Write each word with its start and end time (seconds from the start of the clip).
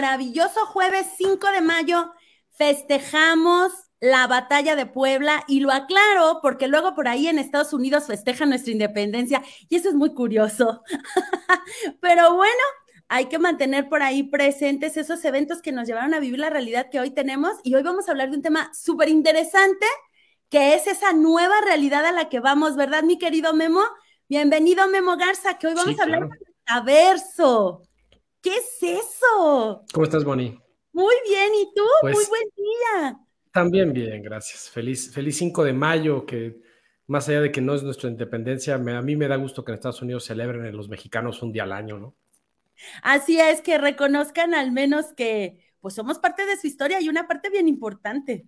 Maravilloso 0.00 0.64
jueves 0.64 1.08
5 1.18 1.52
de 1.52 1.60
mayo. 1.60 2.14
Festejamos 2.52 3.70
la 4.00 4.26
batalla 4.26 4.74
de 4.74 4.86
Puebla 4.86 5.44
y 5.46 5.60
lo 5.60 5.70
aclaro 5.70 6.38
porque 6.40 6.68
luego 6.68 6.94
por 6.94 7.06
ahí 7.06 7.28
en 7.28 7.38
Estados 7.38 7.74
Unidos 7.74 8.06
festejan 8.06 8.48
nuestra 8.48 8.72
independencia 8.72 9.42
y 9.68 9.76
eso 9.76 9.90
es 9.90 9.94
muy 9.94 10.14
curioso. 10.14 10.82
Pero 12.00 12.34
bueno, 12.34 12.62
hay 13.08 13.26
que 13.26 13.38
mantener 13.38 13.90
por 13.90 14.02
ahí 14.02 14.22
presentes 14.22 14.96
esos 14.96 15.22
eventos 15.26 15.60
que 15.60 15.70
nos 15.70 15.86
llevaron 15.86 16.14
a 16.14 16.20
vivir 16.20 16.38
la 16.38 16.48
realidad 16.48 16.88
que 16.90 16.98
hoy 16.98 17.10
tenemos 17.10 17.52
y 17.62 17.74
hoy 17.74 17.82
vamos 17.82 18.08
a 18.08 18.12
hablar 18.12 18.30
de 18.30 18.36
un 18.36 18.42
tema 18.42 18.72
súper 18.72 19.10
interesante 19.10 19.84
que 20.48 20.76
es 20.76 20.86
esa 20.86 21.12
nueva 21.12 21.60
realidad 21.60 22.06
a 22.06 22.12
la 22.12 22.30
que 22.30 22.40
vamos, 22.40 22.74
¿verdad, 22.74 23.02
mi 23.02 23.18
querido 23.18 23.52
Memo? 23.52 23.82
Bienvenido, 24.30 24.88
Memo 24.88 25.18
Garza, 25.18 25.58
que 25.58 25.66
hoy 25.66 25.74
vamos 25.74 26.00
a 26.00 26.04
hablar 26.04 26.22
de 26.22 26.38
metaverso. 26.56 27.82
¿Qué 28.42 28.56
es 28.56 28.82
eso? 28.82 29.84
¿Cómo 29.92 30.04
estás, 30.04 30.24
Bonnie? 30.24 30.58
Muy 30.92 31.14
bien, 31.28 31.52
¿y 31.54 31.74
tú? 31.74 31.82
Pues, 32.00 32.16
Muy 32.16 32.24
buen 32.26 32.48
día. 32.56 33.20
También 33.52 33.92
bien, 33.92 34.22
gracias. 34.22 34.70
Feliz, 34.70 35.12
feliz 35.12 35.36
5 35.36 35.64
de 35.64 35.72
mayo, 35.72 36.24
que 36.24 36.60
más 37.06 37.28
allá 37.28 37.42
de 37.42 37.52
que 37.52 37.60
no 37.60 37.74
es 37.74 37.82
nuestra 37.82 38.08
independencia, 38.08 38.74
a 38.74 38.78
mí 38.78 39.16
me 39.16 39.28
da 39.28 39.36
gusto 39.36 39.64
que 39.64 39.72
en 39.72 39.74
Estados 39.74 40.00
Unidos 40.02 40.24
celebren 40.24 40.64
en 40.64 40.76
los 40.76 40.88
mexicanos 40.88 41.42
un 41.42 41.52
día 41.52 41.64
al 41.64 41.72
año, 41.72 41.98
¿no? 41.98 42.14
Así 43.02 43.38
es, 43.38 43.60
que 43.60 43.78
reconozcan 43.78 44.54
al 44.54 44.72
menos 44.72 45.12
que 45.14 45.58
pues 45.80 45.94
somos 45.94 46.18
parte 46.18 46.46
de 46.46 46.56
su 46.56 46.66
historia 46.66 47.00
y 47.00 47.08
una 47.08 47.26
parte 47.26 47.50
bien 47.50 47.68
importante. 47.68 48.46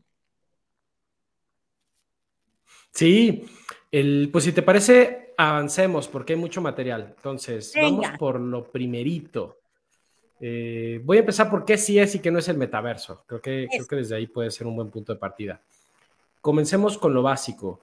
Sí, 2.93 3.45
el, 3.91 4.29
pues 4.31 4.45
si 4.45 4.53
te 4.53 4.63
parece, 4.63 5.35
avancemos 5.37 6.09
porque 6.09 6.35
hay 6.35 6.39
mucho 6.39 6.61
material. 6.61 7.15
Entonces, 7.17 7.73
vamos 7.75 8.07
por 8.19 8.39
lo 8.39 8.71
primerito. 8.71 9.62
Eh, 10.45 11.01
voy 11.05 11.19
a 11.19 11.21
empezar 11.21 11.49
por 11.49 11.65
qué 11.65 11.79
sí 11.79 12.01
es 12.01 12.17
y 12.17 12.19
qué 12.19 12.33
no 12.33 12.41
es 12.41 12.49
el 12.49 12.59
metaverso. 12.59 13.23
Creo 13.29 13.41
que, 13.41 13.69
creo 13.71 13.87
que 13.87 13.97
desde 13.97 14.17
ahí 14.17 14.27
puede 14.27 14.51
ser 14.51 14.67
un 14.67 14.75
buen 14.75 14.91
punto 14.91 15.13
de 15.13 15.19
partida. 15.21 15.61
Comencemos 16.41 16.99
con 16.99 17.15
lo 17.15 17.23
básico. 17.23 17.81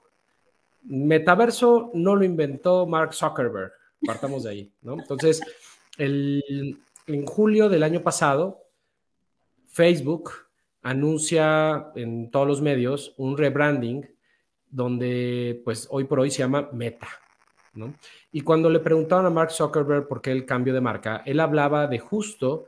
Metaverso 0.82 1.90
no 1.94 2.14
lo 2.14 2.22
inventó 2.22 2.86
Mark 2.86 3.14
Zuckerberg. 3.14 3.72
Partamos 4.04 4.42
de 4.42 4.50
ahí, 4.50 4.72
¿no? 4.82 4.92
Entonces, 4.92 5.40
el, 5.96 6.78
en 7.06 7.24
julio 7.24 7.70
del 7.70 7.82
año 7.82 8.02
pasado, 8.02 8.62
Facebook 9.68 10.30
anuncia 10.82 11.90
en 11.94 12.30
todos 12.30 12.46
los 12.46 12.60
medios 12.60 13.14
un 13.16 13.38
rebranding 13.38 14.06
donde 14.68 15.62
pues 15.64 15.88
hoy 15.90 16.04
por 16.04 16.20
hoy 16.20 16.30
se 16.30 16.40
llama 16.40 16.68
Meta. 16.72 17.08
¿No? 17.74 17.94
Y 18.32 18.40
cuando 18.42 18.68
le 18.70 18.80
preguntaron 18.80 19.26
a 19.26 19.30
Mark 19.30 19.52
Zuckerberg 19.52 20.08
por 20.08 20.20
qué 20.20 20.32
el 20.32 20.44
cambio 20.44 20.74
de 20.74 20.80
marca, 20.80 21.22
él 21.26 21.40
hablaba 21.40 21.86
de 21.86 21.98
justo 21.98 22.66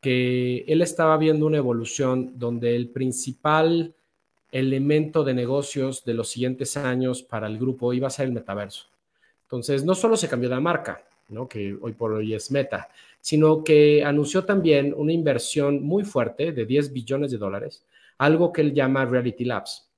que 0.00 0.64
él 0.68 0.82
estaba 0.82 1.16
viendo 1.16 1.46
una 1.46 1.56
evolución 1.56 2.38
donde 2.38 2.76
el 2.76 2.88
principal 2.90 3.94
elemento 4.50 5.24
de 5.24 5.34
negocios 5.34 6.04
de 6.04 6.14
los 6.14 6.30
siguientes 6.30 6.76
años 6.76 7.22
para 7.22 7.46
el 7.46 7.58
grupo 7.58 7.92
iba 7.92 8.06
a 8.06 8.10
ser 8.10 8.26
el 8.26 8.32
metaverso. 8.32 8.86
Entonces, 9.42 9.84
no 9.84 9.94
solo 9.94 10.16
se 10.16 10.28
cambió 10.28 10.48
de 10.48 10.60
marca, 10.60 11.02
¿no? 11.28 11.48
que 11.48 11.76
hoy 11.80 11.92
por 11.92 12.12
hoy 12.12 12.34
es 12.34 12.50
Meta, 12.50 12.88
sino 13.20 13.62
que 13.62 14.04
anunció 14.04 14.44
también 14.44 14.94
una 14.96 15.12
inversión 15.12 15.82
muy 15.82 16.04
fuerte 16.04 16.52
de 16.52 16.64
10 16.64 16.92
billones 16.92 17.30
de 17.30 17.38
dólares, 17.38 17.84
algo 18.18 18.52
que 18.52 18.62
él 18.62 18.74
llama 18.74 19.04
Reality 19.04 19.44
Labs. 19.44 19.88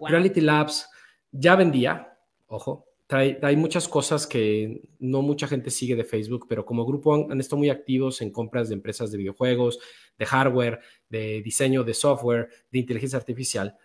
Reality 0.00 0.40
Labs 0.40 0.88
ya 1.30 1.56
vendía, 1.56 2.16
ojo, 2.48 2.86
hay 3.16 3.56
muchas 3.56 3.88
cosas 3.88 4.26
que 4.26 4.82
no 4.98 5.22
mucha 5.22 5.46
gente 5.46 5.70
sigue 5.70 5.96
de 5.96 6.04
Facebook, 6.04 6.46
pero 6.48 6.64
como 6.64 6.86
grupo 6.86 7.14
han, 7.30 7.40
estado 7.40 7.58
muy 7.58 7.70
activos 7.70 8.20
en 8.22 8.30
compras 8.30 8.68
de 8.68 8.74
empresas 8.74 9.10
de 9.10 9.18
videojuegos, 9.18 9.78
de 10.18 10.26
hardware, 10.26 10.80
de 11.08 11.42
diseño 11.42 11.84
de 11.84 11.94
software, 11.94 12.48
de 12.70 12.78
inteligencia 12.78 13.18
artificial. 13.18 13.76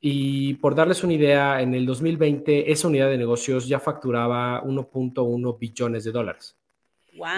Y 0.00 0.54
por 0.54 0.74
darles 0.74 1.02
una 1.02 1.14
idea, 1.14 1.62
en 1.62 1.74
el 1.74 1.86
2020 1.86 2.70
esa 2.70 2.88
unidad 2.88 3.08
de 3.08 3.18
negocios 3.18 3.66
ya 3.66 3.80
facturaba 3.80 4.62
1.1 4.62 5.58
billones 5.58 6.04
de 6.04 6.12
dólares. 6.12 6.58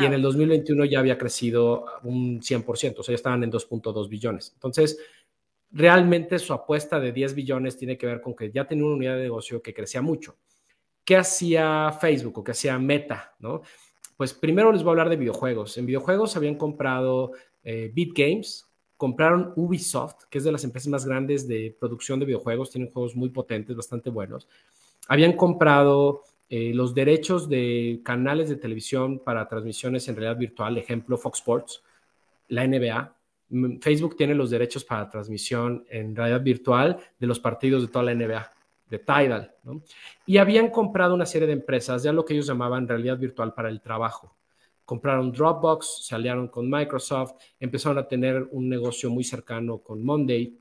Y 0.00 0.04
en 0.06 0.14
el 0.14 0.22
2021 0.22 0.86
ya 0.86 1.00
había 1.00 1.18
crecido 1.18 1.84
un 2.02 2.40
100%, 2.40 2.98
o 2.98 3.02
sea, 3.02 3.12
ya 3.12 3.16
estaban 3.16 3.44
en 3.44 3.52
2.2 3.52 4.08
billones. 4.08 4.52
Entonces, 4.54 4.98
realmente 5.70 6.38
su 6.38 6.54
apuesta 6.54 6.98
de 6.98 7.12
10 7.12 7.34
billones 7.34 7.76
tiene 7.76 7.98
que 7.98 8.06
ver 8.06 8.20
con 8.22 8.34
que 8.34 8.50
ya 8.50 8.66
tenía 8.66 8.86
una 8.86 8.96
unidad 8.96 9.16
de 9.16 9.24
negocio 9.24 9.60
que 9.60 9.74
crecía 9.74 10.00
mucho. 10.00 10.38
¿Qué 11.06 11.16
hacía 11.16 11.90
Facebook 11.98 12.38
o 12.38 12.44
qué 12.44 12.50
hacía 12.50 12.78
Meta? 12.78 13.34
¿no? 13.38 13.62
Pues 14.18 14.34
primero 14.34 14.70
les 14.70 14.82
voy 14.82 14.90
a 14.90 14.92
hablar 14.92 15.08
de 15.08 15.16
videojuegos. 15.16 15.78
En 15.78 15.86
videojuegos 15.86 16.36
habían 16.36 16.56
comprado 16.56 17.32
eh, 17.64 17.90
Games, 18.14 18.66
compraron 18.98 19.54
Ubisoft, 19.56 20.24
que 20.28 20.36
es 20.36 20.44
de 20.44 20.52
las 20.52 20.64
empresas 20.64 20.88
más 20.88 21.06
grandes 21.06 21.48
de 21.48 21.74
producción 21.80 22.20
de 22.20 22.26
videojuegos, 22.26 22.70
tienen 22.70 22.90
juegos 22.90 23.16
muy 23.16 23.30
potentes, 23.30 23.74
bastante 23.74 24.10
buenos. 24.10 24.46
Habían 25.08 25.32
comprado 25.32 26.24
eh, 26.50 26.74
los 26.74 26.94
derechos 26.94 27.48
de 27.48 28.02
canales 28.04 28.50
de 28.50 28.56
televisión 28.56 29.20
para 29.20 29.48
transmisiones 29.48 30.08
en 30.08 30.16
realidad 30.16 30.38
virtual, 30.38 30.76
ejemplo 30.76 31.16
Fox 31.16 31.38
Sports, 31.38 31.82
la 32.48 32.66
NBA, 32.66 33.16
Mm, 33.48 33.78
Facebook 33.78 34.16
tiene 34.16 34.34
los 34.34 34.50
derechos 34.50 34.84
para 34.84 35.08
transmisión 35.08 35.84
en 35.88 36.16
realidad 36.16 36.42
virtual 36.42 36.98
de 37.18 37.26
los 37.26 37.38
partidos 37.38 37.82
de 37.82 37.88
toda 37.88 38.04
la 38.04 38.14
NBA, 38.14 38.50
de 38.88 38.98
Tidal, 38.98 39.54
¿no? 39.64 39.82
Y 40.24 40.36
habían 40.38 40.70
comprado 40.70 41.14
una 41.14 41.26
serie 41.26 41.46
de 41.46 41.54
empresas, 41.54 42.02
ya 42.02 42.12
lo 42.12 42.24
que 42.24 42.34
ellos 42.34 42.46
llamaban 42.46 42.86
realidad 42.86 43.18
virtual 43.18 43.52
para 43.54 43.68
el 43.68 43.80
trabajo. 43.80 44.36
Compraron 44.84 45.32
Dropbox, 45.32 46.06
se 46.06 46.14
aliaron 46.14 46.48
con 46.48 46.70
Microsoft, 46.70 47.32
empezaron 47.58 47.98
a 47.98 48.06
tener 48.06 48.46
un 48.52 48.68
negocio 48.68 49.10
muy 49.10 49.24
cercano 49.24 49.78
con 49.78 50.04
Monday, 50.04 50.56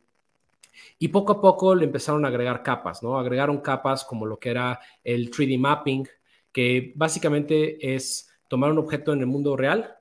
y 1.00 1.08
poco 1.08 1.34
a 1.34 1.42
poco 1.42 1.76
le 1.76 1.86
empezaron 1.86 2.26
a 2.26 2.30
agregar 2.30 2.64
capas, 2.64 3.02
¿no? 3.02 3.18
Agregaron 3.18 3.60
capas 3.60 4.04
como 4.04 4.26
lo 4.26 4.40
que 4.40 4.50
era 4.50 4.80
el 5.04 5.32
3D 5.32 5.60
mapping, 5.60 6.08
que 6.52 6.94
básicamente 6.96 7.96
es 7.96 8.30
tomar 8.48 8.72
un 8.72 8.80
objeto 8.80 9.14
en 9.14 9.20
el 9.20 9.28
mundo 9.28 9.56
real, 9.56 9.96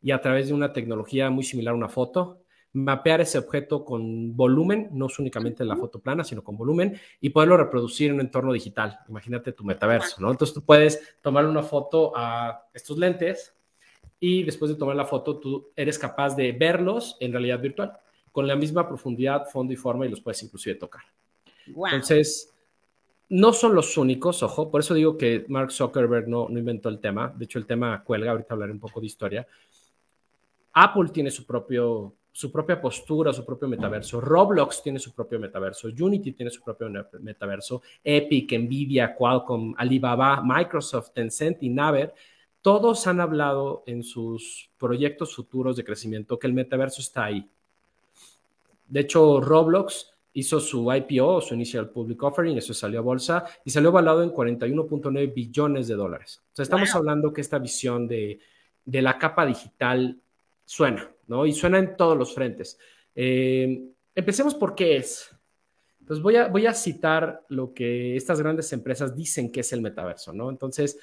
y 0.00 0.10
a 0.10 0.20
través 0.20 0.48
de 0.48 0.54
una 0.54 0.72
tecnología 0.72 1.30
muy 1.30 1.44
similar 1.44 1.72
a 1.72 1.76
una 1.76 1.88
foto, 1.88 2.43
mapear 2.74 3.20
ese 3.20 3.38
objeto 3.38 3.84
con 3.84 4.36
volumen, 4.36 4.88
no 4.92 5.06
es 5.06 5.18
únicamente 5.18 5.64
la 5.64 5.76
foto 5.76 6.00
plana, 6.00 6.24
sino 6.24 6.42
con 6.42 6.56
volumen, 6.56 6.98
y 7.20 7.30
poderlo 7.30 7.56
reproducir 7.56 8.08
en 8.08 8.16
un 8.16 8.20
entorno 8.20 8.52
digital. 8.52 8.98
Imagínate 9.08 9.52
tu 9.52 9.64
metaverso, 9.64 10.20
¿no? 10.20 10.30
Entonces 10.30 10.52
tú 10.52 10.62
puedes 10.62 11.16
tomar 11.22 11.46
una 11.46 11.62
foto 11.62 12.12
a 12.16 12.66
estos 12.74 12.98
lentes 12.98 13.54
y 14.18 14.42
después 14.42 14.70
de 14.70 14.76
tomar 14.76 14.96
la 14.96 15.04
foto 15.04 15.38
tú 15.38 15.70
eres 15.76 15.98
capaz 15.98 16.34
de 16.34 16.52
verlos 16.52 17.16
en 17.20 17.32
realidad 17.32 17.60
virtual, 17.60 17.92
con 18.32 18.46
la 18.46 18.56
misma 18.56 18.88
profundidad, 18.88 19.46
fondo 19.46 19.72
y 19.72 19.76
forma, 19.76 20.04
y 20.04 20.08
los 20.08 20.20
puedes 20.20 20.42
inclusive 20.42 20.74
tocar. 20.74 21.02
Entonces, 21.66 22.52
no 23.28 23.52
son 23.52 23.74
los 23.74 23.96
únicos, 23.96 24.42
ojo, 24.42 24.70
por 24.70 24.80
eso 24.80 24.94
digo 24.94 25.16
que 25.16 25.44
Mark 25.48 25.70
Zuckerberg 25.70 26.28
no, 26.28 26.48
no 26.48 26.58
inventó 26.58 26.88
el 26.88 26.98
tema, 26.98 27.32
de 27.36 27.44
hecho 27.44 27.58
el 27.58 27.66
tema 27.66 28.02
cuelga, 28.02 28.32
ahorita 28.32 28.54
hablaré 28.54 28.72
un 28.72 28.80
poco 28.80 29.00
de 29.00 29.06
historia, 29.06 29.46
Apple 30.72 31.10
tiene 31.12 31.30
su, 31.30 31.46
propio, 31.46 32.14
su 32.34 32.50
propia 32.50 32.80
postura, 32.80 33.32
su 33.32 33.44
propio 33.44 33.68
metaverso. 33.68 34.20
Roblox 34.20 34.82
tiene 34.82 34.98
su 34.98 35.14
propio 35.14 35.38
metaverso. 35.38 35.86
Unity 35.86 36.32
tiene 36.32 36.50
su 36.50 36.62
propio 36.62 36.90
metaverso. 37.20 37.80
Epic, 38.02 38.58
Nvidia, 38.58 39.14
Qualcomm, 39.14 39.72
Alibaba, 39.76 40.42
Microsoft, 40.44 41.12
Tencent 41.12 41.62
y 41.62 41.68
Naver. 41.68 42.12
Todos 42.60 43.06
han 43.06 43.20
hablado 43.20 43.84
en 43.86 44.02
sus 44.02 44.68
proyectos 44.76 45.32
futuros 45.32 45.76
de 45.76 45.84
crecimiento 45.84 46.36
que 46.36 46.48
el 46.48 46.54
metaverso 46.54 47.00
está 47.02 47.26
ahí. 47.26 47.48
De 48.88 49.00
hecho, 49.00 49.40
Roblox 49.40 50.12
hizo 50.32 50.58
su 50.58 50.92
IPO, 50.92 51.40
su 51.40 51.54
Initial 51.54 51.90
Public 51.90 52.20
Offering, 52.20 52.58
eso 52.58 52.74
salió 52.74 52.98
a 52.98 53.02
bolsa 53.02 53.44
y 53.64 53.70
salió 53.70 53.90
avalado 53.90 54.24
en 54.24 54.32
41.9 54.32 55.32
billones 55.32 55.86
de 55.86 55.94
dólares. 55.94 56.42
O 56.52 56.56
sea, 56.56 56.64
estamos 56.64 56.92
hablando 56.96 57.32
que 57.32 57.42
esta 57.42 57.60
visión 57.60 58.08
de, 58.08 58.40
de 58.84 59.02
la 59.02 59.18
capa 59.18 59.46
digital 59.46 60.18
suena, 60.64 61.13
¿no? 61.26 61.46
Y 61.46 61.52
suena 61.52 61.78
en 61.78 61.96
todos 61.96 62.16
los 62.16 62.34
frentes. 62.34 62.78
Eh, 63.14 63.84
empecemos 64.14 64.54
por 64.54 64.74
qué 64.74 64.96
es. 64.96 65.30
Entonces 66.00 66.22
voy 66.22 66.36
a, 66.36 66.48
voy 66.48 66.66
a 66.66 66.74
citar 66.74 67.44
lo 67.48 67.72
que 67.72 68.16
estas 68.16 68.40
grandes 68.40 68.72
empresas 68.72 69.16
dicen 69.16 69.50
que 69.50 69.60
es 69.60 69.72
el 69.72 69.80
metaverso, 69.80 70.32
¿no? 70.32 70.50
Entonces, 70.50 70.98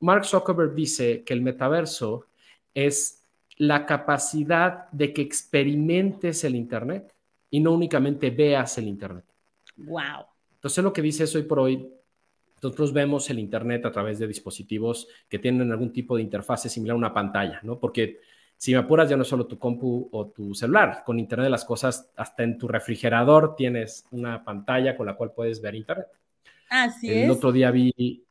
Mark 0.00 0.24
Zuckerberg 0.24 0.74
dice 0.74 1.24
que 1.24 1.34
el 1.34 1.42
metaverso 1.42 2.26
es 2.72 3.24
la 3.56 3.86
capacidad 3.86 4.90
de 4.90 5.12
que 5.12 5.22
experimentes 5.22 6.44
el 6.44 6.56
Internet 6.56 7.14
y 7.50 7.60
no 7.60 7.72
únicamente 7.72 8.30
veas 8.30 8.78
el 8.78 8.88
Internet. 8.88 9.24
Wow. 9.76 10.26
Entonces 10.54 10.82
lo 10.82 10.92
que 10.92 11.02
dice 11.02 11.24
es 11.24 11.34
hoy 11.34 11.42
por 11.42 11.60
hoy, 11.60 11.88
nosotros 12.62 12.92
vemos 12.92 13.28
el 13.30 13.38
Internet 13.38 13.84
a 13.86 13.92
través 13.92 14.18
de 14.18 14.26
dispositivos 14.26 15.08
que 15.28 15.38
tienen 15.38 15.70
algún 15.70 15.92
tipo 15.92 16.16
de 16.16 16.22
interfase 16.22 16.68
similar 16.68 16.94
a 16.94 16.98
una 16.98 17.14
pantalla, 17.14 17.60
¿no? 17.62 17.78
Porque 17.78 18.20
si 18.64 18.72
me 18.72 18.78
apuras, 18.78 19.10
ya 19.10 19.14
no 19.14 19.24
es 19.24 19.28
solo 19.28 19.46
tu 19.46 19.58
compu 19.58 20.08
o 20.10 20.28
tu 20.28 20.54
celular. 20.54 21.02
Con 21.04 21.18
Internet 21.18 21.44
de 21.44 21.50
las 21.50 21.66
Cosas, 21.66 22.08
hasta 22.16 22.44
en 22.44 22.56
tu 22.56 22.66
refrigerador 22.66 23.56
tienes 23.56 24.06
una 24.10 24.42
pantalla 24.42 24.96
con 24.96 25.04
la 25.04 25.16
cual 25.16 25.32
puedes 25.32 25.60
ver 25.60 25.74
Internet. 25.74 26.06
Así 26.70 27.12
El 27.12 27.30
otro 27.30 27.52
día 27.52 27.70
vi 27.70 28.24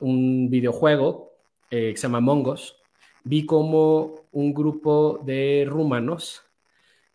un 0.00 0.50
videojuego 0.50 1.34
eh, 1.70 1.92
que 1.92 1.96
se 1.96 2.02
llama 2.02 2.18
Mongos, 2.18 2.78
vi 3.22 3.46
como 3.46 4.24
un 4.32 4.52
grupo 4.52 5.20
de 5.24 5.64
rumanos 5.68 6.42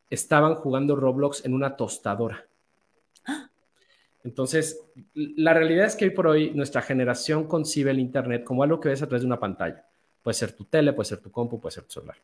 estaban 0.09 0.55
jugando 0.55 0.95
Roblox 0.95 1.43
en 1.43 1.55
una 1.55 1.75
tostadora. 1.75 2.45
Entonces, 4.23 4.79
la 5.13 5.53
realidad 5.53 5.87
es 5.87 5.97
que 5.97 6.05
hoy 6.05 6.11
por 6.11 6.27
hoy 6.27 6.51
nuestra 6.51 6.81
generación 6.81 7.49
concibe 7.49 7.91
el 7.91 7.99
Internet 7.99 8.45
como 8.45 8.63
algo 8.63 8.79
que 8.79 8.87
ves 8.87 9.01
a 9.01 9.07
través 9.07 9.23
de 9.23 9.27
una 9.27 9.41
pantalla. 9.41 9.85
Puede 10.23 10.35
ser 10.35 10.53
tu 10.53 10.63
tele, 10.63 10.93
puede 10.93 11.09
ser 11.09 11.17
tu 11.17 11.29
compu, 11.29 11.59
puede 11.59 11.73
ser 11.73 11.83
tu 11.83 11.95
celular. 11.95 12.15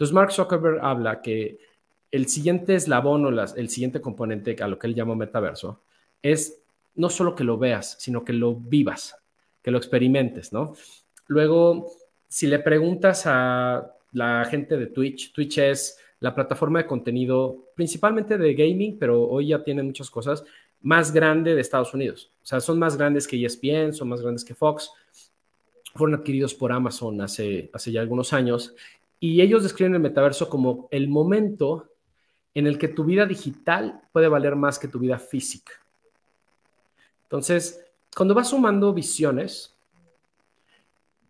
Entonces, 0.00 0.14
Mark 0.14 0.32
Zuckerberg 0.32 0.78
habla 0.82 1.20
que 1.20 1.58
el 2.10 2.26
siguiente 2.26 2.74
eslabón 2.74 3.26
o 3.26 3.28
el 3.28 3.68
siguiente 3.68 4.00
componente 4.00 4.56
a 4.58 4.66
lo 4.66 4.78
que 4.78 4.86
él 4.86 4.94
llama 4.94 5.14
metaverso 5.14 5.82
es 6.22 6.62
no 6.94 7.10
solo 7.10 7.34
que 7.34 7.44
lo 7.44 7.58
veas, 7.58 7.96
sino 8.00 8.24
que 8.24 8.32
lo 8.32 8.54
vivas, 8.54 9.14
que 9.62 9.70
lo 9.70 9.76
experimentes, 9.76 10.54
¿no? 10.54 10.72
Luego, 11.26 11.92
si 12.28 12.46
le 12.46 12.60
preguntas 12.60 13.24
a 13.26 13.92
la 14.12 14.46
gente 14.46 14.78
de 14.78 14.86
Twitch, 14.86 15.34
Twitch 15.34 15.58
es 15.58 15.98
la 16.20 16.34
plataforma 16.34 16.78
de 16.78 16.86
contenido 16.86 17.66
principalmente 17.74 18.38
de 18.38 18.54
gaming, 18.54 18.98
pero 18.98 19.28
hoy 19.28 19.48
ya 19.48 19.62
tiene 19.62 19.82
muchas 19.82 20.08
cosas, 20.08 20.42
más 20.80 21.12
grande 21.12 21.54
de 21.54 21.60
Estados 21.60 21.92
Unidos. 21.92 22.32
O 22.42 22.46
sea, 22.46 22.60
son 22.60 22.78
más 22.78 22.96
grandes 22.96 23.28
que 23.28 23.44
ESPN, 23.44 23.92
son 23.92 24.08
más 24.08 24.22
grandes 24.22 24.46
que 24.46 24.54
Fox. 24.54 24.90
Fueron 25.94 26.18
adquiridos 26.18 26.54
por 26.54 26.72
Amazon 26.72 27.20
hace, 27.20 27.70
ya 27.84 28.00
algunos 28.00 28.32
años. 28.32 28.74
Y 29.20 29.42
ellos 29.42 29.62
describen 29.62 29.94
el 29.94 30.00
metaverso 30.00 30.48
como 30.48 30.88
el 30.90 31.08
momento 31.08 31.90
en 32.54 32.66
el 32.66 32.78
que 32.78 32.88
tu 32.88 33.04
vida 33.04 33.26
digital 33.26 34.00
puede 34.12 34.28
valer 34.28 34.56
más 34.56 34.78
que 34.78 34.88
tu 34.88 34.98
vida 34.98 35.18
física. 35.18 35.72
Entonces, 37.24 37.84
cuando 38.16 38.34
vas 38.34 38.48
sumando 38.48 38.92
visiones, 38.92 39.76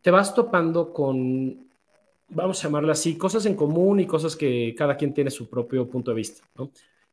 te 0.00 0.10
vas 0.10 0.34
topando 0.34 0.92
con, 0.92 1.68
vamos 2.28 2.60
a 2.60 2.68
llamarlo 2.68 2.92
así, 2.92 3.18
cosas 3.18 3.44
en 3.46 3.54
común 3.54 4.00
y 4.00 4.06
cosas 4.06 4.34
que 4.34 4.74
cada 4.76 4.96
quien 4.96 5.12
tiene 5.12 5.30
su 5.30 5.48
propio 5.48 5.86
punto 5.88 6.10
de 6.12 6.16
vista. 6.16 6.42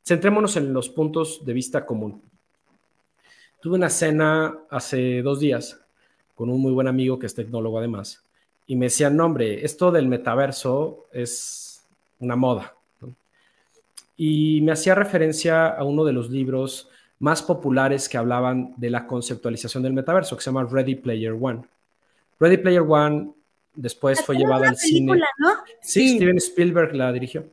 Centrémonos 0.06 0.56
en 0.56 0.72
los 0.72 0.88
puntos 0.90 1.44
de 1.44 1.54
vista 1.54 1.86
común. 1.86 2.22
Tuve 3.62 3.76
una 3.76 3.90
cena 3.90 4.58
hace 4.70 5.22
dos 5.22 5.40
días 5.40 5.82
con 6.34 6.50
un 6.50 6.62
muy 6.62 6.72
buen 6.72 6.88
amigo 6.88 7.20
que 7.20 7.26
es 7.26 7.36
tecnólogo 7.36 7.80
además, 7.80 8.24
y 8.68 8.76
me 8.76 8.88
decía, 8.88 9.10
no 9.10 9.26
hombre, 9.26 9.66
esto 9.66 9.92
del 9.92 10.08
metaverso 10.08 11.08
es 11.14 11.82
una 12.20 12.36
moda. 12.36 12.76
Y 14.18 14.62
me 14.62 14.74
hacía 14.74 14.94
referencia 14.94 15.68
a 15.68 15.84
uno 15.84 16.04
de 16.04 16.12
los 16.12 16.30
libros 16.30 16.90
más 17.20 17.42
populares 17.42 18.10
que 18.10 18.18
hablaban 18.18 18.74
de 18.76 18.90
la 18.90 19.08
conceptualización 19.08 19.84
del 19.84 19.94
metaverso, 19.94 20.36
que 20.36 20.44
se 20.44 20.50
llama 20.50 20.68
Ready 20.70 20.96
Player 20.96 21.36
One. 21.40 21.64
Ready 22.40 22.58
Player 22.58 22.82
One 22.82 23.32
después 23.74 24.22
fue 24.24 24.36
llevado 24.36 24.66
al 24.66 24.76
cine. 24.76 25.22
Sí, 25.82 26.16
Steven 26.16 26.38
Spielberg 26.38 26.94
la 26.94 27.12
dirigió. 27.14 27.46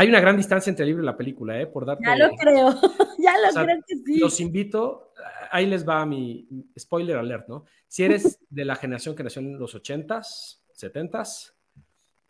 Hay 0.00 0.08
una 0.08 0.20
gran 0.20 0.36
distancia 0.36 0.70
entre 0.70 0.84
el 0.84 0.90
libro 0.90 1.02
y 1.02 1.06
la 1.06 1.16
película, 1.16 1.60
¿eh? 1.60 1.66
Por 1.66 1.84
darte, 1.84 2.04
ya 2.06 2.14
lo 2.14 2.30
creo, 2.36 2.68
ya 3.18 3.34
lo 3.36 3.64
creo 3.64 3.78
que 3.84 3.96
sí. 3.96 4.20
Los 4.20 4.38
invito, 4.38 5.12
ahí 5.50 5.66
les 5.66 5.86
va 5.86 6.06
mi 6.06 6.46
spoiler 6.78 7.16
alert, 7.16 7.48
¿no? 7.48 7.64
Si 7.88 8.04
eres 8.04 8.38
de 8.48 8.64
la 8.64 8.76
generación 8.76 9.16
que 9.16 9.24
nació 9.24 9.42
en 9.42 9.58
los 9.58 9.74
80s, 9.74 10.60
70s, 10.72 11.52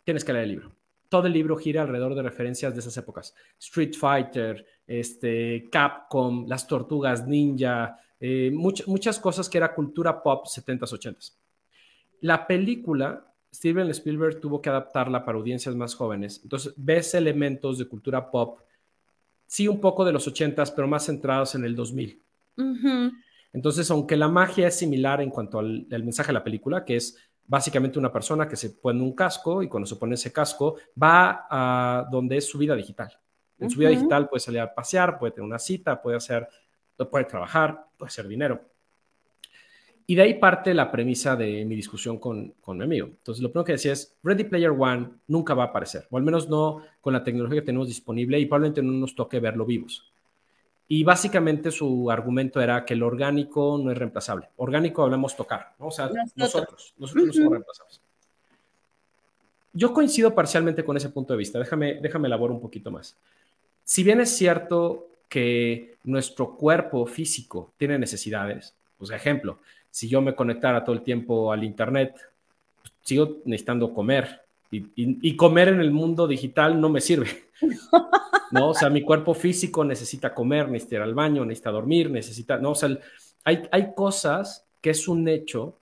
tienes 0.03 0.25
que 0.25 0.33
leer 0.33 0.45
el 0.45 0.49
libro. 0.49 0.75
Todo 1.09 1.27
el 1.27 1.33
libro 1.33 1.57
gira 1.57 1.83
alrededor 1.83 2.15
de 2.15 2.23
referencias 2.23 2.73
de 2.73 2.79
esas 2.79 2.97
épocas. 2.97 3.35
Street 3.59 3.93
Fighter, 3.93 4.65
este, 4.87 5.69
Capcom, 5.71 6.47
las 6.47 6.65
tortugas 6.65 7.27
ninja, 7.27 7.99
eh, 8.19 8.49
muchas 8.51 9.19
cosas 9.19 9.47
que 9.47 9.59
era 9.59 9.75
cultura 9.75 10.23
pop 10.23 10.47
70s, 10.47 10.91
80s. 10.91 11.35
La 12.21 12.47
película, 12.47 13.28
Steven 13.53 13.89
Spielberg 13.89 14.39
tuvo 14.39 14.61
que 14.61 14.69
adaptarla 14.69 15.25
para 15.25 15.37
audiencias 15.37 15.75
más 15.75 15.95
jóvenes. 15.95 16.41
Entonces, 16.43 16.73
ves 16.77 17.13
elementos 17.13 17.77
de 17.77 17.85
cultura 17.85 18.29
pop, 18.29 18.59
sí 19.47 19.67
un 19.67 19.81
poco 19.81 20.05
de 20.05 20.11
los 20.11 20.27
80s, 20.27 20.73
pero 20.75 20.87
más 20.87 21.05
centrados 21.05 21.55
en 21.55 21.65
el 21.65 21.75
2000. 21.75 22.21
Entonces, 23.51 23.89
aunque 23.89 24.15
la 24.15 24.27
magia 24.27 24.67
es 24.67 24.77
similar 24.77 25.21
en 25.21 25.29
cuanto 25.29 25.59
al, 25.59 25.87
mensaje 25.89 26.27
de 26.27 26.33
la 26.33 26.43
película, 26.43 26.85
que 26.85 26.97
es 26.97 27.17
básicamente 27.47 27.97
una 27.97 28.11
persona 28.11 28.47
que 28.47 28.55
se 28.55 28.69
pone 28.69 29.01
un 29.01 29.13
casco 29.13 29.63
y 29.63 29.67
cuando 29.67 29.87
se 29.87 29.95
pone 29.95 30.13
ese 30.13 30.31
casco 30.31 30.75
va 31.01 31.47
a 31.49 32.07
donde 32.11 32.37
es 32.37 32.47
su 32.47 32.59
vida 32.59 32.75
digital. 32.75 33.11
En 33.57 33.69
su 33.69 33.79
vida 33.79 33.89
digital 33.89 34.29
puede 34.29 34.39
salir 34.39 34.61
a 34.61 34.73
pasear, 34.73 35.17
puede 35.17 35.31
tener 35.31 35.45
una 35.45 35.59
cita, 35.59 36.01
puede 36.01 36.17
hacer, 36.17 36.47
puede 37.09 37.25
trabajar, 37.25 37.87
puede 37.97 38.07
hacer 38.07 38.27
dinero. 38.27 38.61
Y 40.09 40.15
de 40.15 40.23
ahí 40.23 40.33
parte 40.39 40.73
la 40.73 40.89
premisa 40.89 41.35
de 41.35 41.63
mi 41.65 41.75
discusión 41.75 42.17
con, 42.17 42.55
con 42.61 42.79
mi 42.79 42.83
amigo. 42.83 43.05
Entonces, 43.05 43.43
lo 43.43 43.51
primero 43.51 43.63
que 43.63 43.73
decía 43.73 43.93
es, 43.93 44.17
Ready 44.23 44.45
Player 44.45 44.71
One 44.71 45.07
nunca 45.27 45.53
va 45.53 45.65
a 45.65 45.67
aparecer, 45.67 46.07
o 46.09 46.17
al 46.17 46.23
menos 46.23 46.49
no 46.49 46.81
con 46.99 47.13
la 47.13 47.23
tecnología 47.23 47.61
que 47.61 47.67
tenemos 47.67 47.87
disponible 47.87 48.39
y 48.39 48.47
probablemente 48.47 48.81
no 48.81 48.91
nos 48.93 49.13
toque 49.13 49.39
verlo 49.39 49.67
vivos. 49.67 50.11
Y 50.87 51.03
básicamente 51.03 51.69
su 51.69 52.09
argumento 52.09 52.59
era 52.59 52.83
que 52.85 52.95
el 52.95 53.03
orgánico 53.03 53.79
no 53.79 53.91
es 53.91 53.97
reemplazable. 53.99 54.49
Orgánico 54.55 55.03
hablamos 55.03 55.35
tocar, 55.35 55.75
¿no? 55.77 55.89
O 55.89 55.91
sea, 55.91 56.09
nosotros, 56.35 56.95
nosotros, 56.97 57.27
no 57.27 57.33
somos 57.33 57.51
reemplazables. 57.51 58.01
Yo 59.73 59.93
coincido 59.93 60.33
parcialmente 60.33 60.83
con 60.83 60.97
ese 60.97 61.09
punto 61.09 61.33
de 61.33 61.37
vista. 61.37 61.59
Déjame, 61.59 61.99
déjame 62.01 62.29
elaborar 62.29 62.55
un 62.55 62.61
poquito 62.61 62.89
más. 62.89 63.15
Si 63.83 64.03
bien 64.03 64.21
es 64.21 64.35
cierto 64.35 65.07
que 65.27 65.97
nuestro 66.03 66.57
cuerpo 66.57 67.05
físico 67.05 67.73
tiene 67.77 67.99
necesidades, 67.99 68.73
pues 68.97 69.11
ejemplo, 69.11 69.59
si 69.91 70.07
yo 70.07 70.21
me 70.21 70.35
conectara 70.35 70.83
todo 70.83 70.95
el 70.95 71.01
tiempo 71.01 71.51
al 71.51 71.63
Internet, 71.63 72.15
pues, 72.81 72.93
sigo 73.03 73.37
necesitando 73.45 73.93
comer. 73.93 74.41
Y, 74.71 75.35
comer 75.35 75.69
en 75.69 75.81
el 75.81 75.89
mundo 75.89 76.27
digital 76.27 76.79
no 76.79 76.89
me 76.89 77.01
sirve. 77.01 77.29
¿no? 78.51 78.69
O 78.69 78.73
sea, 78.73 78.89
mi 78.89 79.01
cuerpo 79.01 79.33
físico 79.33 79.83
necesita 79.83 80.33
comer, 80.33 80.69
necesita 80.69 80.97
ir 80.97 81.01
al 81.01 81.15
baño, 81.15 81.43
necesita 81.43 81.71
dormir, 81.71 82.11
necesita, 82.11 82.57
no, 82.57 82.71
o 82.71 82.75
sea, 82.75 82.89
hay, 83.43 83.63
hay 83.71 83.93
cosas 83.95 84.65
que 84.81 84.91
es 84.91 85.07
un 85.07 85.27
hecho 85.27 85.75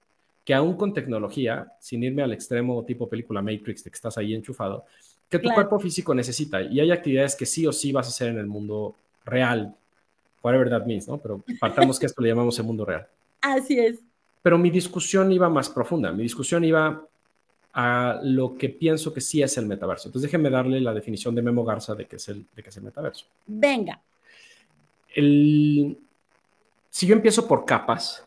que 0.48 0.54
aún 0.54 0.78
con 0.78 0.94
tecnología, 0.94 1.74
sin 1.82 2.04
irme 2.04 2.24
al 2.24 2.32
extremo 2.32 2.84
tipo 2.86 3.10
película 3.10 3.42
Matrix 3.42 3.84
de 3.84 3.92
que 3.92 3.96
estás 3.96 4.18
ahí 4.18 4.34
enchufado, 4.34 4.86
que 5.30 5.40
tu 5.40 5.50
cuerpo 5.50 5.78
físico 5.78 6.16
necesita. 6.16 6.62
Y 6.62 6.80
hay 6.80 6.90
actividades 6.90 7.36
que 7.36 7.46
sí 7.46 7.68
o 7.68 7.74
sí 7.74 7.92
vas 7.92 8.08
a 8.08 8.10
hacer 8.12 8.30
en 8.30 8.38
el 8.38 8.48
mundo 8.48 8.96
real, 9.26 9.76
whatever 10.42 10.70
that 10.70 10.86
means, 10.86 11.06
¿no? 11.06 11.18
Pero 11.18 11.44
partamos 11.60 12.00
que 12.00 12.06
esto 12.06 12.22
le 12.22 12.30
llamamos 12.30 12.58
el 12.60 12.66
mundo 12.66 12.86
real. 12.86 13.06
Así 13.42 13.80
es. 13.80 14.00
Pero 14.42 14.58
mi 14.58 14.70
discusión 14.70 15.32
iba 15.32 15.50
más 15.50 15.70
profunda. 15.70 16.12
Mi 16.12 16.24
discusión 16.24 16.64
iba 16.64 17.04
a 17.74 18.20
lo 18.24 18.56
que 18.58 18.70
pienso 18.70 19.14
que 19.14 19.22
sí 19.22 19.42
es 19.42 19.58
el 19.58 19.66
metaverso. 19.66 20.08
Entonces 20.08 20.32
déjenme 20.32 20.50
darle 20.50 20.82
la 20.82 20.94
definición 20.94 21.36
de 21.36 21.42
Memo 21.42 21.64
Garza 21.64 21.94
de 21.96 22.06
qué 22.06 22.16
es 22.16 22.28
el, 22.30 22.46
de 22.56 22.64
qué 22.64 22.70
es 22.70 22.78
el 22.78 22.84
metaverso. 22.84 23.26
Venga. 23.46 24.02
El, 25.14 25.98
si 26.90 27.06
yo 27.06 27.14
empiezo 27.14 27.48
por 27.48 27.66
capas, 27.66 28.26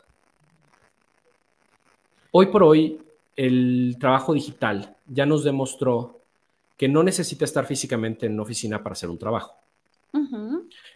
hoy 2.30 2.46
por 2.46 2.62
hoy 2.62 3.00
el 3.34 3.96
trabajo 3.98 4.34
digital 4.34 4.96
ya 5.08 5.26
nos 5.26 5.42
demostró 5.42 6.20
que 6.76 6.88
no 6.88 7.02
necesita 7.02 7.44
estar 7.44 7.66
físicamente 7.66 8.26
en 8.26 8.34
una 8.34 8.42
oficina 8.42 8.82
para 8.82 8.92
hacer 8.92 9.10
un 9.10 9.18
trabajo. 9.18 9.54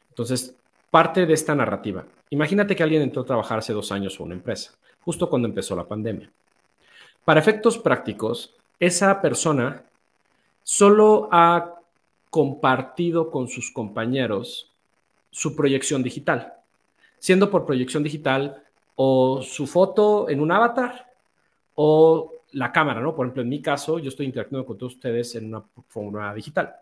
Entonces, 0.08 0.54
parte 0.94 1.26
de 1.26 1.34
esta 1.34 1.56
narrativa. 1.56 2.06
Imagínate 2.30 2.76
que 2.76 2.84
alguien 2.84 3.02
entró 3.02 3.22
a 3.22 3.26
trabajar 3.26 3.58
hace 3.58 3.72
dos 3.72 3.90
años 3.90 4.14
en 4.14 4.26
una 4.26 4.34
empresa, 4.36 4.70
justo 5.00 5.28
cuando 5.28 5.48
empezó 5.48 5.74
la 5.74 5.88
pandemia. 5.88 6.30
Para 7.24 7.40
efectos 7.40 7.78
prácticos, 7.78 8.54
esa 8.78 9.20
persona 9.20 9.82
solo 10.62 11.28
ha 11.32 11.80
compartido 12.30 13.32
con 13.32 13.48
sus 13.48 13.72
compañeros 13.72 14.70
su 15.32 15.56
proyección 15.56 16.00
digital, 16.04 16.54
siendo 17.18 17.50
por 17.50 17.66
proyección 17.66 18.04
digital 18.04 18.62
o 18.94 19.42
su 19.42 19.66
foto 19.66 20.30
en 20.30 20.40
un 20.40 20.52
avatar 20.52 21.10
o 21.74 22.34
la 22.52 22.70
cámara, 22.70 23.00
¿no? 23.00 23.16
Por 23.16 23.26
ejemplo, 23.26 23.42
en 23.42 23.48
mi 23.48 23.60
caso, 23.60 23.98
yo 23.98 24.10
estoy 24.10 24.26
interactuando 24.26 24.64
con 24.64 24.78
todos 24.78 24.94
ustedes 24.94 25.34
en 25.34 25.46
una 25.46 25.64
forma 25.88 26.32
digital. 26.34 26.72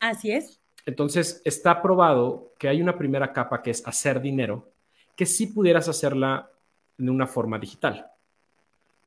Así 0.00 0.32
es. 0.32 0.59
Entonces, 0.86 1.42
está 1.44 1.82
probado 1.82 2.52
que 2.58 2.68
hay 2.68 2.80
una 2.80 2.96
primera 2.96 3.32
capa 3.32 3.62
que 3.62 3.70
es 3.70 3.86
hacer 3.86 4.20
dinero, 4.20 4.70
que 5.16 5.26
sí 5.26 5.48
pudieras 5.48 5.88
hacerla 5.88 6.50
en 6.98 7.10
una 7.10 7.26
forma 7.26 7.58
digital. 7.58 8.10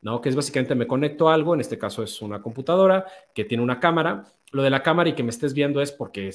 ¿no? 0.04 0.22
Que 0.22 0.30
es 0.30 0.36
básicamente 0.36 0.76
me 0.76 0.86
conecto 0.86 1.30
a 1.30 1.34
algo, 1.34 1.54
en 1.54 1.62
este 1.62 1.78
caso 1.78 2.04
es 2.04 2.22
una 2.22 2.42
computadora 2.42 3.06
que 3.34 3.46
tiene 3.46 3.64
una 3.64 3.80
cámara. 3.80 4.26
Lo 4.52 4.62
de 4.62 4.70
la 4.70 4.84
cámara 4.84 5.10
y 5.10 5.14
que 5.14 5.24
me 5.24 5.30
estés 5.30 5.54
viendo 5.54 5.82
es 5.82 5.92
porque 5.92 6.30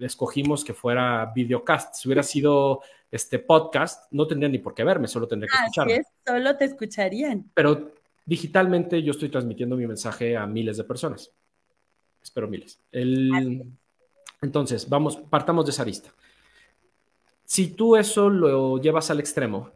escogimos 0.00 0.64
que 0.64 0.72
fuera 0.72 1.30
videocast. 1.34 1.94
Si 1.94 2.08
hubiera 2.08 2.22
sido 2.22 2.80
este 3.10 3.38
podcast, 3.38 4.10
no 4.12 4.26
tendría 4.26 4.48
ni 4.48 4.58
por 4.58 4.74
qué 4.74 4.84
verme, 4.84 5.06
solo 5.06 5.28
tendría 5.28 5.50
que 5.50 5.56
escucharme. 5.56 5.92
Así 5.92 6.00
es, 6.00 6.06
solo 6.26 6.56
te 6.56 6.64
escucharían. 6.64 7.50
Pero 7.54 7.92
digitalmente 8.24 9.02
yo 9.02 9.12
estoy 9.12 9.28
transmitiendo 9.28 9.76
mi 9.76 9.86
mensaje 9.86 10.36
a 10.36 10.46
miles 10.46 10.78
de 10.78 10.84
personas. 10.84 11.30
Espero 12.22 12.48
miles. 12.48 12.80
Entonces, 14.40 14.88
vamos, 14.88 15.16
partamos 15.16 15.64
de 15.64 15.70
esa 15.70 15.84
lista. 15.84 16.10
Si 17.44 17.68
tú 17.68 17.96
eso 17.96 18.28
lo 18.28 18.78
llevas 18.78 19.10
al 19.10 19.20
extremo, 19.20 19.70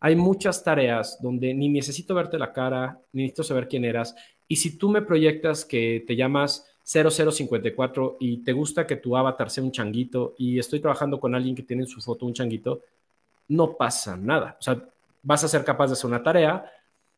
hay 0.00 0.16
muchas 0.16 0.62
tareas 0.62 1.20
donde 1.20 1.54
ni 1.54 1.68
necesito 1.68 2.14
verte 2.14 2.38
la 2.38 2.52
cara, 2.52 3.00
ni 3.12 3.22
necesito 3.22 3.42
saber 3.44 3.68
quién 3.68 3.84
eras. 3.84 4.14
Y 4.46 4.56
si 4.56 4.76
tú 4.76 4.88
me 4.88 5.02
proyectas 5.02 5.64
que 5.64 6.04
te 6.06 6.14
llamas 6.14 6.66
0054 6.84 8.18
y 8.20 8.38
te 8.38 8.52
gusta 8.52 8.86
que 8.86 8.96
tu 8.96 9.16
avatar 9.16 9.50
sea 9.50 9.64
un 9.64 9.72
changuito 9.72 10.34
y 10.38 10.58
estoy 10.58 10.80
trabajando 10.80 11.18
con 11.18 11.34
alguien 11.34 11.54
que 11.54 11.62
tiene 11.62 11.82
en 11.84 11.88
su 11.88 12.00
foto 12.00 12.26
un 12.26 12.34
changuito, 12.34 12.82
no 13.48 13.72
pasa 13.72 14.16
nada. 14.16 14.56
O 14.58 14.62
sea, 14.62 14.78
vas 15.22 15.44
a 15.44 15.48
ser 15.48 15.64
capaz 15.64 15.88
de 15.88 15.92
hacer 15.94 16.06
una 16.06 16.22
tarea 16.22 16.70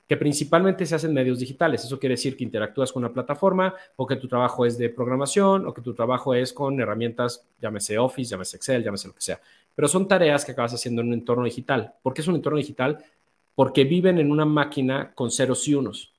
que 0.08 0.16
principalmente 0.16 0.86
se 0.86 0.94
hace 0.94 1.06
en 1.08 1.14
medios 1.14 1.38
digitales. 1.38 1.84
Eso 1.84 1.98
quiere 1.98 2.14
decir 2.14 2.36
que 2.36 2.44
interactúas 2.44 2.92
con 2.92 3.02
una 3.02 3.12
plataforma 3.12 3.74
o 3.96 4.06
que 4.06 4.16
tu 4.16 4.28
trabajo 4.28 4.64
es 4.64 4.78
de 4.78 4.88
programación 4.88 5.66
o 5.66 5.74
que 5.74 5.82
tu 5.82 5.94
trabajo 5.94 6.34
es 6.34 6.52
con 6.52 6.80
herramientas, 6.80 7.44
llámese 7.60 7.98
Office, 7.98 8.30
llámese 8.30 8.56
Excel, 8.56 8.84
llámese 8.84 9.08
lo 9.08 9.14
que 9.14 9.20
sea. 9.20 9.40
Pero 9.74 9.88
son 9.88 10.06
tareas 10.06 10.44
que 10.44 10.52
acabas 10.52 10.74
haciendo 10.74 11.02
en 11.02 11.08
un 11.08 11.14
entorno 11.14 11.44
digital. 11.44 11.94
¿Por 12.02 12.14
qué 12.14 12.20
es 12.20 12.28
un 12.28 12.36
entorno 12.36 12.58
digital? 12.58 13.04
Porque 13.54 13.84
viven 13.84 14.18
en 14.18 14.30
una 14.30 14.44
máquina 14.44 15.12
con 15.12 15.30
ceros 15.30 15.66
y 15.66 15.74
unos. 15.74 16.12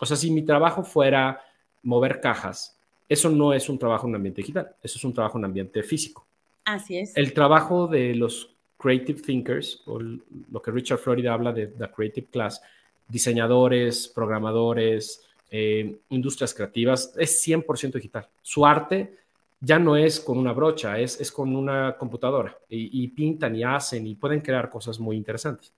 O 0.00 0.06
sea, 0.06 0.16
si 0.16 0.30
mi 0.30 0.42
trabajo 0.42 0.82
fuera 0.82 1.42
mover 1.82 2.20
cajas, 2.20 2.78
eso 3.08 3.30
no 3.30 3.52
es 3.52 3.68
un 3.68 3.78
trabajo 3.78 4.06
en 4.06 4.10
un 4.10 4.16
ambiente 4.16 4.40
digital, 4.40 4.74
eso 4.82 4.98
es 4.98 5.04
un 5.04 5.12
trabajo 5.12 5.38
en 5.38 5.40
un 5.40 5.44
ambiente 5.46 5.82
físico. 5.82 6.26
Así 6.64 6.98
es. 6.98 7.16
El 7.16 7.32
trabajo 7.32 7.86
de 7.86 8.14
los 8.14 8.56
creative 8.78 9.20
thinkers, 9.20 9.82
o 9.86 10.00
lo 10.00 10.62
que 10.62 10.70
Richard 10.70 10.98
Florida 10.98 11.32
habla 11.32 11.52
de 11.52 11.72
la 11.78 11.90
creative 11.90 12.26
class, 12.30 12.60
diseñadores, 13.08 14.08
programadores, 14.08 15.22
eh, 15.50 15.98
industrias 16.10 16.52
creativas, 16.52 17.12
es 17.16 17.40
100% 17.46 17.92
digital. 17.92 18.28
Su 18.42 18.66
arte 18.66 19.16
ya 19.60 19.78
no 19.78 19.96
es 19.96 20.20
con 20.20 20.38
una 20.38 20.52
brocha, 20.52 20.98
es, 20.98 21.20
es 21.20 21.32
con 21.32 21.54
una 21.54 21.96
computadora 21.96 22.56
y, 22.68 23.08
pintan 23.08 23.56
y 23.56 23.64
hacen 23.64 24.06
y 24.06 24.14
pueden 24.14 24.40
crear 24.40 24.68
cosas 24.68 24.98
muy 24.98 25.16
interesantes. 25.16 25.72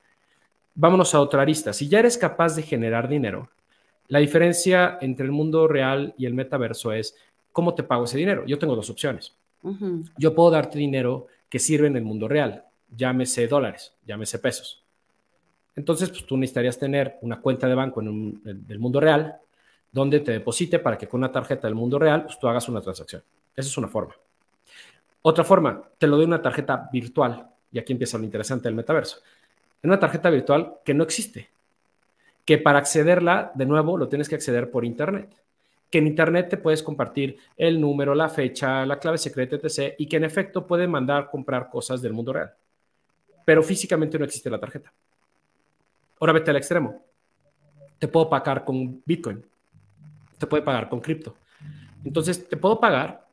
Vámonos 0.74 1.14
a 1.14 1.20
otra 1.20 1.42
arista. 1.42 1.72
Si 1.72 1.88
ya 1.88 2.00
eres 2.00 2.18
capaz 2.18 2.56
de 2.56 2.62
generar 2.62 3.08
dinero, 3.08 3.50
la 4.08 4.20
diferencia 4.20 4.98
entre 5.00 5.26
el 5.26 5.32
mundo 5.32 5.68
real 5.68 6.14
y 6.16 6.26
el 6.26 6.34
metaverso 6.34 6.92
es 6.92 7.14
cómo 7.52 7.74
te 7.74 7.82
pago 7.82 8.04
ese 8.04 8.18
dinero. 8.18 8.44
Yo 8.46 8.58
tengo 8.58 8.74
dos 8.74 8.90
opciones. 8.90 9.34
Yo 10.16 10.34
puedo 10.34 10.50
darte 10.50 10.78
dinero 10.78 11.26
que 11.48 11.58
sirve 11.58 11.88
en 11.88 11.96
el 11.96 12.04
mundo 12.04 12.28
real, 12.28 12.64
llámese 12.96 13.48
dólares, 13.48 13.92
llámese 14.06 14.38
pesos. 14.38 14.84
Entonces, 15.78 16.10
pues, 16.10 16.26
tú 16.26 16.36
necesitarías 16.36 16.76
tener 16.76 17.18
una 17.20 17.40
cuenta 17.40 17.68
de 17.68 17.74
banco 17.76 18.02
en, 18.02 18.42
el 18.68 18.78
mundo 18.80 18.98
real 18.98 19.36
donde 19.92 20.18
te 20.18 20.32
deposite 20.32 20.80
para 20.80 20.98
que 20.98 21.06
con 21.06 21.20
una 21.20 21.30
tarjeta 21.30 21.68
del 21.68 21.76
mundo 21.76 22.00
real, 22.00 22.24
pues 22.24 22.36
tú 22.36 22.48
hagas 22.48 22.68
una 22.68 22.80
transacción. 22.80 23.22
Esa 23.54 23.68
es 23.68 23.78
una 23.78 23.86
forma. 23.86 24.12
Otra 25.22 25.44
forma, 25.44 25.80
te 25.96 26.08
lo 26.08 26.16
doy 26.16 26.24
una 26.26 26.42
tarjeta 26.42 26.88
virtual. 26.92 27.46
Y 27.70 27.78
aquí 27.78 27.92
empieza 27.92 28.18
lo 28.18 28.24
interesante 28.24 28.64
del 28.64 28.74
metaverso. 28.74 29.18
En 29.80 29.90
una 29.90 30.00
tarjeta 30.00 30.30
virtual 30.30 30.78
que 30.84 30.94
no 30.94 31.04
existe. 31.04 31.48
Que 32.44 32.58
para 32.58 32.80
accederla, 32.80 33.52
de 33.54 33.64
nuevo, 33.64 33.96
lo 33.96 34.08
tienes 34.08 34.28
que 34.28 34.34
acceder 34.34 34.72
por 34.72 34.84
Internet. 34.84 35.30
Que 35.88 35.98
en 35.98 36.08
Internet 36.08 36.48
te 36.48 36.56
puedes 36.56 36.82
compartir 36.82 37.38
el 37.56 37.80
número, 37.80 38.16
la 38.16 38.28
fecha, 38.28 38.84
la 38.84 38.98
clave 38.98 39.18
secreta, 39.18 39.54
etc. 39.54 39.94
Y 39.96 40.06
que 40.06 40.16
en 40.16 40.24
efecto 40.24 40.66
puede 40.66 40.88
mandar 40.88 41.30
comprar 41.30 41.70
cosas 41.70 42.02
del 42.02 42.14
mundo 42.14 42.32
real. 42.32 42.52
Pero 43.44 43.62
físicamente 43.62 44.18
no 44.18 44.24
existe 44.24 44.50
la 44.50 44.58
tarjeta. 44.58 44.92
Ahora 46.20 46.32
vete 46.32 46.50
al 46.50 46.56
extremo. 46.56 47.02
Te 47.98 48.08
puedo 48.08 48.28
pagar 48.28 48.64
con 48.64 49.02
Bitcoin. 49.04 49.44
Te 50.38 50.46
puede 50.46 50.62
pagar 50.62 50.88
con 50.88 51.00
cripto. 51.00 51.36
Entonces, 52.04 52.48
te 52.48 52.56
puedo 52.56 52.78
pagar 52.78 53.26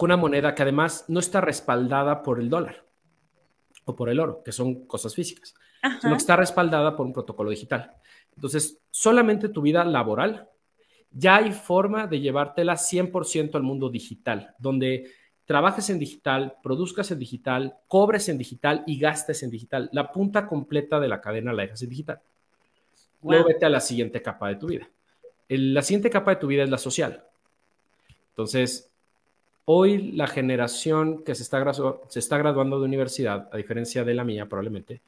una 0.00 0.16
moneda 0.16 0.54
que 0.54 0.62
además 0.62 1.04
no 1.08 1.20
está 1.20 1.40
respaldada 1.40 2.22
por 2.22 2.38
el 2.38 2.48
dólar 2.48 2.84
o 3.84 3.96
por 3.96 4.08
el 4.08 4.20
oro, 4.20 4.42
que 4.44 4.52
son 4.52 4.86
cosas 4.86 5.14
físicas, 5.14 5.54
sino 6.00 6.14
que 6.14 6.18
está 6.18 6.36
respaldada 6.36 6.94
por 6.94 7.06
un 7.06 7.12
protocolo 7.12 7.50
digital. 7.50 7.92
Entonces, 8.34 8.80
solamente 8.90 9.48
tu 9.48 9.62
vida 9.62 9.84
laboral, 9.84 10.48
ya 11.10 11.36
hay 11.36 11.52
forma 11.52 12.06
de 12.06 12.20
llevártela 12.20 12.74
100% 12.74 13.54
al 13.54 13.62
mundo 13.62 13.88
digital, 13.88 14.54
donde 14.58 15.10
trabajes 15.48 15.88
en 15.88 15.98
digital, 15.98 16.58
produzcas 16.62 17.10
en 17.10 17.18
digital, 17.18 17.74
cobres 17.88 18.28
en 18.28 18.38
digital 18.38 18.84
y 18.86 19.00
gastes 19.00 19.42
en 19.42 19.50
digital. 19.50 19.88
La 19.92 20.12
punta 20.12 20.46
completa 20.46 21.00
de 21.00 21.08
la 21.08 21.20
cadena 21.20 21.52
la 21.52 21.62
dejas 21.62 21.82
en 21.82 21.88
digital. 21.88 22.20
Luego 23.24 23.48
vete 23.48 23.64
a 23.64 23.70
la 23.70 23.80
siguiente 23.80 24.22
capa 24.22 24.48
de 24.48 24.56
tu 24.56 24.66
vida. 24.68 24.88
la 25.48 25.82
siguiente 25.82 26.10
capa 26.10 26.32
de 26.32 26.36
tu 26.36 26.46
vida 26.46 26.62
es 26.62 26.70
la 26.70 26.78
social. 26.78 27.24
Entonces, 28.30 28.88
Hoy 29.70 30.12
la 30.12 30.26
generación 30.26 31.22
que 31.24 31.34
se 31.34 31.42
está, 31.42 31.62
se 32.08 32.18
está 32.18 32.38
graduando 32.38 32.78
de 32.78 32.86
universidad, 32.86 33.50
a 33.52 33.56
diferencia 33.58 34.02
de 34.02 34.14
la 34.14 34.24
mía 34.24 34.46
probablemente, 34.46 35.02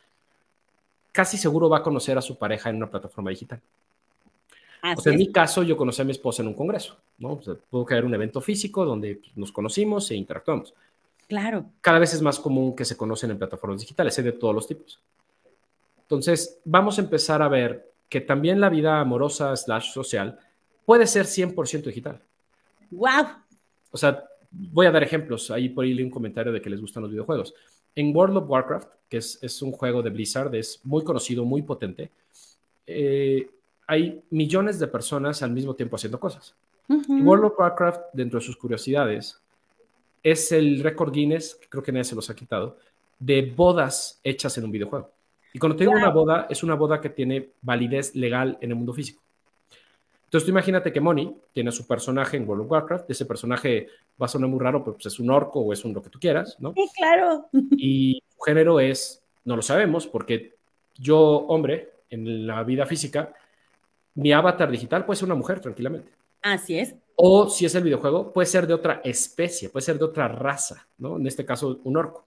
casi 1.13 1.39
seguro 1.39 1.71
va 1.71 1.79
a 1.79 1.83
conocer 1.83 2.19
a 2.19 2.21
su 2.21 2.37
pareja 2.37 2.69
en 2.69 2.77
una 2.77 2.91
plataforma 2.91 3.31
digital. 3.31 3.59
En 4.83 5.17
mi 5.17 5.31
caso, 5.31 5.63
yo 5.63 5.77
conocí 5.77 6.03
a 6.03 6.05
mi 6.05 6.13
esposa 6.13 6.43
en 6.43 6.49
un 6.49 6.55
congreso, 6.55 6.97
¿no? 7.19 7.35
O 7.35 7.43
sea, 7.43 7.55
pudo 7.55 7.85
caer 7.85 8.05
un 8.05 8.15
evento 8.15 8.41
físico 8.41 8.85
donde 8.85 9.17
pues, 9.17 9.37
nos 9.37 9.53
conocimos 9.53 10.11
e 10.11 10.17
interactuamos. 10.17 10.75
Claro. 11.29 11.67
Cada 11.81 11.99
vez 11.99 12.15
es 12.15 12.23
más 12.23 12.39
común 12.39 12.75
que 12.75 12.85
se 12.85 12.97
conocen 12.97 13.31
en 13.31 13.39
plataformas 13.39 13.81
digitales, 13.81 14.17
hay 14.19 14.25
de 14.25 14.33
todos 14.33 14.55
los 14.55 14.67
tipos. 14.67 15.01
Entonces, 16.03 16.61
vamos 16.65 16.99
a 16.99 17.03
empezar 17.03 17.41
a 17.41 17.49
ver 17.49 17.93
que 18.09 18.21
también 18.21 18.61
la 18.61 18.69
vida 18.69 19.01
amorosa 19.01 19.55
slash 19.55 19.93
social 19.93 20.39
puede 20.85 21.07
ser 21.07 21.27
100% 21.27 21.85
digital. 21.85 22.21
¡Wow! 22.91 23.27
O 23.93 23.97
sea, 23.97 24.25
voy 24.51 24.87
a 24.87 24.91
dar 24.91 25.03
ejemplos. 25.03 25.51
Ahí 25.51 25.69
por 25.69 25.85
ahí 25.85 26.03
un 26.03 26.11
comentario 26.11 26.53
de 26.53 26.61
que 26.61 26.71
les 26.71 26.81
gustan 26.81 27.03
los 27.03 27.13
videojuegos. 27.13 27.55
En 27.95 28.15
World 28.15 28.39
of 28.39 28.51
Warcraft, 28.51 28.89
que 29.09 29.19
es, 29.19 29.63
un 29.63 29.73
juego 29.73 30.03
de 30.03 30.11
Blizzard, 30.11 30.55
es 30.55 30.81
muy 30.85 31.05
conocido, 31.05 31.45
muy 31.45 31.63
potente, 31.63 32.11
eh, 32.87 33.49
hay 33.91 34.23
millones 34.31 34.79
de 34.79 34.87
personas 34.87 35.43
al 35.43 35.51
mismo 35.51 35.75
tiempo 35.75 35.97
haciendo 35.97 36.21
cosas. 36.21 36.55
World 36.89 37.47
of 37.47 37.59
Warcraft, 37.59 38.01
dentro 38.13 38.39
de 38.39 38.47
sus 38.47 38.57
curiosidades, 38.57 39.41
es 40.23 40.53
el 40.53 40.81
récord 40.81 41.13
Guinness, 41.13 41.57
que 41.57 41.69
creo 41.69 41.83
que 41.83 41.91
nadie 41.91 42.05
se 42.05 42.15
los 42.15 42.31
ha 42.31 42.37
quitado, 42.37 42.77
de 43.19 43.53
bodas 43.57 44.21
hechas 44.23 44.57
en 44.59 44.65
un 44.65 44.71
videojuego. 44.71 45.11
Y 45.53 45.59
cuando 45.59 45.77
tengo 45.77 45.91
una 45.91 46.11
boda, 46.11 46.47
es 46.49 46.63
una 46.63 46.77
boda 46.77 47.01
que 47.01 47.11
tiene 47.11 47.51
validez 47.63 48.15
legal 48.15 48.57
en 48.61 48.71
el 48.71 48.77
mundo 48.77 48.93
físico. 48.93 49.21
Entonces 50.27 50.47
tú 50.47 50.53
imagínate 50.53 50.93
que 50.93 51.01
Moni 51.01 51.37
tiene 51.53 51.73
su 51.73 51.85
personaje 51.85 52.37
en 52.37 52.49
World 52.49 52.67
of 52.67 52.71
Warcraft, 52.71 53.11
ese 53.11 53.27
personaje 53.27 53.89
va 54.23 54.27
a 54.27 54.29
sonar 54.29 54.49
muy 54.49 54.61
raro, 54.61 54.85
pero 54.85 54.95
pues 54.95 55.07
es 55.07 55.19
un 55.19 55.31
orco 55.31 55.59
o 55.59 55.73
es 55.73 55.85
un 55.85 55.95
lo 55.95 56.01
que 56.01 56.11
tú 56.11 56.21
quieras, 56.21 56.57
¿no? 56.61 56.73
Sí, 56.75 56.89
claro. 56.97 57.49
Y 57.77 58.23
su 58.29 58.41
género 58.43 58.79
es, 58.79 59.21
no 59.45 59.57
lo 59.57 59.63
sabemos, 59.63 60.07
porque 60.07 60.55
yo, 60.97 61.19
hombre, 61.19 61.91
en 62.09 62.47
la 62.47 62.63
vida 62.63 62.87
física, 62.87 63.35
mi 64.21 64.33
avatar 64.33 64.71
digital 64.71 65.07
puede 65.07 65.17
ser 65.17 65.27
una 65.27 65.35
mujer 65.35 65.61
tranquilamente. 65.61 66.13
Así 66.43 66.79
es. 66.79 66.95
O 67.17 67.49
si 67.49 67.65
es 67.65 67.75
el 67.75 67.85
videojuego, 67.85 68.33
puede 68.33 68.47
ser 68.47 68.67
de 68.67 68.75
otra 68.75 69.01
especie, 69.03 69.71
puede 69.71 69.85
ser 69.85 69.99
de 69.99 70.05
otra 70.05 70.29
raza, 70.29 70.87
¿no? 70.99 71.17
En 71.17 71.27
este 71.27 71.47
caso, 71.47 71.81
un 71.85 71.97
orco. 71.97 72.27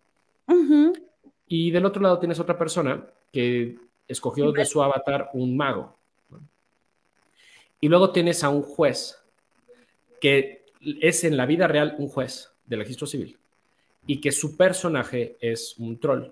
Y 1.48 1.70
del 1.70 1.86
otro 1.86 2.02
lado 2.02 2.18
tienes 2.18 2.40
otra 2.40 2.58
persona 2.58 3.06
que 3.32 3.78
escogió 4.08 4.52
de 4.52 4.66
su 4.66 4.82
avatar 4.82 5.30
un 5.34 5.56
mago. 5.56 5.96
Y 7.80 7.88
luego 7.90 8.12
tienes 8.12 8.44
a 8.44 8.50
un 8.50 8.64
juez 8.64 9.20
que 10.20 10.66
es 11.00 11.24
en 11.24 11.38
la 11.38 11.46
vida 11.46 11.68
real 11.68 11.96
un 12.00 12.08
juez 12.08 12.52
del 12.66 12.80
registro 12.80 13.06
civil 13.06 13.38
y 14.08 14.20
que 14.20 14.32
su 14.32 14.58
personaje 14.58 15.38
es 15.40 15.76
un 15.78 16.00
troll. 16.00 16.32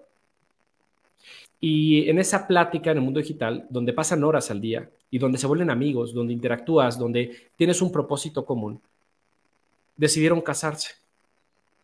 Y 1.59 2.09
en 2.09 2.17
esa 2.17 2.47
plática 2.47 2.89
en 2.89 2.97
el 2.97 3.03
mundo 3.03 3.19
digital, 3.19 3.67
donde 3.69 3.93
pasan 3.93 4.23
horas 4.23 4.49
al 4.49 4.59
día 4.59 4.89
y 5.11 5.19
donde 5.19 5.37
se 5.37 5.45
vuelven 5.45 5.69
amigos, 5.69 6.13
donde 6.13 6.33
interactúas, 6.33 6.97
donde 6.97 7.51
tienes 7.55 7.81
un 7.83 7.91
propósito 7.91 8.43
común, 8.43 8.81
decidieron 9.95 10.41
casarse 10.41 10.95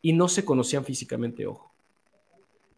y 0.01 0.13
no 0.13 0.27
se 0.27 0.43
conocían 0.43 0.84
físicamente, 0.84 1.46
ojo 1.46 1.67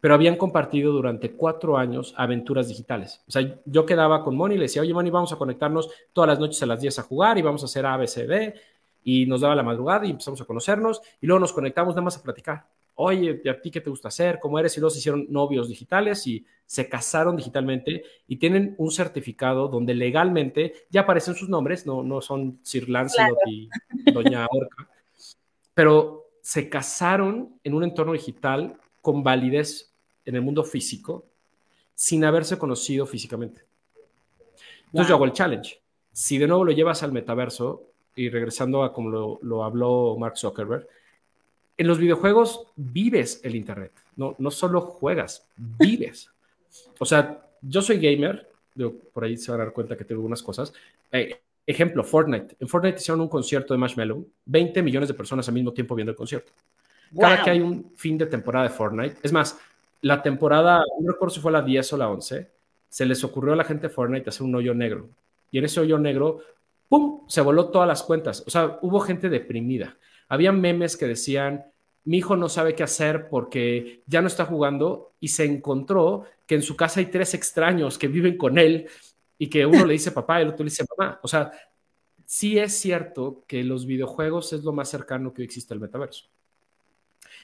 pero 0.00 0.14
habían 0.14 0.36
compartido 0.36 0.92
durante 0.92 1.32
cuatro 1.32 1.76
años 1.76 2.14
aventuras 2.16 2.68
digitales. 2.68 3.22
O 3.28 3.30
sea, 3.30 3.56
yo 3.64 3.84
quedaba 3.84 4.24
con 4.24 4.34
Moni 4.34 4.54
y 4.54 4.58
le 4.58 4.64
decía, 4.64 4.82
oye, 4.82 4.94
Moni, 4.94 5.10
vamos 5.10 5.32
a 5.32 5.36
conectarnos 5.36 5.90
todas 6.12 6.28
las 6.28 6.40
noches 6.40 6.62
a 6.62 6.66
las 6.66 6.80
10 6.80 6.98
a 6.98 7.02
jugar 7.02 7.36
y 7.36 7.42
vamos 7.42 7.62
a 7.62 7.66
hacer 7.66 7.84
ABCD. 7.84 8.54
Y 9.04 9.26
nos 9.26 9.42
daba 9.42 9.54
la 9.54 9.62
madrugada 9.62 10.06
y 10.06 10.10
empezamos 10.10 10.40
a 10.40 10.44
conocernos 10.44 11.00
y 11.20 11.26
luego 11.26 11.40
nos 11.40 11.52
conectamos 11.52 11.94
nada 11.94 12.02
más 12.02 12.16
a 12.16 12.22
platicar. 12.22 12.66
Oye, 13.02 13.40
¿a 13.48 13.60
ti 13.60 13.70
qué 13.70 13.80
te 13.80 13.88
gusta 13.88 14.08
hacer? 14.08 14.38
¿Cómo 14.38 14.58
eres? 14.58 14.76
Y 14.76 14.80
se 14.80 14.98
hicieron 14.98 15.26
novios 15.30 15.68
digitales 15.68 16.26
y 16.26 16.44
se 16.66 16.86
casaron 16.86 17.34
digitalmente 17.34 18.04
y 18.28 18.36
tienen 18.36 18.74
un 18.76 18.90
certificado 18.90 19.68
donde 19.68 19.94
legalmente 19.94 20.74
ya 20.90 21.00
aparecen 21.00 21.34
sus 21.34 21.48
nombres, 21.48 21.86
no, 21.86 22.02
no 22.02 22.20
son 22.20 22.58
Sir 22.62 22.90
Lancelot 22.90 23.38
y 23.46 23.70
Doña 24.12 24.46
Orca, 24.50 24.86
pero 25.72 26.26
se 26.42 26.68
casaron 26.68 27.58
en 27.64 27.72
un 27.72 27.84
entorno 27.84 28.12
digital 28.12 28.76
con 29.00 29.22
validez 29.22 29.94
en 30.26 30.36
el 30.36 30.42
mundo 30.42 30.62
físico 30.62 31.24
sin 31.94 32.22
haberse 32.24 32.58
conocido 32.58 33.06
físicamente. 33.06 33.62
Entonces 34.86 35.08
yo 35.08 35.14
hago 35.14 35.24
el 35.24 35.32
challenge. 35.32 35.80
Si 36.12 36.36
de 36.36 36.46
nuevo 36.46 36.66
lo 36.66 36.72
llevas 36.72 37.02
al 37.02 37.12
metaverso, 37.12 37.86
y 38.14 38.28
regresando 38.28 38.82
a 38.82 38.92
como 38.92 39.38
lo, 39.40 39.64
habló 39.64 40.16
Mark 40.18 40.36
Zuckerberg, 40.36 40.86
en 41.80 41.86
los 41.86 41.98
videojuegos 41.98 42.66
vives 42.76 43.40
el 43.42 43.54
Internet, 43.54 43.92
no, 44.14 44.36
no 44.38 44.50
solo 44.50 44.82
juegas, 44.82 45.48
vives. 45.56 46.30
O 46.98 47.06
sea, 47.06 47.40
yo 47.62 47.80
soy 47.80 47.98
gamer, 47.98 48.50
por 49.14 49.24
ahí 49.24 49.38
se 49.38 49.50
van 49.50 49.62
a 49.62 49.64
dar 49.64 49.72
cuenta 49.72 49.96
que 49.96 50.04
tengo 50.04 50.18
algunas 50.18 50.42
cosas. 50.42 50.74
Eh, 51.10 51.40
ejemplo, 51.66 52.04
Fortnite. 52.04 52.54
En 52.60 52.68
Fortnite 52.68 52.98
hicieron 52.98 53.22
un 53.22 53.28
concierto 53.28 53.72
de 53.72 53.78
Marshmallow, 53.78 54.26
20 54.44 54.82
millones 54.82 55.08
de 55.08 55.14
personas 55.14 55.48
al 55.48 55.54
mismo 55.54 55.72
tiempo 55.72 55.94
viendo 55.94 56.10
el 56.10 56.16
concierto. 56.16 56.52
Cada 57.18 57.42
que 57.42 57.48
hay 57.48 57.60
un 57.60 57.92
fin 57.96 58.18
de 58.18 58.26
temporada 58.26 58.68
de 58.68 58.74
Fortnite, 58.74 59.16
es 59.22 59.32
más, 59.32 59.58
la 60.02 60.20
temporada, 60.20 60.84
no 61.00 61.12
recuerdo 61.12 61.34
si 61.34 61.40
fue 61.40 61.50
la 61.50 61.62
10 61.62 61.94
o 61.94 61.96
la 61.96 62.10
11, 62.10 62.46
se 62.90 63.06
les 63.06 63.24
ocurrió 63.24 63.54
a 63.54 63.56
la 63.56 63.64
gente 63.64 63.88
de 63.88 63.94
Fortnite 63.94 64.28
hacer 64.28 64.42
un 64.42 64.54
hoyo 64.54 64.74
negro. 64.74 65.08
Y 65.50 65.56
en 65.56 65.64
ese 65.64 65.80
hoyo 65.80 65.98
negro, 65.98 66.40
¡pum!, 66.90 67.22
se 67.26 67.40
voló 67.40 67.70
todas 67.70 67.88
las 67.88 68.02
cuentas. 68.02 68.44
O 68.46 68.50
sea, 68.50 68.78
hubo 68.82 69.00
gente 69.00 69.30
deprimida. 69.30 69.96
Había 70.28 70.52
memes 70.52 70.96
que 70.96 71.06
decían, 71.06 71.64
mi 72.04 72.18
hijo 72.18 72.36
no 72.36 72.48
sabe 72.48 72.74
qué 72.74 72.82
hacer 72.82 73.28
porque 73.28 74.02
ya 74.06 74.20
no 74.22 74.28
está 74.28 74.44
jugando 74.44 75.12
y 75.20 75.28
se 75.28 75.44
encontró 75.44 76.24
que 76.46 76.54
en 76.54 76.62
su 76.62 76.76
casa 76.76 77.00
hay 77.00 77.06
tres 77.06 77.34
extraños 77.34 77.98
que 77.98 78.08
viven 78.08 78.36
con 78.36 78.58
él 78.58 78.88
y 79.38 79.48
que 79.48 79.64
uno 79.66 79.84
le 79.84 79.92
dice 79.92 80.12
papá 80.12 80.40
y 80.40 80.42
el 80.42 80.50
otro 80.50 80.64
le 80.64 80.70
dice 80.70 80.84
mamá. 80.96 81.20
O 81.22 81.28
sea, 81.28 81.50
sí 82.24 82.58
es 82.58 82.78
cierto 82.78 83.44
que 83.46 83.64
los 83.64 83.86
videojuegos 83.86 84.52
es 84.52 84.64
lo 84.64 84.72
más 84.72 84.88
cercano 84.88 85.32
que 85.32 85.42
existe 85.42 85.74
al 85.74 85.80
metaverso. 85.80 86.26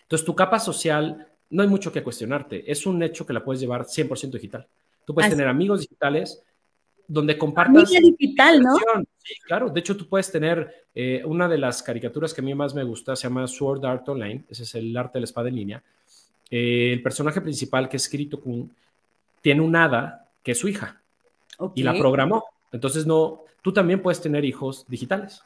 Entonces, 0.02 0.24
tu 0.24 0.34
capa 0.34 0.60
social, 0.60 1.28
no 1.50 1.62
hay 1.62 1.68
mucho 1.68 1.92
que 1.92 2.02
cuestionarte. 2.02 2.70
Es 2.70 2.86
un 2.86 3.02
hecho 3.02 3.26
que 3.26 3.32
la 3.32 3.44
puedes 3.44 3.60
llevar 3.60 3.86
100% 3.86 4.30
digital. 4.30 4.68
Tú 5.04 5.14
puedes 5.14 5.30
tener 5.30 5.48
amigos 5.48 5.80
digitales 5.80 6.42
donde 7.08 7.38
compartas. 7.38 7.90
digital, 7.90 8.60
¿no? 8.60 8.76
Sí, 9.22 9.34
claro. 9.44 9.70
De 9.70 9.80
hecho, 9.80 9.96
tú 9.96 10.08
puedes 10.08 10.30
tener 10.30 10.86
eh, 10.94 11.22
una 11.24 11.48
de 11.48 11.58
las 11.58 11.82
caricaturas 11.82 12.32
que 12.32 12.40
a 12.40 12.44
mí 12.44 12.54
más 12.54 12.74
me 12.74 12.84
gusta, 12.84 13.16
se 13.16 13.24
llama 13.24 13.46
Sword 13.46 13.84
Art 13.84 14.08
Online. 14.08 14.44
Ese 14.48 14.64
es 14.64 14.74
el 14.74 14.96
arte 14.96 15.14
de 15.14 15.20
la 15.20 15.24
espada 15.24 15.48
en 15.48 15.56
línea. 15.56 15.82
Eh, 16.50 16.92
el 16.92 17.02
personaje 17.02 17.40
principal, 17.40 17.88
que 17.88 17.96
es 17.96 18.08
Kirito 18.08 18.40
Kun, 18.40 18.70
tiene 19.40 19.60
un 19.60 19.74
hada 19.74 20.28
que 20.42 20.52
es 20.52 20.58
su 20.58 20.68
hija 20.68 21.00
y 21.74 21.82
la 21.82 21.94
programó. 21.94 22.44
Entonces, 22.72 23.06
no, 23.06 23.44
tú 23.62 23.72
también 23.72 24.00
puedes 24.02 24.20
tener 24.20 24.44
hijos 24.44 24.84
digitales. 24.88 25.42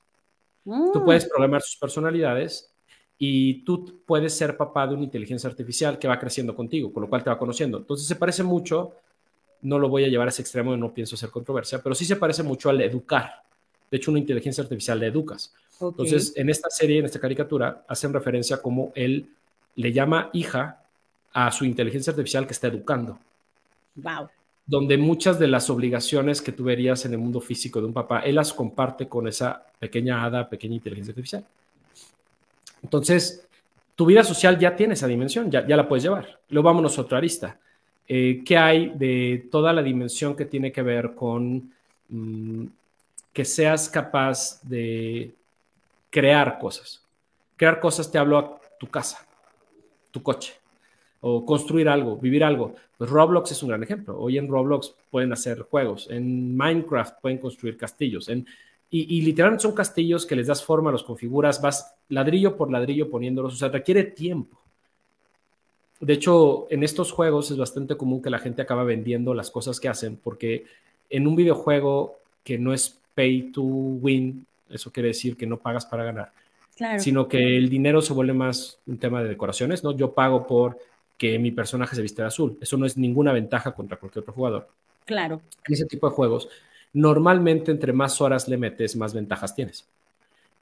Tú 0.65 1.01
mm. 1.01 1.05
puedes 1.05 1.27
programar 1.27 1.63
sus 1.63 1.77
personalidades 1.77 2.71
y 3.19 3.63
tú 3.65 4.03
puedes 4.07 4.35
ser 4.37 4.57
papá 4.57 4.87
de 4.87 4.95
una 4.95 5.05
inteligencia 5.05 5.49
artificial 5.49 5.99
que 5.99 6.09
va 6.09 6.19
creciendo 6.19 6.55
contigo, 6.55 6.93
con 6.93 7.03
lo 7.03 7.09
cual 7.09 7.23
te 7.23 7.31
va 7.31 7.39
conociendo. 7.39 7.79
Entonces, 7.79 8.07
se 8.07 8.17
parece 8.17 8.43
mucho 8.43 8.95
no 9.63 9.79
lo 9.79 9.89
voy 9.89 10.05
a 10.05 10.09
llevar 10.09 10.29
a 10.29 10.31
ese 10.31 10.43
extremo, 10.43 10.77
no 10.77 10.93
pienso 10.93 11.15
hacer 11.15 11.31
controversia, 11.31 11.83
pero 11.83 11.95
sí 11.95 12.05
se 12.05 12.17
parece 12.17 12.43
mucho 12.43 12.71
al 12.71 12.81
educar. 12.81 13.43
De 13.91 13.97
hecho, 13.97 14.11
una 14.11 14.21
inteligencia 14.21 14.63
artificial 14.63 14.99
le 14.99 15.07
educas. 15.07 15.53
Entonces, 15.81 16.33
en 16.37 16.51
esta 16.51 16.71
serie, 16.71 16.99
en 16.99 17.07
esta 17.07 17.19
caricatura, 17.19 17.85
hacen 17.89 18.13
referencia 18.13 18.57
a 18.57 18.63
cómo 18.63 18.93
él 18.95 19.29
le 19.77 19.93
llama 19.93 20.31
hija 20.33 20.83
a 21.33 21.51
su 21.51 21.65
inteligencia 21.65 22.11
artificial 22.11 22.47
que 22.47 22.53
está 22.53 22.69
educando. 22.69 23.19
Wow. 23.97 24.29
Donde 24.67 24.99
muchas 24.99 25.39
de 25.39 25.49
las 25.49 25.69
obligaciones 25.71 26.43
que 26.43 26.53
tú 26.53 26.65
verías 26.65 27.05
en 27.05 27.13
el 27.13 27.19
mundo 27.19 27.41
físico 27.41 27.81
de 27.81 27.87
un 27.87 27.93
papá, 27.93 28.21
él 28.21 28.37
las 28.37 28.53
comparte 28.53 29.09
con 29.09 29.27
esa 29.27 29.67
pequeña 29.79 30.25
hada, 30.25 30.49
pequeña 30.49 30.75
inteligencia 30.75 31.13
artificial. 31.13 31.45
Entonces, 32.83 33.47
tu 33.97 34.07
vida 34.07 34.23
social 34.23 34.59
ya 34.59 34.77
tiene 34.77 34.95
esa 34.95 35.07
dimensión, 35.07 35.51
ya, 35.51 35.67
ya 35.67 35.77
la 35.77 35.89
puedes 35.89 36.05
llevar. 36.05 36.41
Luego 36.51 36.67
vámonos 36.67 36.97
a 36.99 37.03
otra 37.03 37.19
arista 37.19 37.59
eh, 38.13 38.43
¿qué 38.45 38.59
hay 38.59 38.89
de 38.97 39.47
toda 39.53 39.73
la 39.73 39.85
dimensión 39.85 40.35
que 40.35 40.45
tiene 40.45 40.73
que 40.73 40.83
ver 40.83 41.15
con 41.15 41.73
mm, 42.09 42.65
que 43.33 43.45
seas 43.45 43.89
capaz 43.89 44.61
de 44.65 45.31
crear 46.11 46.59
cosas? 46.59 47.05
Crear 47.57 47.79
cosas 47.79 48.11
te 48.11 48.19
hablo 48.19 48.37
a 48.37 48.61
tu 48.81 48.89
casa, 48.89 49.25
tu 50.11 50.25
coche, 50.25 50.55
o 51.21 51.47
construir 51.47 51.89
algo, 51.89 52.17
vivir 52.17 52.43
algo. 52.43 52.75
Pues 52.99 53.09
Roblox 53.09 53.53
es 53.53 53.63
un 53.63 53.69
gran 53.69 53.85
ejemplo. 53.85 54.19
Hoy 54.19 54.39
en 54.39 54.49
Roblox 54.49 54.93
pueden 55.09 55.33
hacer 55.33 55.63
juegos, 55.63 56.09
en 56.11 56.57
Minecraft 56.57 57.21
pueden 57.21 57.39
construir 57.39 57.77
castillos, 57.77 58.29
y, 58.29 58.45
y, 58.91 59.23
literalmente 59.23 59.63
son 59.63 59.73
castillos 59.73 60.27
que 60.27 60.35
les 60.35 60.49
das 60.49 60.65
forma, 60.65 60.91
los 60.91 61.05
configuras, 61.05 61.63
vas 61.63 61.95
ladrillo 62.09 62.57
por 62.57 62.73
ladrillo 62.73 63.09
poniéndolos, 63.09 63.55
o 63.55 63.57
sea, 63.57 63.69
requiere 63.69 64.03
tiempo. 64.03 64.61
De 66.01 66.15
hecho, 66.15 66.67
en 66.71 66.83
estos 66.83 67.13
juegos 67.13 67.51
es 67.51 67.59
bastante 67.59 67.97
común 67.97 68.23
que 68.23 68.31
la 68.31 68.39
gente 68.39 68.63
acaba 68.63 68.85
vendiendo 68.85 69.35
las 69.35 69.51
cosas 69.51 69.79
que 69.79 69.89
hacen, 69.89 70.17
porque 70.17 70.65
en 71.11 71.27
un 71.27 71.37
videojuego 71.37 72.19
que 72.43 72.59
no 72.59 72.73
es 72.73 72.99
pay 73.15 73.53
to 73.53 73.63
win, 73.63 74.47
eso 74.71 74.91
quiere 74.91 75.09
decir 75.09 75.37
que 75.37 75.47
no 75.47 75.59
pagas 75.59 75.85
para 75.85 76.05
ganar, 76.05 76.33
sino 76.99 77.29
que 77.29 77.57
el 77.57 77.69
dinero 77.69 78.01
se 78.01 78.15
vuelve 78.15 78.33
más 78.33 78.79
un 78.87 78.97
tema 78.97 79.23
de 79.23 79.29
decoraciones, 79.29 79.85
¿no? 79.85 79.95
Yo 79.95 80.13
pago 80.13 80.47
por 80.47 80.79
que 81.19 81.39
mi 81.39 81.51
personaje 81.51 81.95
se 81.95 82.01
viste 82.01 82.23
de 82.23 82.29
azul. 82.29 82.57
Eso 82.63 82.79
no 82.79 82.87
es 82.87 82.97
ninguna 82.97 83.33
ventaja 83.33 83.73
contra 83.73 83.99
cualquier 83.99 84.23
otro 84.23 84.33
jugador. 84.33 84.69
Claro. 85.05 85.43
En 85.67 85.75
ese 85.75 85.85
tipo 85.85 86.09
de 86.09 86.15
juegos, 86.15 86.49
normalmente 86.95 87.71
entre 87.71 87.93
más 87.93 88.23
horas 88.23 88.49
le 88.49 88.57
metes, 88.57 88.97
más 88.97 89.13
ventajas 89.13 89.55
tienes 89.55 89.87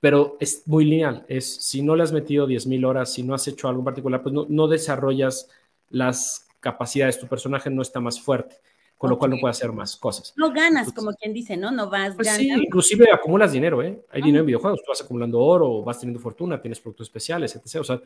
pero 0.01 0.37
es 0.41 0.63
muy 0.67 0.85
lineal. 0.85 1.25
Es 1.29 1.63
si 1.63 1.83
no 1.83 1.97
le 1.97 2.03
has 2.03 2.13
metido 2.13 2.47
10.000 2.47 2.87
horas, 2.87 3.13
si 3.13 3.23
no 3.23 3.35
has 3.35 3.47
hecho 3.49 3.69
algo 3.69 3.81
en 3.81 3.85
particular, 3.85 4.23
pues 4.23 4.35
no, 4.49 4.69
desarrollas 4.69 5.49
las 5.91 6.47
capacidades, 6.61 7.19
tu 7.19 7.27
personaje 7.27 7.71
no 7.71 7.83
está 7.83 8.01
más 8.01 8.21
fuerte, 8.21 8.57
con 8.97 9.11
lo 9.11 9.19
cual 9.19 9.33
no 9.33 9.39
puede 9.41 9.51
hacer 9.51 9.73
más 9.73 9.97
cosas. 9.97 10.35
No 10.37 10.53
ganas, 10.53 10.93
como 10.93 11.13
quien 11.13 11.33
dice, 11.33 11.57
¿no? 11.57 11.71
No 11.71 11.89
vas 11.89 12.15
pues 12.15 12.29
Sí, 12.29 12.49
inclusive 12.49 13.11
acumulas 13.13 13.53
dinero, 13.53 13.83
¿eh? 13.83 14.05
Hay 14.11 14.23
dinero 14.23 14.43
en 14.43 14.47
videojuegos, 14.47 14.83
tú 14.83 14.91
vas 14.91 15.01
acumulando 15.01 15.41
oro, 15.41 15.83
vas 15.83 15.99
teniendo 15.99 16.21
fortuna, 16.21 16.61
tienes 16.61 16.81
productos 16.81 17.09
especiales, 17.09 17.57
etc. 17.57 17.77
O 17.81 17.85
sea, 17.85 18.01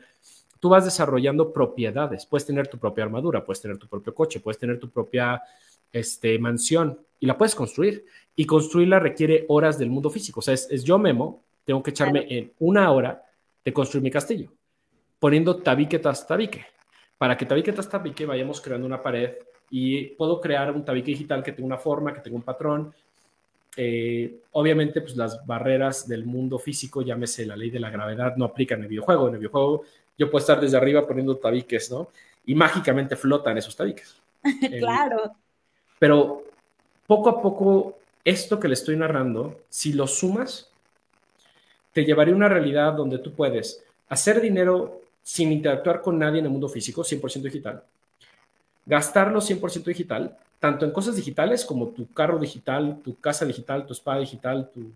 tú 0.59 0.69
vas 0.69 0.85
desarrollando 0.85 1.51
propiedades. 1.51 2.25
Puedes 2.25 2.45
tener 2.45 2.67
tu 2.67 2.79
propia 2.79 3.03
armadura, 3.03 3.43
puedes 3.43 3.61
tener 3.61 3.77
tu 3.77 3.87
propio 3.87 4.15
coche, 4.15 4.39
puedes 4.39 4.57
tener 4.57 4.79
tu 4.79 4.89
propia 4.89 5.41
este, 5.91 6.39
mansión 6.39 6.99
y 7.19 7.25
la 7.25 7.37
puedes 7.37 7.53
construir. 7.53 8.05
Y 8.35 8.45
construirla 8.45 8.99
requiere 8.99 9.45
horas 9.49 9.77
del 9.77 9.91
mundo 9.91 10.09
físico. 10.09 10.39
O 10.39 10.43
sea, 10.43 10.55
es 10.55 10.83
yo 10.83 10.97
memo, 10.97 11.42
tengo 11.65 11.81
que 11.81 11.91
echarme 11.91 12.25
en 12.29 12.51
una 12.59 12.91
hora 12.91 13.23
de 13.63 13.73
construir 13.73 14.03
mi 14.03 14.11
castillo, 14.11 14.51
poniendo 15.19 15.57
tabique 15.57 15.99
tras 15.99 16.27
tabique. 16.27 16.65
Para 17.17 17.37
que 17.37 17.45
tabique 17.45 17.71
tras 17.71 17.89
tabique 17.89 18.25
vayamos 18.25 18.59
creando 18.59 18.85
una 18.85 19.01
pared 19.01 19.35
y 19.69 20.07
puedo 20.15 20.41
crear 20.41 20.71
un 20.71 20.83
tabique 20.83 21.11
digital 21.11 21.41
que 21.43 21.53
tenga 21.53 21.67
una 21.67 21.77
forma, 21.77 22.13
que 22.13 22.19
tenga 22.19 22.35
un 22.35 22.43
patrón. 22.43 22.93
Eh, 23.75 24.41
obviamente, 24.51 25.01
pues 25.01 25.15
las 25.15 25.45
barreras 25.45 26.07
del 26.07 26.25
mundo 26.25 26.59
físico, 26.59 27.01
llámese 27.01 27.45
la 27.45 27.55
ley 27.55 27.69
de 27.69 27.79
la 27.79 27.89
gravedad, 27.89 28.35
no 28.35 28.45
aplican 28.45 28.79
en 28.79 28.83
el 28.83 28.89
videojuego. 28.89 29.29
En 29.29 29.35
el 29.35 29.39
videojuego 29.39 29.83
yo 30.17 30.29
puedo 30.29 30.41
estar 30.41 30.59
desde 30.59 30.77
arriba 30.77 31.07
poniendo 31.07 31.37
tabiques, 31.37 31.89
¿no? 31.89 32.09
Y 32.45 32.55
mágicamente 32.55 33.15
flotan 33.15 33.57
esos 33.57 33.75
tabiques. 33.75 34.17
claro. 34.79 35.31
pero 35.97 36.43
poco 37.07 37.29
a 37.29 37.41
poco, 37.41 37.99
esto 38.25 38.59
que 38.59 38.67
le 38.67 38.73
estoy 38.73 38.97
narrando, 38.97 39.61
si 39.69 39.93
lo 39.93 40.05
sumas, 40.05 40.72
te 41.93 42.03
llevaría 42.03 42.33
a 42.33 42.37
una 42.37 42.49
realidad 42.49 42.93
donde 42.93 43.19
tú 43.19 43.33
puedes 43.33 43.83
hacer 44.09 44.41
dinero 44.41 45.01
sin 45.21 45.51
interactuar 45.51 46.01
con 46.01 46.19
nadie 46.19 46.39
en 46.39 46.45
el 46.45 46.51
mundo 46.51 46.67
físico, 46.67 47.03
100% 47.03 47.43
digital, 47.43 47.83
gastarlo 48.85 49.39
100% 49.39 49.85
digital, 49.85 50.37
tanto 50.59 50.85
en 50.85 50.91
cosas 50.91 51.15
digitales 51.15 51.63
como 51.65 51.89
tu 51.89 52.11
carro 52.11 52.37
digital, 52.39 52.99
tu 53.03 53.15
casa 53.19 53.45
digital, 53.45 53.85
tu 53.85 53.93
espada 53.93 54.19
digital, 54.19 54.69
tu 54.73 54.91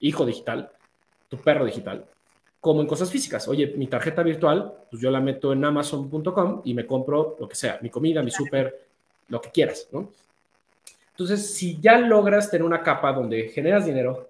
hijo 0.00 0.24
digital, 0.26 0.70
tu 1.28 1.36
perro 1.36 1.64
digital, 1.64 2.04
como 2.60 2.80
en 2.80 2.86
cosas 2.86 3.10
físicas. 3.10 3.46
Oye, 3.46 3.74
mi 3.76 3.86
tarjeta 3.86 4.22
virtual, 4.22 4.72
pues 4.90 5.00
yo 5.00 5.10
la 5.10 5.20
meto 5.20 5.52
en 5.52 5.64
amazon.com 5.64 6.62
y 6.64 6.74
me 6.74 6.86
compro 6.86 7.36
lo 7.38 7.48
que 7.48 7.54
sea, 7.54 7.78
mi 7.82 7.90
comida, 7.90 8.22
mi 8.22 8.30
súper, 8.30 8.86
lo 9.28 9.40
que 9.40 9.50
quieras, 9.50 9.88
¿no? 9.92 10.10
Entonces, 11.12 11.54
si 11.54 11.78
ya 11.80 11.98
logras 11.98 12.50
tener 12.50 12.64
una 12.64 12.82
capa 12.82 13.12
donde 13.12 13.48
generas 13.50 13.84
dinero, 13.84 14.28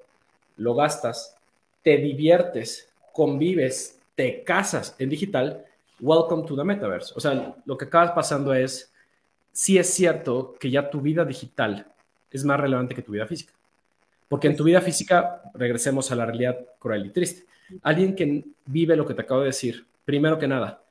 lo 0.57 0.75
gastas, 0.75 1.37
te 1.83 1.97
diviertes, 1.97 2.91
convives, 3.13 3.99
te 4.15 4.45
casas 4.45 4.95
en 4.99 5.09
digital, 5.09 5.65
welcome 6.01 6.47
to 6.47 6.57
the 6.57 6.65
metaverse. 6.65 7.13
O 7.17 7.21
sea, 7.21 7.55
lo 7.65 7.77
que 7.77 7.87
acabas 7.87 8.13
pasando 8.13 8.53
es, 8.53 8.93
sí 9.53 9.79
es 9.79 9.89
cierto 9.89 10.55
que 10.59 10.71
ya 10.71 10.91
tu 10.91 11.01
vida 11.01 11.25
digital 11.25 11.87
es 12.31 12.45
más 12.45 12.61
relevante 12.61 12.95
que 12.95 13.03
tu 13.03 13.13
vida 13.13 13.27
física. 13.27 13.53
Porque 14.29 14.47
en 14.47 14.57
tu 14.57 14.65
vida 14.65 14.81
física, 14.81 15.43
regresemos 15.55 16.11
a 16.13 16.15
la 16.15 16.25
realidad 16.25 16.59
cruel 16.79 17.07
y 17.07 17.11
triste. 17.11 17.45
Alguien 17.83 18.15
que 18.15 18.45
vive 18.67 18.97
lo 18.97 19.07
que 19.07 19.15
te 19.15 19.23
acabo 19.23 19.41
de 19.41 19.47
decir, 19.47 19.85
primero 20.05 20.39
que 20.39 20.47
nada, 20.47 20.83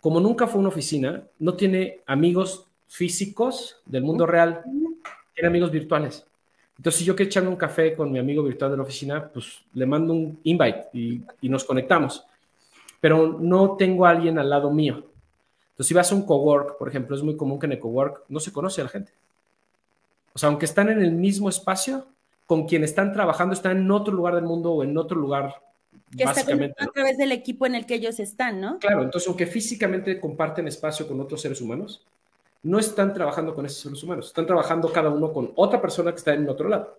como 0.00 0.20
nunca 0.20 0.46
fue 0.46 0.60
una 0.60 0.68
oficina, 0.68 1.24
no 1.38 1.54
tiene 1.54 2.00
amigos 2.06 2.66
físicos 2.86 3.80
del 3.84 4.02
mundo 4.04 4.26
real, 4.26 4.62
tiene 5.34 5.48
amigos 5.48 5.70
virtuales. 5.70 6.24
Entonces, 6.78 7.00
si 7.00 7.04
yo 7.04 7.16
quiero 7.16 7.28
echarme 7.28 7.48
un 7.48 7.56
café 7.56 7.94
con 7.94 8.10
mi 8.10 8.20
amigo 8.20 8.42
virtual 8.42 8.70
de 8.70 8.76
la 8.76 8.84
oficina, 8.84 9.28
pues 9.28 9.64
le 9.74 9.84
mando 9.84 10.12
un 10.12 10.38
invite 10.44 10.86
y, 10.92 11.20
nos 11.42 11.64
conectamos. 11.64 12.24
Pero 13.00 13.36
no 13.40 13.76
tengo 13.76 14.06
a 14.06 14.10
alguien 14.10 14.38
al 14.38 14.48
lado 14.48 14.70
mío. 14.70 15.04
Entonces, 15.70 15.88
si 15.88 15.94
vas 15.94 16.10
a 16.12 16.14
un 16.14 16.22
cowork, 16.22 16.78
por 16.78 16.88
ejemplo, 16.88 17.16
es 17.16 17.22
muy 17.22 17.36
común 17.36 17.58
que 17.58 17.66
en 17.66 17.72
el 17.72 17.80
cowork 17.80 18.24
no 18.28 18.38
se 18.38 18.52
conoce 18.52 18.80
a 18.80 18.84
la 18.84 18.90
gente. 18.90 19.12
O 20.32 20.38
sea, 20.38 20.48
aunque 20.50 20.66
están 20.66 20.88
en 20.88 21.02
el 21.02 21.10
mismo 21.10 21.48
espacio, 21.48 22.06
con 22.46 22.66
quien 22.66 22.84
están 22.84 23.12
trabajando 23.12 23.54
están 23.54 23.76
en 23.76 23.90
otro 23.90 24.14
lugar 24.14 24.36
del 24.36 24.44
mundo 24.44 24.72
o 24.72 24.84
en 24.84 24.96
otro 24.96 25.18
lugar. 25.18 25.56
Que 26.16 26.24
básicamente, 26.24 26.82
a 26.82 26.86
través 26.86 27.18
del 27.18 27.32
equipo 27.32 27.66
en 27.66 27.74
el 27.74 27.86
que 27.86 27.96
ellos 27.96 28.20
están, 28.20 28.60
¿no? 28.60 28.78
Claro, 28.78 29.02
entonces 29.02 29.26
aunque 29.26 29.46
físicamente 29.46 30.18
comparten 30.20 30.68
espacio 30.68 31.08
con 31.08 31.20
otros 31.20 31.40
seres 31.42 31.60
humanos, 31.60 32.06
no 32.62 32.78
están 32.78 33.14
trabajando 33.14 33.54
con 33.54 33.66
esos 33.66 33.80
seres 33.80 34.02
humanos, 34.02 34.26
están 34.26 34.46
trabajando 34.46 34.92
cada 34.92 35.10
uno 35.10 35.32
con 35.32 35.52
otra 35.56 35.80
persona 35.80 36.10
que 36.12 36.18
está 36.18 36.34
en 36.34 36.48
otro 36.48 36.68
lado. 36.68 36.98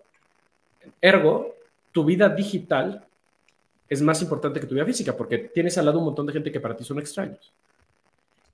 Ergo, 1.00 1.56
tu 1.92 2.04
vida 2.04 2.28
digital 2.28 3.06
es 3.88 4.00
más 4.02 4.22
importante 4.22 4.60
que 4.60 4.66
tu 4.66 4.74
vida 4.74 4.84
física, 4.84 5.16
porque 5.16 5.38
tienes 5.38 5.76
al 5.76 5.86
lado 5.86 5.98
un 5.98 6.06
montón 6.06 6.26
de 6.26 6.32
gente 6.32 6.52
que 6.52 6.60
para 6.60 6.76
ti 6.76 6.84
son 6.84 6.98
extraños. 6.98 7.52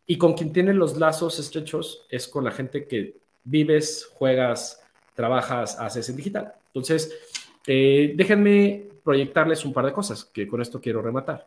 Y 0.06 0.16
con 0.18 0.34
quien 0.34 0.52
tienes 0.52 0.74
los 0.76 0.96
lazos 0.96 1.38
estrechos 1.38 2.06
es 2.08 2.26
con 2.26 2.44
la 2.44 2.52
gente 2.52 2.86
que 2.86 3.16
vives, 3.44 4.10
juegas, 4.14 4.82
trabajas, 5.14 5.78
haces 5.78 6.08
en 6.08 6.16
digital. 6.16 6.54
Entonces, 6.68 7.12
eh, 7.66 8.12
déjenme 8.16 8.86
proyectarles 9.02 9.64
un 9.64 9.72
par 9.72 9.86
de 9.86 9.92
cosas 9.92 10.24
que 10.24 10.46
con 10.46 10.62
esto 10.62 10.80
quiero 10.80 11.02
rematar. 11.02 11.46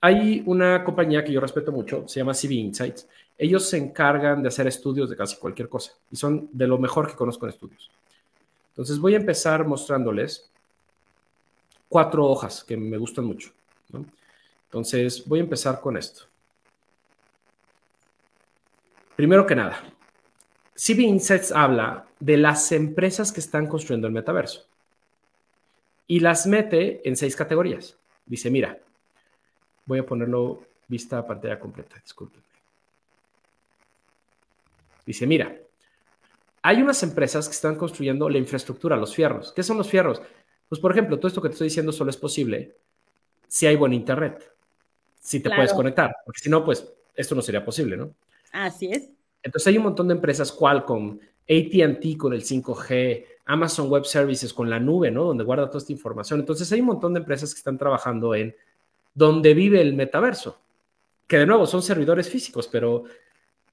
Hay 0.00 0.42
una 0.46 0.82
compañía 0.82 1.22
que 1.22 1.32
yo 1.32 1.40
respeto 1.40 1.70
mucho, 1.70 2.08
se 2.08 2.20
llama 2.20 2.34
CV 2.34 2.54
Insights. 2.54 3.06
Ellos 3.42 3.68
se 3.68 3.76
encargan 3.76 4.40
de 4.40 4.46
hacer 4.46 4.68
estudios 4.68 5.10
de 5.10 5.16
casi 5.16 5.36
cualquier 5.36 5.68
cosa 5.68 5.90
y 6.12 6.14
son 6.14 6.48
de 6.52 6.64
lo 6.64 6.78
mejor 6.78 7.08
que 7.08 7.16
conozco 7.16 7.44
en 7.44 7.50
estudios. 7.50 7.90
Entonces 8.68 9.00
voy 9.00 9.14
a 9.14 9.16
empezar 9.16 9.66
mostrándoles 9.66 10.48
cuatro 11.88 12.24
hojas 12.24 12.62
que 12.62 12.76
me 12.76 12.96
gustan 12.98 13.24
mucho. 13.24 13.50
Entonces 14.66 15.26
voy 15.26 15.40
a 15.40 15.42
empezar 15.42 15.80
con 15.80 15.96
esto. 15.96 16.22
Primero 19.16 19.44
que 19.44 19.56
nada, 19.56 19.82
CV 20.76 21.02
Insights 21.02 21.50
habla 21.50 22.06
de 22.20 22.36
las 22.36 22.70
empresas 22.70 23.32
que 23.32 23.40
están 23.40 23.66
construyendo 23.66 24.06
el 24.06 24.12
metaverso 24.12 24.68
y 26.06 26.20
las 26.20 26.46
mete 26.46 27.00
en 27.08 27.16
seis 27.16 27.34
categorías. 27.34 27.96
Dice, 28.24 28.52
mira, 28.52 28.78
voy 29.84 29.98
a 29.98 30.06
ponerlo 30.06 30.62
vista 30.86 31.18
a 31.18 31.26
pantalla 31.26 31.58
completa, 31.58 31.96
discúlpenme. 32.00 32.41
Dice, 35.04 35.26
mira, 35.26 35.56
hay 36.62 36.80
unas 36.80 37.02
empresas 37.02 37.48
que 37.48 37.54
están 37.54 37.76
construyendo 37.76 38.28
la 38.28 38.38
infraestructura, 38.38 38.96
los 38.96 39.14
fierros. 39.14 39.52
¿Qué 39.52 39.62
son 39.62 39.78
los 39.78 39.88
fierros? 39.88 40.22
Pues, 40.68 40.80
por 40.80 40.92
ejemplo, 40.92 41.18
todo 41.18 41.28
esto 41.28 41.42
que 41.42 41.48
te 41.48 41.54
estoy 41.54 41.66
diciendo 41.66 41.92
solo 41.92 42.10
es 42.10 42.16
posible 42.16 42.76
si 43.48 43.66
hay 43.66 43.76
buen 43.76 43.92
internet, 43.92 44.50
si 45.20 45.40
te 45.40 45.50
puedes 45.50 45.74
conectar, 45.74 46.16
porque 46.24 46.40
si 46.40 46.48
no, 46.48 46.64
pues 46.64 46.90
esto 47.14 47.34
no 47.34 47.42
sería 47.42 47.62
posible, 47.64 47.96
¿no? 47.96 48.14
Así 48.52 48.90
es. 48.90 49.10
Entonces 49.42 49.66
hay 49.66 49.76
un 49.76 49.84
montón 49.84 50.08
de 50.08 50.14
empresas, 50.14 50.50
Qualcomm, 50.50 51.18
ATT 51.48 52.16
con 52.16 52.32
el 52.32 52.42
5G, 52.42 53.26
Amazon 53.44 53.90
Web 53.90 54.04
Services 54.04 54.54
con 54.54 54.70
la 54.70 54.80
nube, 54.80 55.10
¿no? 55.10 55.24
Donde 55.24 55.44
guarda 55.44 55.66
toda 55.66 55.78
esta 55.78 55.92
información. 55.92 56.40
Entonces 56.40 56.70
hay 56.72 56.80
un 56.80 56.86
montón 56.86 57.12
de 57.12 57.20
empresas 57.20 57.52
que 57.52 57.58
están 57.58 57.76
trabajando 57.76 58.34
en 58.34 58.54
donde 59.14 59.52
vive 59.52 59.80
el 59.80 59.94
metaverso, 59.94 60.58
que 61.26 61.38
de 61.38 61.46
nuevo 61.46 61.66
son 61.66 61.82
servidores 61.82 62.28
físicos, 62.28 62.68
pero, 62.68 63.04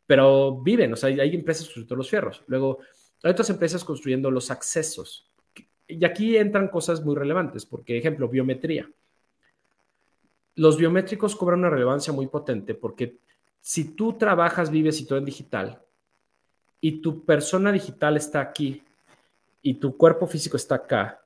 pero 0.09 0.59
viven, 0.59 0.91
o 0.91 0.95
sea, 0.95 1.09
hay, 1.09 1.35
empresas 1.35 1.65
construyendo 1.65 1.95
los 1.95 2.09
fierros. 2.09 2.43
Luego 2.47 2.79
hay 3.21 3.29
otras 3.29 3.51
empresas 3.51 3.83
construyendo 3.83 4.31
los 4.31 4.49
accesos. 4.49 5.29
Y 5.87 6.03
aquí 6.03 6.35
entran 6.35 6.67
cosas 6.67 7.05
muy 7.05 7.15
relevantes, 7.15 7.63
porque, 7.63 7.95
ejemplo, 7.95 8.27
biometría. 8.27 8.89
Los 10.55 10.77
biométricos 10.77 11.35
cobran 11.35 11.59
una 11.59 11.69
relevancia 11.69 12.11
muy 12.11 12.25
potente 12.25 12.73
porque 12.73 13.17
si 13.61 13.93
tú 13.95 14.13
trabajas, 14.13 14.71
vives 14.71 14.99
y 14.99 15.05
todo 15.05 15.19
en 15.19 15.25
digital, 15.25 15.79
y 16.81 17.01
tu 17.01 17.23
persona 17.23 17.71
digital 17.71 18.17
está 18.17 18.41
aquí 18.41 18.81
y 19.61 19.75
tu 19.75 19.95
cuerpo 19.95 20.25
físico 20.25 20.57
está 20.57 20.73
acá, 20.73 21.21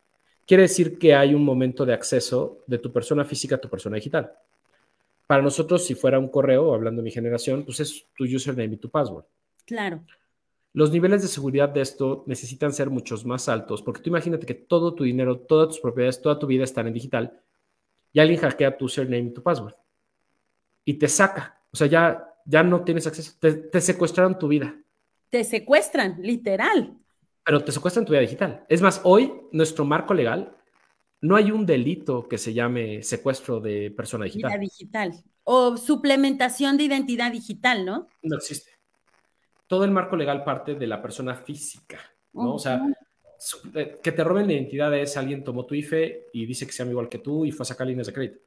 quiere 0.46 0.64
decir 0.64 1.00
que 1.00 1.16
hay 1.16 1.34
un 1.34 1.46
momento 1.46 1.86
de 1.86 1.94
acceso 1.94 2.60
de 2.68 2.80
tu 2.80 2.92
persona 2.92 3.24
física 3.24 3.56
a 3.56 3.62
tu 3.62 3.70
persona 3.70 3.96
digital. 3.96 4.34
Para 5.28 5.42
nosotros, 5.42 5.86
si 5.86 5.96
fuera 5.96 6.20
un 6.20 6.28
correo, 6.28 6.74
hablando 6.74 7.02
de 7.02 7.06
mi 7.06 7.12
generación, 7.12 7.64
pues 7.64 7.80
es 7.80 8.06
tu 8.16 8.24
username 8.24 8.76
y 8.76 8.78
tu 8.78 8.90
password. 8.90 9.26
Claro. 9.66 10.04
Los 10.74 10.92
niveles 10.92 11.22
de 11.22 11.28
seguridad 11.28 11.70
de 11.70 11.82
esto 11.82 12.24
necesitan 12.28 12.74
ser 12.74 12.90
muchos 12.90 13.26
más 13.26 13.48
altos, 13.48 13.82
porque 13.82 14.02
tú 14.02 14.10
imagínate 14.10 14.46
que 14.46 14.56
todo 14.56 14.94
tu 14.94 15.04
dinero, 15.04 15.40
todas 15.40 15.70
tus 15.70 15.80
propiedades, 15.80 16.22
toda 16.22 16.40
tu 16.40 16.48
vida 16.48 16.64
están 16.64 16.88
en 16.88 16.94
digital 16.94 17.40
y 18.12 18.20
alguien 18.20 18.40
hackea 18.40 18.78
tu 18.78 18.86
username 18.86 19.30
y 19.30 19.34
tu 19.34 19.44
password 19.44 19.76
y 20.86 20.96
te 20.96 21.08
saca. 21.08 21.62
O 21.72 21.78
sea, 21.78 21.88
ya 21.88 22.34
ya 22.46 22.64
no 22.64 22.84
tienes 22.84 23.08
acceso, 23.08 23.34
te, 23.40 23.82
secuestraron 23.82 24.38
tu 24.38 24.48
vida. 24.48 24.76
Te 25.30 25.44
secuestran, 25.44 26.18
literal. 26.22 26.98
Pero 27.46 27.64
te 27.64 27.72
secuestran 27.72 28.06
tu 28.06 28.12
vida 28.12 28.22
digital. 28.22 28.66
Es 28.70 28.82
más, 28.82 29.02
hoy 29.04 29.34
nuestro 29.52 29.86
marco 29.86 30.14
legal 30.14 30.56
no 31.24 31.38
hay 31.38 31.52
un 31.52 31.66
delito 31.66 32.28
que 32.28 32.38
se 32.38 32.54
llame 32.54 33.02
secuestro 33.02 33.62
de 33.62 33.92
persona 33.92 34.26
digital. 34.26 34.52
Vida 34.52 34.60
digital. 34.60 35.24
O 35.46 35.78
suplementación 35.78 36.76
de 36.76 36.84
identidad 36.84 37.32
digital, 37.32 37.86
¿no? 37.86 38.10
No 38.22 38.36
existe. 38.36 38.72
Todo 39.68 39.86
el 39.86 39.92
marco 39.92 40.18
legal 40.18 40.44
parte 40.44 40.76
de 40.76 40.86
la 40.86 41.02
persona 41.02 41.36
física, 41.36 41.98
¿no? 42.34 42.56
O 42.56 42.60
sea, 42.60 42.82
eh, 43.74 44.00
que 44.04 44.12
te 44.12 44.22
roben 44.22 44.48
la 44.48 44.54
identidad 44.54 44.94
es 44.98 45.16
alguien 45.16 45.46
tomó 45.46 45.66
tu 45.66 45.76
IFE 45.76 46.28
y 46.34 46.46
dice 46.46 46.66
que 46.66 46.74
se 46.74 46.80
llama 46.80 46.92
igual 46.92 47.08
que 47.08 47.20
tú 47.20 47.46
y 47.46 47.54
fue 47.54 47.64
a 47.64 47.68
sacar 47.68 47.88
líneas 47.88 48.08
de 48.08 48.14
crédito. 48.14 48.40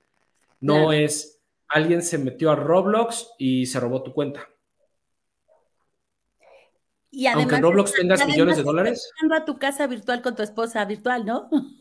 No 0.61 0.93
es 0.93 1.41
alguien 1.69 2.03
se 2.03 2.19
metió 2.19 2.51
a 2.51 2.57
Roblox 2.57 3.33
y 3.39 3.65
se 3.65 3.81
robó 3.81 4.03
tu 4.03 4.13
cuenta. 4.13 4.47
Y 7.11 7.27
además, 7.27 7.45
Aunque 7.45 7.63
Roblox 7.63 7.93
tengas 7.95 8.27
millones 8.27 8.59
de 8.59 8.63
dólares. 8.63 9.11
a 9.35 9.45
tu 9.47 9.59
casa 9.59 9.87
virtual 9.87 10.21
con 10.21 10.37
tu 10.37 10.43
esposa 10.43 10.85
virtual, 10.85 11.25
¿no? 11.25 11.49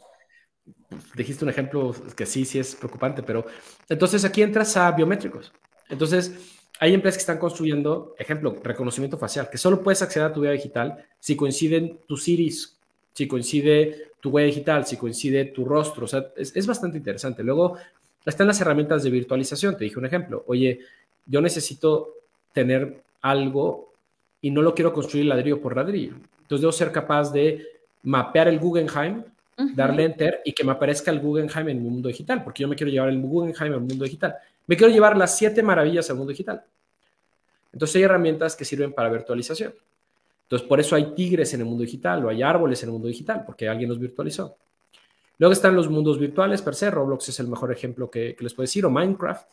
Dijiste 1.15 1.43
un 1.43 1.49
ejemplo 1.49 1.95
que 2.15 2.25
sí, 2.25 2.45
sí 2.45 2.59
es 2.59 2.75
preocupante, 2.75 3.23
pero 3.23 3.45
entonces 3.89 4.23
aquí 4.23 4.41
entras 4.41 4.75
a 4.77 4.91
biométricos. 4.91 5.51
Entonces, 5.89 6.33
hay 6.79 6.93
empresas 6.93 7.17
que 7.17 7.21
están 7.21 7.37
construyendo, 7.37 8.15
ejemplo, 8.17 8.55
reconocimiento 8.63 9.17
facial, 9.17 9.49
que 9.49 9.57
solo 9.57 9.81
puedes 9.81 10.01
acceder 10.01 10.29
a 10.29 10.33
tu 10.33 10.41
vida 10.41 10.51
digital 10.51 11.05
si 11.19 11.35
coinciden 11.35 11.99
tus 12.07 12.27
iris, 12.27 12.77
si 13.13 13.27
coincide 13.27 14.11
tu 14.19 14.29
huella 14.29 14.47
digital, 14.47 14.85
si 14.85 14.97
coincide 14.97 15.45
tu 15.45 15.65
rostro. 15.65 16.05
O 16.05 16.07
sea, 16.07 16.27
es, 16.35 16.55
es 16.55 16.67
bastante 16.67 16.97
interesante. 16.97 17.43
Luego, 17.43 17.77
están 18.25 18.47
las 18.47 18.59
herramientas 18.61 19.03
de 19.03 19.09
virtualización. 19.09 19.77
Te 19.77 19.85
dije 19.85 19.99
un 19.99 20.05
ejemplo. 20.05 20.43
Oye, 20.47 20.79
yo 21.25 21.41
necesito 21.41 22.15
tener 22.53 23.01
algo 23.21 23.93
y 24.41 24.51
no 24.51 24.61
lo 24.61 24.75
quiero 24.75 24.93
construir 24.93 25.25
ladrillo 25.25 25.61
por 25.61 25.75
ladrillo. 25.75 26.13
Entonces 26.41 26.61
debo 26.61 26.71
ser 26.71 26.91
capaz 26.91 27.31
de 27.31 27.65
mapear 28.03 28.47
el 28.47 28.59
Guggenheim, 28.59 29.23
darle 29.57 30.03
enter 30.03 30.41
y 30.43 30.53
que 30.53 30.63
me 30.63 30.71
aparezca 30.71 31.11
el 31.11 31.19
Guggenheim 31.19 31.69
en 31.69 31.83
mi 31.83 31.89
mundo 31.89 32.09
digital, 32.09 32.43
porque 32.43 32.63
yo 32.63 32.67
me 32.67 32.75
quiero 32.75 32.91
llevar 32.91 33.09
el 33.09 33.21
Guggenheim 33.21 33.73
al 33.73 33.79
mundo 33.79 34.03
digital. 34.03 34.35
Me 34.67 34.75
quiero 34.75 34.91
llevar 34.91 35.15
las 35.17 35.37
siete 35.37 35.63
maravillas 35.63 36.09
al 36.09 36.17
mundo 36.17 36.31
digital. 36.31 36.63
Entonces 37.71 37.95
hay 37.97 38.03
herramientas 38.03 38.55
que 38.55 38.65
sirven 38.65 38.93
para 38.93 39.09
virtualización. 39.09 39.73
Entonces 40.43 40.67
por 40.67 40.79
eso 40.79 40.95
hay 40.95 41.13
tigres 41.15 41.53
en 41.53 41.61
el 41.61 41.65
mundo 41.65 41.83
digital 41.83 42.25
o 42.25 42.29
hay 42.29 42.43
árboles 42.43 42.81
en 42.83 42.89
el 42.89 42.93
mundo 42.93 43.07
digital, 43.07 43.43
porque 43.45 43.67
alguien 43.67 43.89
los 43.89 43.99
virtualizó. 43.99 44.57
Luego 45.37 45.53
están 45.53 45.75
los 45.75 45.89
mundos 45.89 46.19
virtuales 46.19 46.61
per 46.61 46.75
se, 46.75 46.89
Roblox 46.89 47.29
es 47.29 47.39
el 47.39 47.47
mejor 47.47 47.71
ejemplo 47.71 48.09
que, 48.09 48.35
les 48.39 48.53
puedo 48.53 48.63
decir, 48.63 48.85
o 48.85 48.89
Minecraft. 48.89 49.49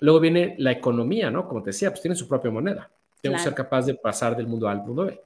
Luego 0.00 0.20
viene 0.20 0.54
la 0.58 0.72
economía, 0.72 1.30
¿no? 1.30 1.48
Como 1.48 1.62
te 1.62 1.70
decía, 1.70 1.90
pues 1.90 2.02
tiene 2.02 2.16
su 2.16 2.28
propia 2.28 2.50
moneda. 2.50 2.90
Tengo 3.20 3.36
que 3.36 3.42
ser 3.42 3.54
capaz 3.54 3.86
de 3.86 3.94
pasar 3.94 4.36
del 4.36 4.48
mundo 4.48 4.68
A 4.68 4.72
al 4.72 4.82
mundo 4.82 5.04
B. 5.04 5.20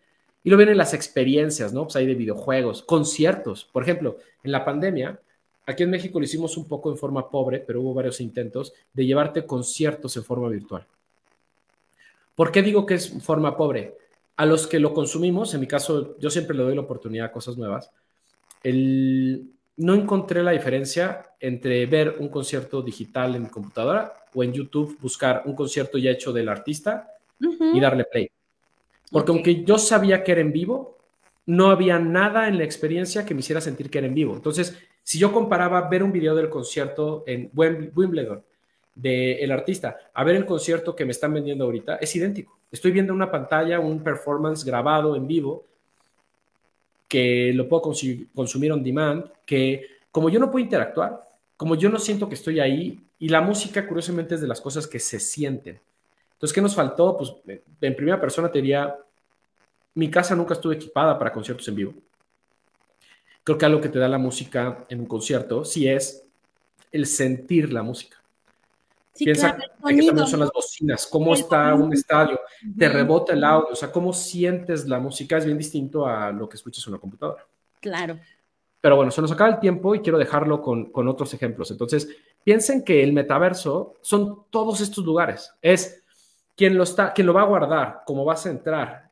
Y 0.46 0.48
luego 0.48 0.60
vienen 0.60 0.78
las 0.78 0.94
experiencias, 0.94 1.72
¿no? 1.72 1.82
Pues 1.82 1.96
hay 1.96 2.06
de 2.06 2.14
videojuegos, 2.14 2.80
conciertos. 2.84 3.64
Por 3.64 3.82
ejemplo, 3.82 4.18
en 4.44 4.52
la 4.52 4.64
pandemia, 4.64 5.18
aquí 5.66 5.82
en 5.82 5.90
México 5.90 6.20
lo 6.20 6.24
hicimos 6.24 6.56
un 6.56 6.68
poco 6.68 6.88
en 6.88 6.96
forma 6.96 7.28
pobre, 7.28 7.58
pero 7.58 7.80
hubo 7.80 7.92
varios 7.92 8.20
intentos 8.20 8.72
de 8.92 9.04
llevarte 9.04 9.44
conciertos 9.44 10.16
en 10.16 10.22
forma 10.22 10.48
virtual. 10.48 10.86
¿Por 12.36 12.52
qué 12.52 12.62
digo 12.62 12.86
que 12.86 12.94
es 12.94 13.20
forma 13.24 13.56
pobre? 13.56 13.96
A 14.36 14.46
los 14.46 14.68
que 14.68 14.78
lo 14.78 14.94
consumimos, 14.94 15.52
en 15.52 15.62
mi 15.62 15.66
caso, 15.66 16.16
yo 16.20 16.30
siempre 16.30 16.56
le 16.56 16.62
doy 16.62 16.76
la 16.76 16.82
oportunidad 16.82 17.26
a 17.26 17.32
cosas 17.32 17.56
nuevas. 17.56 17.90
El, 18.62 19.50
no 19.78 19.94
encontré 19.94 20.44
la 20.44 20.52
diferencia 20.52 21.26
entre 21.40 21.86
ver 21.86 22.18
un 22.20 22.28
concierto 22.28 22.82
digital 22.82 23.34
en 23.34 23.42
mi 23.42 23.48
computadora 23.48 24.14
o 24.32 24.44
en 24.44 24.52
YouTube 24.52 24.96
buscar 25.00 25.42
un 25.46 25.56
concierto 25.56 25.98
ya 25.98 26.12
hecho 26.12 26.32
del 26.32 26.48
artista 26.48 27.14
y 27.40 27.80
darle 27.80 28.04
play. 28.04 28.30
Porque 29.16 29.32
aunque 29.32 29.64
yo 29.64 29.78
sabía 29.78 30.22
que 30.22 30.32
era 30.32 30.42
en 30.42 30.52
vivo, 30.52 30.98
no 31.46 31.70
había 31.70 31.98
nada 31.98 32.48
en 32.48 32.58
la 32.58 32.64
experiencia 32.64 33.24
que 33.24 33.32
me 33.32 33.40
hiciera 33.40 33.62
sentir 33.62 33.88
que 33.88 33.96
era 33.96 34.06
en 34.06 34.12
vivo. 34.12 34.34
Entonces, 34.34 34.76
si 35.02 35.18
yo 35.18 35.32
comparaba 35.32 35.88
ver 35.88 36.02
un 36.02 36.12
video 36.12 36.34
del 36.34 36.50
concierto 36.50 37.24
en 37.26 37.50
Wimbledon 37.54 38.44
del 38.94 39.50
artista 39.52 39.96
a 40.12 40.22
ver 40.22 40.36
el 40.36 40.44
concierto 40.44 40.94
que 40.94 41.06
me 41.06 41.12
están 41.12 41.32
vendiendo 41.32 41.64
ahorita, 41.64 41.96
es 41.96 42.14
idéntico. 42.14 42.58
Estoy 42.70 42.90
viendo 42.90 43.14
una 43.14 43.30
pantalla, 43.30 43.80
un 43.80 44.04
performance 44.04 44.62
grabado 44.66 45.16
en 45.16 45.26
vivo 45.26 45.64
que 47.08 47.54
lo 47.54 47.66
puedo 47.70 47.84
consumir 48.34 48.70
on 48.70 48.84
demand, 48.84 49.30
que 49.46 49.80
como 50.10 50.28
yo 50.28 50.38
no 50.38 50.50
puedo 50.50 50.62
interactuar, 50.62 51.22
como 51.56 51.74
yo 51.74 51.88
no 51.88 51.98
siento 51.98 52.28
que 52.28 52.34
estoy 52.34 52.60
ahí, 52.60 53.00
y 53.18 53.30
la 53.30 53.40
música 53.40 53.88
curiosamente 53.88 54.34
es 54.34 54.42
de 54.42 54.46
las 54.46 54.60
cosas 54.60 54.86
que 54.86 54.98
se 54.98 55.18
sienten. 55.18 55.80
Entonces, 56.34 56.54
¿qué 56.54 56.60
nos 56.60 56.74
faltó? 56.74 57.16
Pues 57.16 57.32
en 57.80 57.96
primera 57.96 58.20
persona 58.20 58.52
te 58.52 58.58
diría, 58.58 58.94
mi 59.96 60.10
casa 60.10 60.36
nunca 60.36 60.54
estuvo 60.54 60.72
equipada 60.72 61.18
para 61.18 61.32
conciertos 61.32 61.66
en 61.68 61.74
vivo. 61.74 61.94
Creo 63.42 63.58
que 63.58 63.64
algo 63.64 63.80
que 63.80 63.88
te 63.88 63.98
da 63.98 64.08
la 64.08 64.18
música 64.18 64.84
en 64.88 65.00
un 65.00 65.06
concierto 65.06 65.64
sí 65.64 65.88
es 65.88 66.22
el 66.92 67.06
sentir 67.06 67.72
la 67.72 67.82
música. 67.82 68.22
Piensa 69.18 69.56
que 69.56 69.62
también 69.80 70.26
son 70.26 70.40
las 70.40 70.52
bocinas, 70.52 71.06
cómo 71.06 71.32
está 71.32 71.74
un 71.74 71.92
estadio. 71.94 72.38
te 72.76 72.88
rebota 72.88 73.32
el 73.32 73.42
audio, 73.42 73.70
o 73.72 73.74
sea, 73.74 73.90
cómo 73.90 74.12
sientes 74.12 74.86
la 74.86 74.98
música 74.98 75.38
es 75.38 75.46
bien 75.46 75.56
distinto 75.56 76.06
a 76.06 76.30
lo 76.30 76.46
que 76.46 76.56
escuchas 76.56 76.86
en 76.86 76.92
una 76.92 77.00
computadora. 77.00 77.46
Claro. 77.80 78.18
Pero 78.78 78.96
bueno, 78.96 79.10
se 79.10 79.22
nos 79.22 79.32
acaba 79.32 79.48
el 79.48 79.58
tiempo 79.58 79.94
y 79.94 80.00
quiero 80.00 80.18
dejarlo 80.18 80.60
con, 80.60 80.92
con 80.92 81.08
otros 81.08 81.32
ejemplos. 81.32 81.70
Entonces, 81.70 82.08
piensen 82.44 82.84
que 82.84 83.02
el 83.02 83.14
metaverso 83.14 83.94
son 84.02 84.44
todos 84.50 84.82
estos 84.82 85.02
lugares. 85.06 85.54
Es 85.62 86.04
quien 86.54 86.76
lo, 86.76 86.82
está, 86.82 87.14
quien 87.14 87.26
lo 87.26 87.32
va 87.32 87.42
a 87.42 87.46
guardar, 87.46 88.02
cómo 88.04 88.24
vas 88.26 88.44
a 88.44 88.50
entrar, 88.50 89.05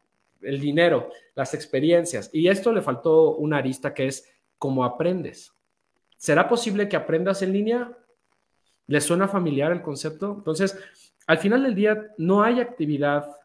el 0.44 0.60
dinero, 0.60 1.10
las 1.34 1.54
experiencias. 1.54 2.30
Y 2.32 2.48
esto 2.48 2.72
le 2.72 2.82
faltó 2.82 3.36
una 3.36 3.58
arista 3.58 3.94
que 3.94 4.06
es 4.06 4.30
cómo 4.58 4.84
aprendes. 4.84 5.52
¿Será 6.16 6.48
posible 6.48 6.88
que 6.88 6.96
aprendas 6.96 7.42
en 7.42 7.52
línea? 7.52 7.92
¿Le 8.86 9.00
suena 9.00 9.28
familiar 9.28 9.72
el 9.72 9.82
concepto? 9.82 10.34
Entonces, 10.38 10.78
al 11.26 11.38
final 11.38 11.62
del 11.62 11.74
día, 11.74 12.12
no 12.18 12.42
hay 12.42 12.60
actividad 12.60 13.36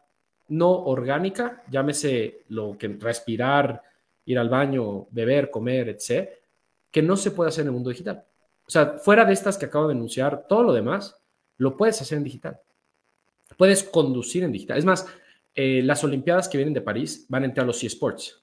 no 0.48 0.70
orgánica, 0.70 1.62
llámese 1.70 2.44
lo 2.48 2.76
que 2.76 2.88
respirar, 2.88 3.82
ir 4.24 4.38
al 4.38 4.48
baño, 4.48 5.06
beber, 5.10 5.50
comer, 5.50 5.88
etc., 5.90 6.28
que 6.90 7.02
no 7.02 7.16
se 7.16 7.30
puede 7.30 7.48
hacer 7.48 7.62
en 7.62 7.68
el 7.68 7.74
mundo 7.74 7.90
digital. 7.90 8.24
O 8.66 8.70
sea, 8.70 8.98
fuera 8.98 9.24
de 9.24 9.32
estas 9.32 9.56
que 9.56 9.66
acabo 9.66 9.86
de 9.86 9.94
enunciar, 9.94 10.46
todo 10.48 10.62
lo 10.62 10.72
demás 10.72 11.16
lo 11.56 11.76
puedes 11.76 12.00
hacer 12.00 12.18
en 12.18 12.24
digital. 12.24 12.60
Puedes 13.56 13.84
conducir 13.84 14.42
en 14.42 14.52
digital. 14.52 14.78
Es 14.78 14.84
más, 14.84 15.06
eh, 15.54 15.82
las 15.82 16.04
Olimpiadas 16.04 16.48
que 16.48 16.58
vienen 16.58 16.74
de 16.74 16.80
París 16.80 17.26
van 17.28 17.42
a 17.42 17.46
entrar 17.46 17.64
a 17.64 17.66
los 17.66 17.82
eSports. 17.82 18.42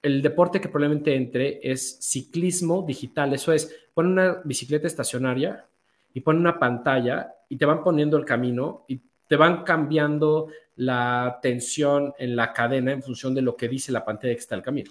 El 0.00 0.22
deporte 0.22 0.60
que 0.60 0.68
probablemente 0.68 1.14
entre 1.14 1.60
es 1.62 1.98
ciclismo 2.00 2.82
digital. 2.82 3.32
Eso 3.34 3.52
es, 3.52 3.74
pon 3.94 4.06
una 4.06 4.40
bicicleta 4.44 4.86
estacionaria 4.86 5.66
y 6.12 6.20
pon 6.20 6.38
una 6.38 6.58
pantalla 6.58 7.34
y 7.48 7.56
te 7.56 7.66
van 7.66 7.84
poniendo 7.84 8.16
el 8.16 8.24
camino 8.24 8.84
y 8.88 9.00
te 9.28 9.36
van 9.36 9.62
cambiando 9.62 10.48
la 10.76 11.38
tensión 11.40 12.14
en 12.18 12.34
la 12.34 12.52
cadena 12.52 12.92
en 12.92 13.02
función 13.02 13.34
de 13.34 13.42
lo 13.42 13.56
que 13.56 13.68
dice 13.68 13.92
la 13.92 14.04
pantalla 14.04 14.34
que 14.34 14.40
está 14.40 14.54
el 14.54 14.62
camino. 14.62 14.90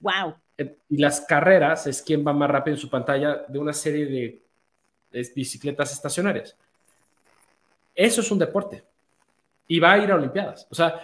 Wow. 0.00 0.34
Y 0.88 0.96
las 0.98 1.22
carreras 1.22 1.86
es 1.86 2.02
quien 2.02 2.26
va 2.26 2.32
más 2.32 2.50
rápido 2.50 2.74
en 2.74 2.80
su 2.80 2.90
pantalla 2.90 3.44
de 3.48 3.58
una 3.58 3.72
serie 3.72 4.06
de 4.06 4.42
bicicletas 5.34 5.92
estacionarias. 5.92 6.56
Eso 7.94 8.20
es 8.20 8.30
un 8.30 8.38
deporte. 8.38 8.84
Y 9.66 9.80
va 9.80 9.92
a 9.92 9.98
ir 9.98 10.10
a 10.10 10.16
Olimpiadas. 10.16 10.66
O 10.70 10.74
sea, 10.74 11.00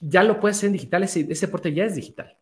ya 0.00 0.22
lo 0.22 0.40
puedes 0.40 0.56
hacer 0.56 0.68
en 0.68 0.74
digital, 0.74 1.02
ese, 1.04 1.24
deporte 1.24 1.72
ya 1.72 1.84
es 1.84 1.94
digital. 1.94 2.36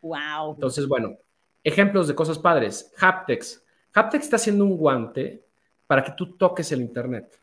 Wow. 0.00 0.54
Entonces, 0.54 0.86
bueno, 0.86 1.18
ejemplos 1.62 2.08
de 2.08 2.14
cosas 2.14 2.38
padres. 2.38 2.92
Haptex. 2.98 3.64
Haptex 3.92 4.24
está 4.24 4.36
haciendo 4.36 4.64
un 4.64 4.76
guante 4.76 5.44
para 5.86 6.02
que 6.02 6.12
tú 6.12 6.36
toques 6.36 6.70
el 6.72 6.80
Internet. 6.80 7.38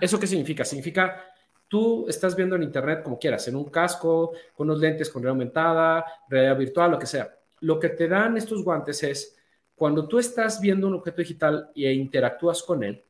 ¿Eso 0.00 0.18
qué 0.18 0.26
significa? 0.26 0.64
Significa 0.64 1.24
tú 1.68 2.06
estás 2.08 2.36
viendo 2.36 2.56
en 2.56 2.62
Internet 2.62 3.02
como 3.02 3.18
quieras, 3.18 3.46
en 3.48 3.56
un 3.56 3.64
casco, 3.64 4.32
con 4.54 4.68
unos 4.68 4.80
lentes 4.80 5.10
con 5.10 5.22
realidad 5.22 5.34
aumentada, 5.34 6.04
realidad 6.28 6.58
virtual, 6.58 6.90
lo 6.92 6.98
que 6.98 7.06
sea. 7.06 7.34
Lo 7.60 7.78
que 7.78 7.90
te 7.90 8.08
dan 8.08 8.36
estos 8.36 8.62
guantes 8.62 9.02
es 9.02 9.36
cuando 9.74 10.06
tú 10.06 10.18
estás 10.18 10.60
viendo 10.60 10.86
un 10.86 10.94
objeto 10.94 11.18
digital 11.22 11.70
e 11.74 11.92
interactúas 11.92 12.62
con 12.62 12.84
él, 12.84 13.02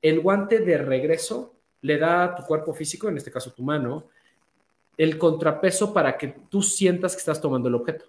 el 0.00 0.20
guante 0.20 0.60
de 0.60 0.78
regreso 0.78 1.55
le 1.82 1.98
da 1.98 2.24
a 2.24 2.34
tu 2.34 2.42
cuerpo 2.44 2.72
físico, 2.74 3.08
en 3.08 3.16
este 3.16 3.30
caso 3.30 3.52
tu 3.52 3.62
mano, 3.62 4.06
el 4.96 5.18
contrapeso 5.18 5.92
para 5.92 6.16
que 6.16 6.28
tú 6.48 6.62
sientas 6.62 7.12
que 7.12 7.20
estás 7.20 7.40
tomando 7.40 7.68
el 7.68 7.74
objeto. 7.74 8.06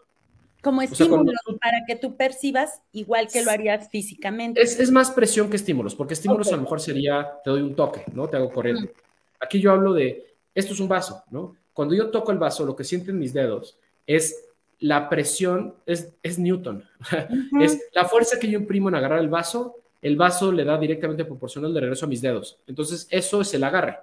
Como 0.61 0.81
estímulo 0.81 1.31
para 1.61 1.85
que 1.85 1.95
tú 1.95 2.17
percibas 2.17 2.81
igual 2.91 3.27
que 3.31 3.43
lo 3.43 3.51
harías 3.51 3.89
físicamente. 3.89 4.61
Es, 4.61 4.91
más 4.91 5.11
presión 5.11 5.49
que 5.49 5.55
estímulos, 5.55 5.95
porque 5.95 6.13
estímulos 6.13 6.51
a 6.51 6.55
lo 6.55 6.63
mejor 6.63 6.81
sería, 6.81 7.39
te 7.43 7.51
doy 7.51 7.61
un 7.61 7.75
toque, 7.75 8.03
¿no? 8.13 8.27
Te 8.27 8.37
hago 8.37 8.51
corriente. 8.51 8.93
Aquí 9.39 9.61
yo 9.61 9.71
hablo 9.71 9.93
de, 9.93 10.35
esto 10.55 10.73
es 10.73 10.79
un 10.79 10.87
vaso, 10.87 11.23
¿no? 11.29 11.55
Cuando 11.73 11.93
yo 11.93 12.09
toco 12.09 12.31
el 12.31 12.39
vaso, 12.39 12.65
lo 12.65 12.75
que 12.75 12.83
sienten 12.83 13.19
mis 13.19 13.33
dedos 13.33 13.77
es 14.07 14.45
la 14.79 15.09
presión, 15.09 15.75
es, 15.85 16.13
es 16.23 16.39
Newton. 16.39 16.83
es 17.61 17.79
la 17.93 18.05
fuerza 18.05 18.39
que 18.39 18.49
yo 18.49 18.59
imprimo 18.59 18.89
en 18.89 18.95
agarrar 18.95 19.19
el 19.19 19.29
vaso, 19.29 19.75
el 20.01 20.15
vaso 20.15 20.51
le 20.51 20.63
da 20.63 20.77
directamente 20.77 21.25
proporcional 21.25 21.73
de 21.73 21.81
regreso 21.81 22.05
a 22.05 22.09
mis 22.09 22.21
dedos. 22.21 22.59
Entonces, 22.67 23.07
eso 23.09 23.41
es 23.41 23.53
el 23.53 23.63
agarre. 23.63 23.97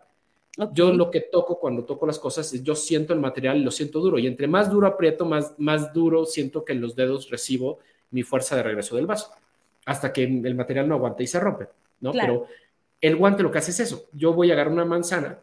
Yo 0.72 0.92
lo 0.92 1.10
que 1.10 1.20
toco 1.20 1.58
cuando 1.58 1.84
toco 1.84 2.06
las 2.06 2.18
cosas 2.18 2.52
es 2.54 2.62
yo 2.62 2.76
siento 2.76 3.12
el 3.12 3.18
material 3.18 3.56
y 3.56 3.64
lo 3.64 3.70
siento 3.70 4.00
duro. 4.00 4.18
Y 4.18 4.26
entre 4.26 4.46
más 4.46 4.70
duro 4.70 4.86
aprieto, 4.86 5.24
más, 5.24 5.54
más 5.58 5.92
duro 5.92 6.26
siento 6.26 6.64
que 6.64 6.72
en 6.72 6.80
los 6.80 6.94
dedos 6.94 7.28
recibo 7.28 7.80
mi 8.10 8.22
fuerza 8.22 8.54
de 8.54 8.62
regreso 8.62 8.94
del 8.94 9.06
vaso. 9.06 9.30
Hasta 9.84 10.12
que 10.12 10.22
el 10.22 10.54
material 10.54 10.88
no 10.88 10.94
aguanta 10.94 11.22
y 11.22 11.26
se 11.26 11.40
rompe, 11.40 11.66
¿no? 12.00 12.12
Pero 12.12 12.46
el 13.00 13.16
guante 13.16 13.42
lo 13.42 13.50
que 13.50 13.58
hace 13.58 13.72
es 13.72 13.80
eso. 13.80 14.06
Yo 14.12 14.32
voy 14.32 14.50
a 14.50 14.54
agarrar 14.54 14.72
una 14.72 14.84
manzana, 14.84 15.40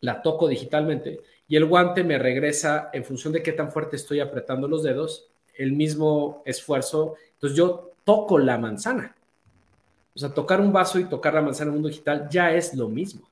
la 0.00 0.20
toco 0.20 0.48
digitalmente 0.48 1.20
y 1.48 1.56
el 1.56 1.64
guante 1.66 2.02
me 2.02 2.18
regresa 2.18 2.90
en 2.92 3.04
función 3.04 3.32
de 3.32 3.42
qué 3.42 3.52
tan 3.52 3.70
fuerte 3.70 3.96
estoy 3.96 4.20
apretando 4.20 4.66
los 4.66 4.82
dedos, 4.82 5.28
el 5.54 5.72
mismo 5.72 6.42
esfuerzo. 6.44 7.14
Entonces 7.34 7.56
yo 7.56 7.92
toco 8.04 8.38
la 8.38 8.58
manzana. 8.58 9.14
O 10.14 10.18
sea, 10.18 10.28
tocar 10.28 10.60
un 10.60 10.72
vaso 10.72 10.98
y 10.98 11.04
tocar 11.04 11.34
la 11.34 11.42
manzana 11.42 11.68
en 11.68 11.68
el 11.68 11.74
mundo 11.74 11.88
digital 11.88 12.28
ya 12.30 12.52
es 12.52 12.74
lo 12.74 12.88
mismo. 12.88 13.28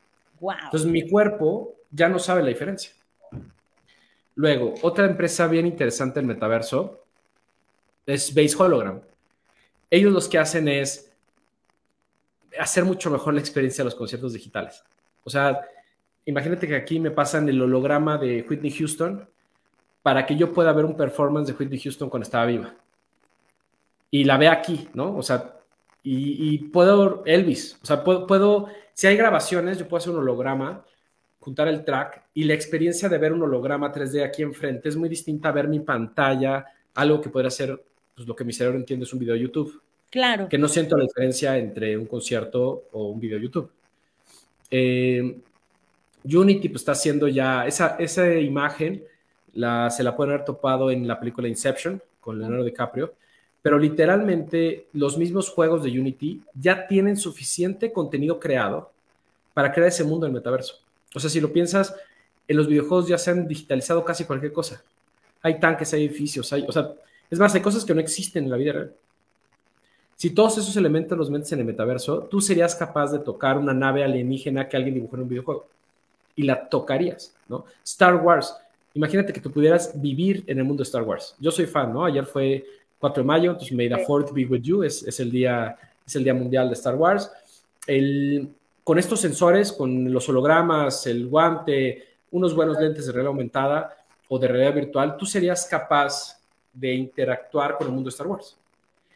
Entonces 0.65 0.91
mi 0.91 1.09
cuerpo 1.09 1.75
ya 1.91 2.09
no 2.09 2.19
sabe 2.19 2.43
la 2.43 2.49
diferencia. 2.49 2.93
Luego, 4.35 4.75
otra 4.83 5.07
empresa 5.07 5.47
bien 5.47 5.67
interesante 5.67 6.21
en 6.21 6.27
metaverso 6.27 7.05
es 8.07 8.35
Base 8.35 8.57
Hologram. 8.59 9.01
Ellos 9.91 10.13
los 10.13 10.29
que 10.29 10.39
hacen 10.39 10.69
es 10.69 11.13
hacer 12.59 12.85
mucho 12.85 13.11
mejor 13.11 13.35
la 13.35 13.41
experiencia 13.41 13.83
de 13.83 13.87
los 13.87 13.95
conciertos 13.95 14.33
digitales. 14.33 14.83
O 15.25 15.31
sea, 15.31 15.61
imagínate 16.25 16.67
que 16.67 16.77
aquí 16.77 16.99
me 16.99 17.11
pasan 17.11 17.49
el 17.49 17.61
holograma 17.61 18.17
de 18.17 18.47
Whitney 18.49 18.71
Houston 18.71 19.29
para 20.03 20.25
que 20.25 20.37
yo 20.37 20.53
pueda 20.53 20.73
ver 20.73 20.87
un 20.87 20.97
performance 20.97 21.49
de 21.49 21.53
Whitney 21.53 21.81
Houston 21.81 22.09
cuando 22.09 22.25
estaba 22.25 22.47
viva. 22.47 22.75
Y 24.11 24.25
la 24.25 24.39
ve 24.39 24.49
aquí, 24.49 24.89
¿no? 24.95 25.17
O 25.17 25.23
sea, 25.23 25.60
y, 26.03 26.59
puedo, 26.69 27.23
Elvis, 27.27 27.79
o 27.83 27.87
sea, 27.87 28.03
puedo, 28.03 28.69
si 28.95 29.07
hay 29.07 29.17
grabaciones, 29.17 29.79
yo 29.79 29.87
puedo 29.87 29.99
hacer 29.99 30.13
un 30.13 30.21
holograma, 30.21 30.85
juntar 31.39 31.69
el 31.69 31.85
track 31.85 32.25
y 32.35 32.45
la 32.45 32.55
experiencia 32.55 33.09
de 33.09 33.19
ver 33.19 33.33
un 33.33 33.43
holograma 33.43 33.93
3D 33.93 34.25
aquí 34.25 34.43
enfrente 34.43 34.89
es 34.89 34.97
muy 34.97 35.09
distinta 35.09 35.49
a 35.49 35.53
ver 35.53 35.69
mi 35.69 35.81
pantalla, 35.81 36.65
algo 36.95 37.21
que 37.21 37.31
podría 37.31 37.51
ser, 37.51 37.83
pues 38.15 38.27
lo 38.27 38.37
que 38.37 38.45
mi 38.45 38.53
cerebro 38.53 38.79
entiende 38.79 39.05
es 39.05 39.13
un 39.13 39.19
video 39.19 39.35
de 39.35 39.41
YouTube. 39.41 39.81
Claro. 40.11 40.49
Que 40.49 40.59
no 40.59 40.69
siento 40.69 40.97
la 40.97 41.05
diferencia 41.05 41.57
entre 41.57 41.97
un 41.97 42.07
concierto 42.07 42.85
o 42.93 43.09
un 43.09 43.21
video 43.21 43.39
de 43.39 43.45
YouTube. 43.45 43.71
Eh, 44.71 45.37
Unity 46.25 46.69
pues, 46.69 46.83
está 46.83 46.93
haciendo 46.93 47.29
ya 47.29 47.67
esa, 47.67 47.97
esa 47.99 48.35
imagen, 48.35 49.03
la, 49.55 49.91
se 49.91 50.03
la 50.03 50.15
pueden 50.15 50.35
haber 50.35 50.45
topado 50.45 50.91
en 50.91 51.07
la 51.07 51.19
película 51.19 51.49
Inception 51.49 52.03
con 52.21 52.39
Leonardo 52.39 52.65
DiCaprio, 52.65 53.15
pero 53.63 53.79
literalmente 53.79 54.87
los 54.93 55.19
mismos 55.19 55.51
juegos 55.51 55.83
de 55.83 55.91
Unity 55.91 56.43
ya 56.55 56.87
tienen 56.87 57.17
suficiente 57.17 57.93
contenido 57.93 58.41
creado 58.41 58.91
para 59.55 59.73
crear 59.73 59.89
ese 59.89 60.05
mundo 60.05 60.27
del 60.27 60.35
metaverso. 60.35 60.77
O 61.15 61.21
sea, 61.21 61.29
si 61.29 61.41
lo 61.41 61.53
piensas, 61.53 61.95
en 62.49 62.57
los 62.57 62.67
videojuegos 62.67 63.09
ya 63.09 63.19
se 63.19 63.31
han 63.31 63.47
digitalizado 63.47 64.05
casi 64.05 64.25
cualquier 64.25 64.53
cosa. 64.53 64.83
Hay 65.43 65.61
tanques, 65.61 65.93
hay 65.93 66.07
edificios, 66.07 66.53
hay, 66.53 66.65
o 66.67 66.73
sea, 66.73 66.93
es 67.31 67.39
más, 67.39 67.55
hay 67.55 67.61
cosas 67.61 67.85
que 67.85 67.95
no 67.95 68.01
existen 68.01 68.45
en 68.45 68.51
la 68.51 68.57
vida 68.57 68.73
real. 68.73 68.95
Si 70.17 70.31
todos 70.31 70.59
esos 70.59 70.77
elementos 70.77 71.17
los 71.17 71.31
metes 71.31 71.53
en 71.53 71.61
el 71.61 71.65
metaverso, 71.65 72.25
tú 72.31 72.41
serías 72.41 72.75
capaz 72.75 73.13
de 73.13 73.21
tocar 73.21 73.57
una 73.57 73.73
nave 73.73 74.05
alienígena 74.05 74.69
que 74.69 74.77
alguien 74.77 74.95
dibujó 74.95 75.17
en 75.17 75.23
un 75.23 75.29
videojuego 75.29 75.67
y 76.37 76.43
la 76.43 76.69
tocarías, 76.69 77.35
¿no? 77.49 77.65
Star 77.85 78.17
Wars, 78.17 78.55
imagínate 78.95 79.33
que 79.33 79.41
tú 79.41 79.51
pudieras 79.51 79.93
vivir 80.01 80.45
en 80.47 80.59
el 80.59 80.65
mundo 80.65 80.83
de 80.83 80.89
Star 80.89 81.03
Wars. 81.05 81.35
Yo 81.39 81.51
soy 81.51 81.67
fan, 81.67 81.93
¿no? 81.93 82.05
Ayer 82.05 82.27
fue 82.27 82.65
4 83.01 83.23
de 83.23 83.27
mayo, 83.27 83.51
entonces 83.53 83.77
May 83.77 83.89
the 83.89 84.05
Fourth 84.05 84.33
be 84.33 84.45
with 84.45 84.61
you, 84.61 84.85
es, 84.85 85.19
el 85.19 85.31
día, 85.31 85.77
es 86.07 86.15
el 86.15 86.23
día 86.23 86.35
mundial 86.35 86.69
de 86.69 86.75
Star 86.75 86.95
Wars. 86.95 87.33
El, 87.87 88.51
con 88.85 88.99
estos 88.99 89.21
sensores, 89.21 89.73
con 89.73 90.13
los 90.13 90.29
hologramas, 90.29 91.07
el 91.07 91.27
guante, 91.27 92.05
unos 92.31 92.55
buenos 92.55 92.79
lentes 92.79 93.07
de 93.07 93.13
realidad 93.13 93.33
aumentada 93.33 93.97
o 94.29 94.39
de 94.39 94.47
realidad 94.47 94.75
virtual, 94.75 95.17
tú 95.17 95.27
serías 95.27 95.67
capaz 95.67 96.39
de 96.73 96.95
interactuar 96.95 97.77
con 97.77 97.87
el 97.87 97.93
mundo 97.93 98.09
de 98.09 98.13
Star 98.13 98.27
Wars. 98.27 98.57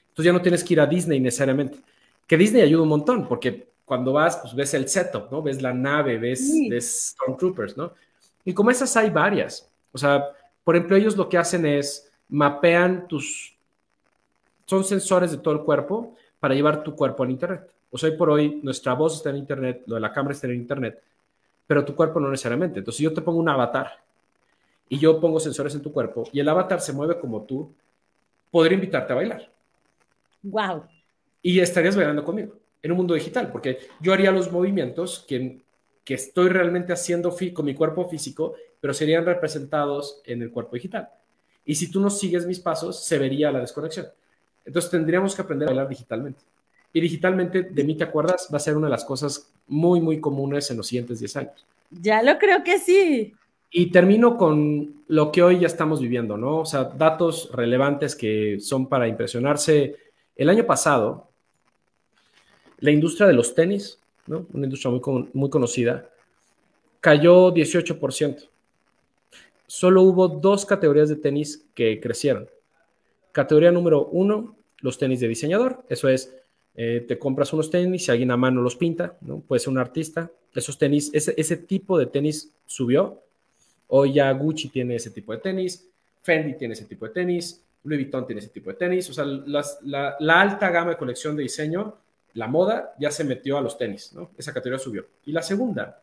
Entonces 0.09 0.25
ya 0.25 0.33
no 0.33 0.43
tienes 0.43 0.65
que 0.65 0.75
ir 0.75 0.81
a 0.81 0.87
Disney 0.87 1.21
necesariamente. 1.21 1.79
Que 2.27 2.37
Disney 2.37 2.63
ayuda 2.63 2.83
un 2.83 2.89
montón, 2.89 3.29
porque 3.29 3.69
cuando 3.85 4.13
vas, 4.13 4.39
pues 4.39 4.55
ves 4.55 4.73
el 4.75 4.89
setup, 4.89 5.31
¿no? 5.31 5.43
Ves 5.43 5.61
la 5.61 5.75
nave, 5.75 6.19
ves, 6.19 6.53
ves 6.71 7.11
Stormtroopers, 7.11 7.77
¿no? 7.77 7.93
Y 8.45 8.55
como 8.55 8.71
esas 8.71 8.97
hay 8.97 9.11
varias. 9.11 9.69
O 9.93 9.99
sea, 9.99 10.25
por 10.63 10.75
ejemplo, 10.75 10.97
ellos 10.97 11.17
lo 11.17 11.29
que 11.29 11.37
hacen 11.37 11.67
es 11.67 12.11
mapean 12.29 13.07
tus, 13.07 13.54
son 14.67 14.85
sensores 14.85 15.31
de 15.31 15.39
todo 15.39 15.55
el 15.55 15.61
cuerpo 15.61 16.15
para 16.41 16.55
llevar 16.55 16.83
tu 16.83 16.95
cuerpo 16.95 17.23
al 17.23 17.31
Internet. 17.31 17.71
O 17.91 17.99
sea, 17.99 18.11
hoy 18.11 18.17
por 18.17 18.31
hoy 18.31 18.61
nuestra 18.63 18.95
voz 18.95 19.17
está 19.17 19.31
en 19.31 19.37
Internet, 19.37 19.83
lo 19.87 19.97
de 19.97 20.01
la 20.01 20.13
cámara 20.13 20.35
está 20.35 20.47
en 20.47 20.55
Internet, 20.55 21.03
pero 21.67 21.85
tu 21.85 21.95
cuerpo 21.95 22.21
no 22.21 22.31
necesariamente. 22.31 22.81
Entonces, 22.81 22.99
si 22.99 23.05
yo 23.05 23.15
te 23.15 23.23
pongo 23.23 23.39
un 23.39 23.49
avatar 23.49 24.01
y 24.89 24.99
yo 24.99 25.21
pongo 25.21 25.41
sensores 25.41 25.75
en 25.75 25.83
tu 25.83 25.93
cuerpo 25.93 26.25
y 26.33 26.41
el 26.41 26.49
avatar 26.49 26.81
se 26.81 26.93
mueve 26.93 27.19
como 27.19 27.43
tú, 27.43 27.73
podría 28.51 28.75
invitarte 28.75 29.13
a 29.13 29.17
bailar. 29.17 29.51
Wow. 30.43 30.85
Y 31.43 31.61
estarías 31.61 31.97
bailando 31.97 32.25
conmigo 32.25 32.55
en 32.83 32.91
un 32.91 32.99
mundo 32.99 33.15
digital, 33.15 33.51
porque 33.51 33.79
yo 34.01 34.13
haría 34.13 34.31
los 34.31 34.53
movimientos 34.53 35.25
que 35.27 35.65
que 36.05 36.15
estoy 36.15 36.51
realmente 36.51 36.93
haciendo 36.93 37.35
con 37.55 37.65
mi 37.65 37.75
cuerpo 37.75 38.09
físico, 38.09 38.55
pero 38.81 38.93
serían 38.93 39.25
representados 39.25 40.21
en 40.27 40.43
el 40.43 40.51
cuerpo 40.51 40.77
digital. 40.77 41.09
Y 41.65 41.75
si 41.75 41.91
tú 41.91 41.99
no 41.99 42.11
sigues 42.11 42.47
mis 42.47 42.61
pasos, 42.61 43.03
se 43.03 43.19
vería 43.19 43.51
la 43.51 43.61
desconexión. 43.61 44.07
Entonces 44.65 44.91
tendríamos 44.91 45.35
que 45.35 45.43
aprender 45.43 45.69
a 45.69 45.73
bailar 45.73 45.89
digitalmente. 45.89 46.41
Y 46.93 47.01
digitalmente, 47.01 47.63
de 47.63 47.85
mí 47.85 47.97
te 47.97 48.05
acuerdas, 48.05 48.49
va 48.53 48.57
a 48.59 48.61
ser 48.61 48.77
una 48.77 48.87
de 48.87 48.93
las 48.93 49.05
cosas 49.05 49.51
muy, 49.67 50.01
muy 50.01 50.21
comunes 50.21 50.71
en 50.71 50.77
los 50.77 50.87
siguientes 50.87 51.19
10 51.19 51.37
años. 51.37 51.67
Ya 51.91 52.23
lo 52.23 52.39
creo 52.39 52.63
que 52.63 52.79
sí. 52.79 53.35
Y 53.71 53.91
termino 53.91 54.37
con 54.37 55.03
lo 55.09 55.33
que 55.33 55.43
hoy 55.43 55.59
ya 55.59 55.67
estamos 55.67 56.01
viviendo, 56.01 56.37
¿no? 56.37 56.61
O 56.61 56.65
sea, 56.65 56.85
datos 56.85 57.51
relevantes 57.53 58.15
que 58.15 58.59
son 58.61 58.89
para 58.89 59.09
impresionarse. 59.09 59.97
El 60.37 60.49
año 60.49 60.65
pasado, 60.65 61.29
la 62.79 62.93
industria 62.93 63.27
de 63.27 63.33
los 63.33 63.55
tenis, 63.55 63.99
¿no? 64.27 64.47
Una 64.53 64.67
industria 64.67 64.93
muy, 64.93 65.29
muy 65.33 65.51
conocida, 65.51 66.09
cayó 67.01 67.53
18%. 67.53 68.49
Solo 69.67 70.03
hubo 70.03 70.29
dos 70.29 70.65
categorías 70.65 71.09
de 71.09 71.17
tenis 71.17 71.65
que 71.75 72.01
crecieron. 72.01 72.49
Categoría 73.35 73.73
número 73.73 74.07
uno, 74.13 74.55
los 74.79 74.97
tenis 74.97 75.19
de 75.19 75.27
diseñador. 75.27 75.85
Eso 75.89 76.09
es, 76.09 76.33
eh, 76.77 77.05
te 77.07 77.19
compras 77.19 77.53
unos 77.53 77.69
tenis 77.69 78.07
y 78.07 78.11
alguien 78.13 78.31
a 78.31 78.37
mano 78.37 78.63
los 78.63 78.77
pinta, 78.77 79.17
¿no? 79.23 79.41
Puede 79.41 79.59
ser 79.59 79.71
un 79.71 79.79
artista. 79.79 80.31
Esos 80.55 80.79
tenis, 80.79 81.11
ese, 81.13 81.35
ese 81.37 81.57
tipo 81.57 81.99
de 81.99 82.07
tenis 82.07 82.53
subió. 82.65 83.21
Hoy 83.89 84.13
ya 84.13 84.31
Gucci 84.31 84.69
tiene 84.69 84.95
ese 84.95 85.11
tipo 85.11 85.33
de 85.33 85.39
tenis, 85.39 85.85
Fendi 86.23 86.55
tiene 86.55 86.75
ese 86.75 86.85
tipo 86.85 87.07
de 87.07 87.13
tenis, 87.13 87.61
Louis 87.83 88.03
Vuitton 88.03 88.25
tiene 88.25 88.39
ese 88.39 88.51
tipo 88.51 88.71
de 88.71 88.77
tenis. 88.77 89.11
O 89.11 89.13
sea, 89.13 89.25
la, 89.25 90.17
la, 90.21 90.41
alta 90.41 90.71
gama 90.71 90.91
de 90.91 90.97
colección 90.97 91.35
de 91.35 91.43
diseño, 91.43 91.97
la 92.35 92.47
moda, 92.47 92.95
ya 93.01 93.11
se 93.11 93.25
metió 93.25 93.59
a 93.59 93.63
los 93.63 93.77
tenis, 93.77 94.13
¿no? 94.13 94.31
Esa 94.39 94.55
categoría 94.55 94.79
subió. 94.79 95.07
Y 95.27 95.33
la 95.33 95.43
segunda, 95.43 96.01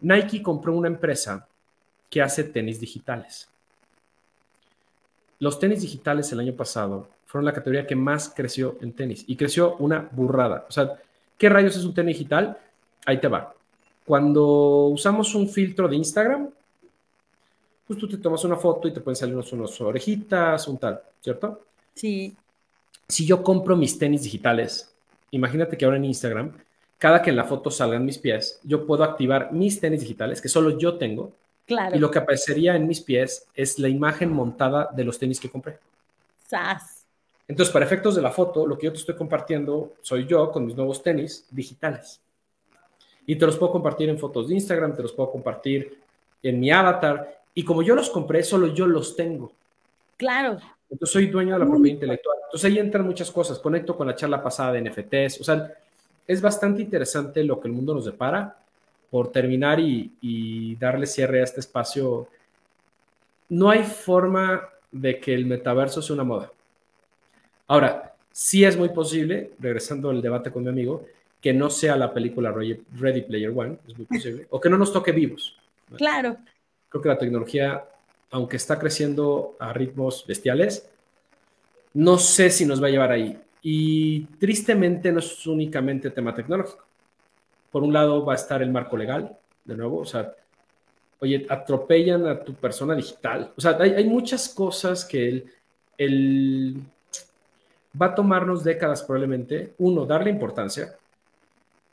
Nike 0.00 0.40
compró 0.40 0.72
una 0.72 0.86
empresa 0.86 1.48
que 2.08 2.22
hace 2.22 2.44
tenis 2.44 2.78
digitales. 2.78 3.48
Los 5.42 5.58
tenis 5.58 5.80
digitales 5.80 6.30
el 6.30 6.38
año 6.38 6.52
pasado 6.52 7.08
fueron 7.26 7.46
la 7.46 7.52
categoría 7.52 7.84
que 7.84 7.96
más 7.96 8.32
creció 8.32 8.78
en 8.80 8.92
tenis 8.92 9.24
y 9.26 9.34
creció 9.34 9.74
una 9.78 10.08
burrada. 10.12 10.66
O 10.68 10.70
sea, 10.70 10.92
¿qué 11.36 11.48
rayos 11.48 11.74
es 11.74 11.82
un 11.82 11.92
tenis 11.92 12.16
digital? 12.16 12.56
Ahí 13.04 13.18
te 13.18 13.26
va. 13.26 13.52
Cuando 14.06 14.86
usamos 14.86 15.34
un 15.34 15.48
filtro 15.48 15.88
de 15.88 15.96
Instagram, 15.96 16.48
pues 17.84 17.98
tú 17.98 18.06
te 18.06 18.18
tomas 18.18 18.44
una 18.44 18.54
foto 18.54 18.86
y 18.86 18.92
te 18.92 19.00
pueden 19.00 19.16
salir 19.16 19.34
unos, 19.34 19.52
unos 19.52 19.80
orejitas, 19.80 20.68
un 20.68 20.78
tal, 20.78 21.02
¿cierto? 21.20 21.62
Sí. 21.92 22.36
Si 23.08 23.26
yo 23.26 23.42
compro 23.42 23.74
mis 23.74 23.98
tenis 23.98 24.22
digitales, 24.22 24.94
imagínate 25.32 25.76
que 25.76 25.84
ahora 25.84 25.96
en 25.96 26.04
Instagram, 26.04 26.52
cada 26.98 27.20
que 27.20 27.30
en 27.30 27.36
la 27.36 27.46
foto 27.46 27.68
salgan 27.68 28.04
mis 28.04 28.18
pies, 28.18 28.60
yo 28.62 28.86
puedo 28.86 29.02
activar 29.02 29.52
mis 29.52 29.80
tenis 29.80 30.02
digitales, 30.02 30.40
que 30.40 30.48
solo 30.48 30.78
yo 30.78 30.98
tengo, 30.98 31.32
y 31.94 31.98
lo 31.98 32.10
que 32.10 32.18
aparecería 32.18 32.76
en 32.76 32.86
mis 32.86 33.00
pies 33.00 33.46
es 33.54 33.78
la 33.78 33.88
imagen 33.88 34.32
montada 34.32 34.90
de 34.94 35.04
los 35.04 35.18
tenis 35.18 35.40
que 35.40 35.50
compré. 35.50 35.78
¡Sas! 36.46 37.04
Entonces, 37.48 37.72
para 37.72 37.84
efectos 37.84 38.14
de 38.14 38.22
la 38.22 38.30
foto, 38.30 38.66
lo 38.66 38.78
que 38.78 38.86
yo 38.86 38.92
te 38.92 38.98
estoy 38.98 39.14
compartiendo 39.14 39.94
soy 40.00 40.26
yo 40.26 40.50
con 40.50 40.64
mis 40.64 40.76
nuevos 40.76 41.02
tenis 41.02 41.46
digitales. 41.50 42.20
Y 43.26 43.36
te 43.36 43.46
los 43.46 43.56
puedo 43.56 43.72
compartir 43.72 44.08
en 44.08 44.18
fotos 44.18 44.48
de 44.48 44.54
Instagram, 44.54 44.94
te 44.94 45.02
los 45.02 45.12
puedo 45.12 45.30
compartir 45.30 45.98
en 46.42 46.60
mi 46.60 46.70
avatar. 46.70 47.42
Y 47.54 47.64
como 47.64 47.82
yo 47.82 47.94
los 47.94 48.10
compré, 48.10 48.42
solo 48.42 48.68
yo 48.68 48.86
los 48.86 49.14
tengo. 49.16 49.52
Claro. 50.16 50.58
Entonces 50.90 51.12
soy 51.12 51.26
dueño 51.26 51.54
de 51.54 51.60
la 51.60 51.66
propiedad 51.66 51.94
intelectual. 51.94 52.38
Entonces 52.44 52.70
ahí 52.70 52.78
entran 52.78 53.04
muchas 53.04 53.30
cosas. 53.30 53.58
Conecto 53.58 53.96
con 53.96 54.06
la 54.06 54.14
charla 54.14 54.42
pasada 54.42 54.72
de 54.72 54.82
NFTs. 54.82 55.40
O 55.40 55.44
sea, 55.44 55.72
es 56.26 56.40
bastante 56.40 56.82
interesante 56.82 57.44
lo 57.44 57.60
que 57.60 57.68
el 57.68 57.74
mundo 57.74 57.94
nos 57.94 58.04
depara 58.04 58.56
por 59.12 59.30
terminar 59.30 59.78
y, 59.78 60.74
darle 60.80 61.04
cierre 61.04 61.42
a 61.42 61.44
este 61.44 61.60
espacio, 61.60 62.28
no 63.50 63.68
hay 63.68 63.82
forma 63.82 64.70
de 64.90 65.20
que 65.20 65.34
el 65.34 65.44
metaverso 65.44 66.00
sea 66.00 66.14
una 66.14 66.24
moda. 66.24 66.50
Ahora, 67.66 68.14
sí 68.32 68.64
es 68.64 68.74
muy 68.74 68.88
posible, 68.88 69.50
regresando 69.58 70.08
al 70.08 70.22
debate 70.22 70.50
con 70.50 70.62
mi 70.62 70.70
amigo, 70.70 71.04
que 71.42 71.52
no 71.52 71.68
sea 71.68 71.94
la 71.96 72.14
película 72.14 72.52
Ready 72.52 73.20
Player 73.20 73.52
One, 73.54 73.76
es 73.86 73.98
muy 73.98 74.06
posible, 74.06 74.46
o 74.50 74.58
que 74.58 74.70
no 74.70 74.78
nos 74.78 74.94
toque 74.94 75.12
vivos. 75.12 75.58
Claro. 75.94 76.38
Creo 76.88 77.02
que 77.02 77.08
la 77.10 77.18
tecnología, 77.18 77.84
aunque 78.30 78.56
está 78.56 78.78
creciendo 78.78 79.56
a 79.60 79.74
ritmos 79.74 80.24
bestiales, 80.26 80.88
no 81.92 82.16
sé 82.16 82.48
si 82.48 82.64
nos 82.64 82.82
va 82.82 82.86
a 82.86 82.90
llevar 82.90 83.12
ahí. 83.12 83.38
Y 83.60 84.22
tristemente 84.40 85.12
no 85.12 85.18
es 85.18 85.46
únicamente 85.46 86.10
tema 86.10 86.34
tecnológico 86.34 86.86
por 87.72 87.82
un 87.82 87.92
lado 87.92 88.24
va 88.24 88.34
a 88.34 88.36
estar 88.36 88.62
el 88.62 88.70
marco 88.70 88.96
legal, 88.96 89.36
de 89.64 89.76
nuevo, 89.76 89.98
o 89.98 90.04
sea, 90.04 90.34
oye, 91.20 91.46
atropellan 91.48 92.26
a 92.26 92.38
tu 92.44 92.54
persona 92.54 92.94
digital. 92.94 93.52
O 93.56 93.60
sea, 93.60 93.78
hay, 93.80 94.04
muchas 94.04 94.48
cosas 94.48 95.04
que 95.04 95.44
el, 95.96 96.76
va 98.00 98.06
a 98.06 98.14
tomarnos 98.14 98.62
décadas 98.62 99.02
probablemente, 99.02 99.72
uno, 99.78 100.04
darle 100.04 100.30
importancia. 100.30 100.96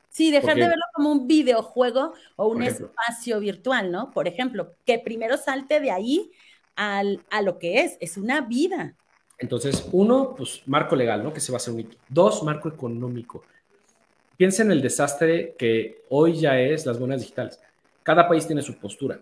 Sí, 0.10 0.32
dejar 0.32 0.56
de 0.56 0.68
verlo 0.68 0.84
como 0.94 1.12
un 1.12 1.28
videojuego 1.28 2.13
o 2.36 2.48
un 2.48 2.63
espacio 2.63 3.39
virtual, 3.39 3.92
¿no? 3.92 4.12
Por 4.12 4.28
ejemplo, 4.28 4.74
que 4.84 5.00
primero 5.00 5.38
salte 5.38 5.80
de 5.80 5.92
ahí 5.92 6.32
al, 6.76 7.22
a 7.30 7.42
lo 7.42 7.60
que 7.60 7.82
es, 7.84 7.98
es 8.02 8.18
una 8.18 8.42
vida. 8.42 8.96
Entonces, 9.38 9.88
uno, 9.94 10.34
pues 10.36 10.63
marco 10.65 10.96
legal, 10.96 11.24
¿no? 11.24 11.32
Que 11.32 11.39
se 11.39 11.52
va 11.52 11.58
a 11.58 11.60
hacer 11.60 11.74
un 11.74 11.82
hito. 11.82 11.98
Dos, 12.10 12.44
marco 12.44 12.68
económico. 12.68 13.44
Piensa 14.39 14.63
en 14.63 14.71
el 14.71 14.82
desastre 14.82 15.54
que 15.58 16.04
hoy 16.08 16.39
ya 16.39 16.58
es 16.58 16.86
las 16.86 16.97
monedas 16.97 17.23
digitales. 17.23 17.60
Cada 18.04 18.25
país 18.25 18.47
tiene 18.47 18.62
su 18.62 18.78
postura. 18.78 19.19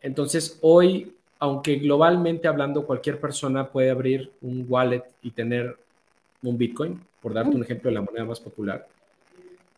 Entonces, 0.00 0.58
hoy, 0.62 1.14
aunque 1.38 1.76
globalmente 1.76 2.48
hablando 2.48 2.86
cualquier 2.86 3.20
persona 3.20 3.68
puede 3.68 3.90
abrir 3.90 4.32
un 4.40 4.64
wallet 4.66 5.04
y 5.20 5.32
tener 5.32 5.76
un 6.42 6.56
Bitcoin, 6.56 6.98
por 7.20 7.34
darte 7.34 7.54
un 7.54 7.62
ejemplo 7.62 7.90
de 7.90 7.96
la 7.96 8.00
moneda 8.00 8.24
más 8.24 8.40
popular, 8.40 8.88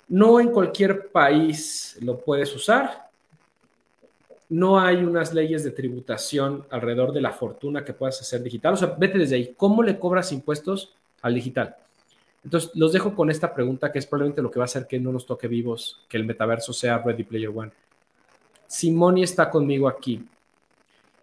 no 0.06 0.38
en 0.38 0.52
cualquier 0.52 1.08
país 1.08 1.98
lo 2.00 2.20
puedes 2.20 2.54
usar. 2.54 3.08
No 4.48 4.78
hay 4.78 5.02
unas 5.02 5.34
leyes 5.34 5.64
de 5.64 5.72
tributación 5.72 6.64
alrededor 6.70 7.12
de 7.12 7.20
la 7.20 7.32
fortuna 7.32 7.84
que 7.84 7.94
puedas 7.94 8.20
hacer 8.20 8.40
digital. 8.44 8.74
O 8.74 8.76
sea, 8.76 8.94
vete 8.96 9.18
desde 9.18 9.34
ahí. 9.34 9.54
¿Cómo 9.56 9.82
le 9.82 9.98
cobras 9.98 10.30
impuestos 10.30 10.94
al 11.20 11.34
digital? 11.34 11.74
Entonces, 12.44 12.70
los 12.74 12.92
dejo 12.92 13.14
con 13.14 13.30
esta 13.30 13.54
pregunta 13.54 13.92
que 13.92 13.98
es 13.98 14.06
probablemente 14.06 14.42
lo 14.42 14.50
que 14.50 14.58
va 14.58 14.64
a 14.64 14.66
hacer 14.66 14.86
que 14.86 14.98
no 14.98 15.12
nos 15.12 15.26
toque 15.26 15.46
vivos, 15.46 16.00
que 16.08 16.16
el 16.16 16.24
metaverso 16.24 16.72
sea 16.72 16.98
Ready 16.98 17.24
Player 17.24 17.50
One. 17.54 17.70
Si 18.66 18.90
Moni 18.90 19.22
está 19.22 19.48
conmigo 19.50 19.86
aquí 19.86 20.24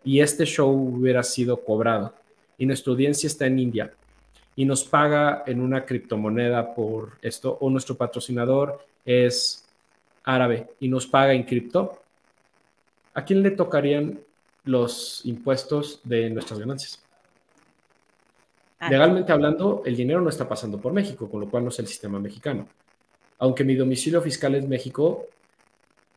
y 0.03 0.21
este 0.21 0.45
show 0.45 0.69
hubiera 0.71 1.23
sido 1.23 1.57
cobrado 1.63 2.13
y 2.57 2.65
nuestra 2.65 2.91
audiencia 2.91 3.27
está 3.27 3.47
en 3.47 3.59
India 3.59 3.93
y 4.55 4.65
nos 4.65 4.83
paga 4.83 5.43
en 5.45 5.61
una 5.61 5.85
criptomoneda 5.85 6.73
por 6.73 7.13
esto, 7.21 7.57
o 7.59 7.69
nuestro 7.69 7.95
patrocinador 7.95 8.85
es 9.05 9.65
árabe 10.23 10.67
y 10.79 10.87
nos 10.87 11.07
paga 11.07 11.33
en 11.33 11.43
cripto, 11.43 12.01
¿a 13.13 13.25
quién 13.25 13.41
le 13.41 13.51
tocarían 13.51 14.19
los 14.65 15.25
impuestos 15.25 16.01
de 16.03 16.29
nuestras 16.29 16.59
ganancias? 16.59 17.01
Legalmente 18.87 19.31
hablando, 19.31 19.83
el 19.85 19.95
dinero 19.95 20.21
no 20.21 20.29
está 20.29 20.47
pasando 20.47 20.79
por 20.79 20.93
México, 20.93 21.29
con 21.29 21.41
lo 21.41 21.49
cual 21.49 21.63
no 21.63 21.69
es 21.69 21.79
el 21.79 21.87
sistema 21.87 22.19
mexicano. 22.19 22.67
Aunque 23.39 23.63
mi 23.63 23.75
domicilio 23.75 24.21
fiscal 24.21 24.55
es 24.55 24.67
México, 24.67 25.27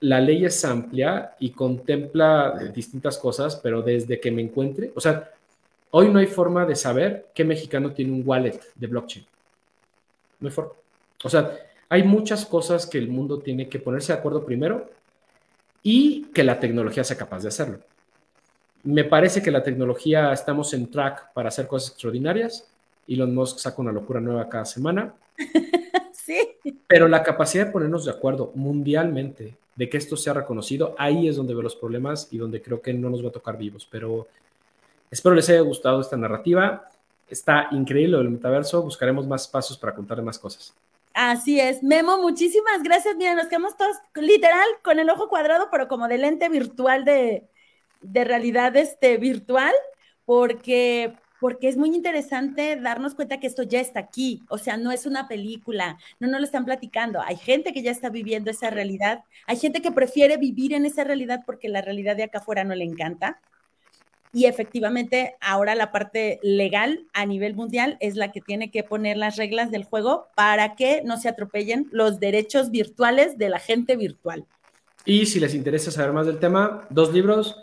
la 0.00 0.20
ley 0.20 0.44
es 0.44 0.64
amplia 0.64 1.34
y 1.38 1.50
contempla 1.50 2.70
distintas 2.74 3.18
cosas, 3.18 3.56
pero 3.56 3.82
desde 3.82 4.20
que 4.20 4.30
me 4.30 4.42
encuentre, 4.42 4.92
o 4.94 5.00
sea, 5.00 5.30
hoy 5.90 6.08
no 6.08 6.18
hay 6.18 6.26
forma 6.26 6.64
de 6.66 6.76
saber 6.76 7.26
qué 7.34 7.44
mexicano 7.44 7.92
tiene 7.92 8.12
un 8.12 8.22
wallet 8.24 8.60
de 8.74 8.86
blockchain. 8.86 9.26
No 10.40 10.48
hay 10.48 10.54
forma. 10.54 10.72
O 11.24 11.28
sea, 11.28 11.56
hay 11.88 12.02
muchas 12.02 12.46
cosas 12.46 12.86
que 12.86 12.98
el 12.98 13.08
mundo 13.08 13.38
tiene 13.38 13.68
que 13.68 13.78
ponerse 13.78 14.12
de 14.12 14.18
acuerdo 14.18 14.44
primero 14.44 14.90
y 15.82 16.26
que 16.32 16.44
la 16.44 16.58
tecnología 16.58 17.04
sea 17.04 17.16
capaz 17.16 17.42
de 17.42 17.48
hacerlo. 17.48 17.78
Me 18.84 19.04
parece 19.04 19.42
que 19.42 19.50
la 19.50 19.62
tecnología 19.62 20.32
estamos 20.32 20.74
en 20.74 20.90
track 20.90 21.32
para 21.32 21.48
hacer 21.48 21.66
cosas 21.66 21.90
extraordinarias. 21.90 22.66
Elon 23.06 23.34
Musk 23.34 23.58
saca 23.58 23.80
una 23.80 23.92
locura 23.92 24.20
nueva 24.20 24.48
cada 24.48 24.64
semana. 24.64 25.14
sí. 26.12 26.36
Pero 26.86 27.08
la 27.08 27.22
capacidad 27.22 27.66
de 27.66 27.72
ponernos 27.72 28.04
de 28.04 28.10
acuerdo 28.10 28.52
mundialmente 28.54 29.54
de 29.76 29.88
que 29.88 29.96
esto 29.96 30.16
sea 30.16 30.34
reconocido, 30.34 30.94
ahí 30.98 31.28
es 31.28 31.36
donde 31.36 31.54
veo 31.54 31.62
los 31.62 31.76
problemas 31.76 32.28
y 32.30 32.38
donde 32.38 32.60
creo 32.60 32.82
que 32.82 32.92
no 32.92 33.08
nos 33.08 33.24
va 33.24 33.28
a 33.28 33.32
tocar 33.32 33.56
vivos. 33.56 33.86
Pero 33.90 34.26
espero 35.10 35.34
les 35.34 35.48
haya 35.48 35.60
gustado 35.60 36.00
esta 36.00 36.16
narrativa. 36.16 36.90
Está 37.28 37.68
increíble 37.70 38.18
el 38.18 38.30
metaverso. 38.30 38.82
Buscaremos 38.82 39.26
más 39.26 39.46
pasos 39.48 39.78
para 39.78 39.94
contarle 39.94 40.24
más 40.24 40.38
cosas. 40.38 40.74
Así 41.14 41.60
es. 41.60 41.82
Memo, 41.82 42.18
muchísimas 42.18 42.82
gracias. 42.82 43.16
Mira, 43.16 43.34
nos 43.34 43.46
quedamos 43.46 43.76
todos 43.76 43.96
literal 44.14 44.66
con 44.82 44.98
el 44.98 45.08
ojo 45.10 45.28
cuadrado, 45.28 45.68
pero 45.70 45.88
como 45.88 46.08
de 46.08 46.18
lente 46.18 46.48
virtual 46.48 47.04
de, 47.04 47.44
de 48.02 48.24
realidad 48.24 48.76
este, 48.76 49.16
virtual, 49.16 49.72
porque 50.24 51.14
porque 51.42 51.66
es 51.66 51.76
muy 51.76 51.92
interesante 51.92 52.76
darnos 52.76 53.16
cuenta 53.16 53.40
que 53.40 53.48
esto 53.48 53.64
ya 53.64 53.80
está 53.80 53.98
aquí, 53.98 54.44
o 54.48 54.58
sea, 54.58 54.76
no 54.76 54.92
es 54.92 55.06
una 55.06 55.26
película, 55.26 55.98
no 56.20 56.28
nos 56.28 56.38
lo 56.38 56.46
están 56.46 56.64
platicando, 56.64 57.20
hay 57.20 57.34
gente 57.34 57.72
que 57.72 57.82
ya 57.82 57.90
está 57.90 58.10
viviendo 58.10 58.52
esa 58.52 58.70
realidad, 58.70 59.24
hay 59.48 59.56
gente 59.56 59.82
que 59.82 59.90
prefiere 59.90 60.36
vivir 60.36 60.72
en 60.72 60.86
esa 60.86 61.02
realidad 61.02 61.40
porque 61.44 61.68
la 61.68 61.82
realidad 61.82 62.14
de 62.14 62.22
acá 62.22 62.38
afuera 62.38 62.62
no 62.62 62.76
le 62.76 62.84
encanta. 62.84 63.40
Y 64.32 64.44
efectivamente, 64.44 65.34
ahora 65.40 65.74
la 65.74 65.90
parte 65.90 66.38
legal 66.44 67.08
a 67.12 67.26
nivel 67.26 67.56
mundial 67.56 67.96
es 67.98 68.14
la 68.14 68.30
que 68.30 68.40
tiene 68.40 68.70
que 68.70 68.84
poner 68.84 69.16
las 69.16 69.36
reglas 69.36 69.72
del 69.72 69.82
juego 69.82 70.28
para 70.36 70.76
que 70.76 71.02
no 71.04 71.16
se 71.16 71.28
atropellen 71.28 71.88
los 71.90 72.20
derechos 72.20 72.70
virtuales 72.70 73.36
de 73.36 73.48
la 73.48 73.58
gente 73.58 73.96
virtual. 73.96 74.46
Y 75.04 75.26
si 75.26 75.40
les 75.40 75.56
interesa 75.56 75.90
saber 75.90 76.12
más 76.12 76.26
del 76.26 76.38
tema, 76.38 76.86
dos 76.88 77.12
libros, 77.12 77.56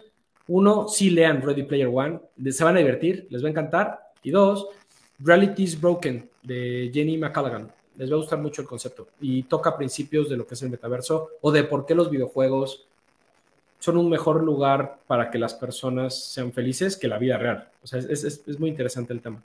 uno, 0.49 0.87
sí 0.87 1.11
lean 1.11 1.41
Ready 1.41 1.63
Player 1.63 1.87
One, 1.87 2.19
se 2.51 2.63
van 2.63 2.75
a 2.75 2.79
divertir, 2.79 3.27
les 3.29 3.43
va 3.43 3.47
a 3.47 3.51
encantar. 3.51 4.11
Y 4.23 4.31
dos, 4.31 4.67
Reality 5.19 5.63
is 5.63 5.79
Broken, 5.79 6.29
de 6.41 6.89
Jenny 6.93 7.17
McCallaghan. 7.17 7.71
Les 7.97 8.09
va 8.09 8.15
a 8.15 8.19
gustar 8.19 8.39
mucho 8.39 8.61
el 8.61 8.67
concepto 8.67 9.07
y 9.19 9.43
toca 9.43 9.77
principios 9.77 10.29
de 10.29 10.37
lo 10.37 10.47
que 10.47 10.55
es 10.55 10.61
el 10.61 10.69
metaverso 10.69 11.31
o 11.41 11.51
de 11.51 11.65
por 11.65 11.85
qué 11.85 11.93
los 11.93 12.09
videojuegos 12.09 12.87
son 13.77 13.97
un 13.97 14.09
mejor 14.09 14.43
lugar 14.43 14.99
para 15.05 15.29
que 15.29 15.37
las 15.37 15.53
personas 15.53 16.17
sean 16.17 16.51
felices 16.51 16.97
que 16.97 17.07
la 17.07 17.17
vida 17.17 17.37
real. 17.37 17.69
O 17.83 17.87
sea, 17.87 17.99
es, 17.99 18.23
es 18.23 18.59
muy 18.59 18.69
interesante 18.69 19.13
el 19.13 19.21
tema. 19.21 19.43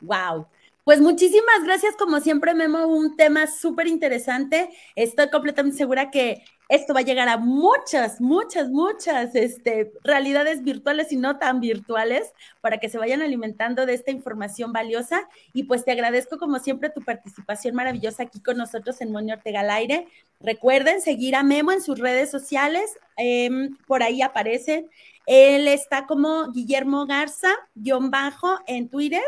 Wow. 0.00 0.46
Pues 0.86 1.00
muchísimas 1.00 1.64
gracias, 1.64 1.96
como 1.96 2.20
siempre, 2.20 2.54
Memo, 2.54 2.86
un 2.86 3.16
tema 3.16 3.48
súper 3.48 3.88
interesante. 3.88 4.70
Estoy 4.94 5.30
completamente 5.30 5.76
segura 5.76 6.12
que 6.12 6.44
esto 6.68 6.94
va 6.94 7.00
a 7.00 7.04
llegar 7.04 7.28
a 7.28 7.36
muchas, 7.36 8.20
muchas, 8.20 8.68
muchas 8.70 9.34
este, 9.34 9.92
realidades 10.02 10.64
virtuales 10.64 11.12
y 11.12 11.16
no 11.16 11.38
tan 11.38 11.60
virtuales 11.60 12.32
para 12.60 12.78
que 12.78 12.88
se 12.88 12.98
vayan 12.98 13.22
alimentando 13.22 13.86
de 13.86 13.94
esta 13.94 14.10
información 14.10 14.72
valiosa. 14.72 15.28
Y 15.52 15.64
pues 15.64 15.84
te 15.84 15.92
agradezco, 15.92 16.38
como 16.38 16.58
siempre, 16.58 16.90
tu 16.90 17.02
participación 17.02 17.74
maravillosa 17.76 18.24
aquí 18.24 18.40
con 18.40 18.56
nosotros 18.56 19.00
en 19.00 19.12
Moni 19.12 19.32
Ortega 19.32 19.60
al 19.60 19.70
aire. 19.70 20.08
Recuerden 20.40 21.00
seguir 21.00 21.36
a 21.36 21.44
Memo 21.44 21.70
en 21.70 21.82
sus 21.82 21.98
redes 21.98 22.30
sociales, 22.30 22.90
em, 23.16 23.76
por 23.86 24.02
ahí 24.02 24.20
aparecen. 24.20 24.88
Él 25.26 25.68
está 25.68 26.06
como 26.06 26.50
Guillermo 26.52 27.06
Garza, 27.06 27.50
guion 27.74 28.10
bajo 28.10 28.58
en 28.66 28.88
Twitter 28.88 29.22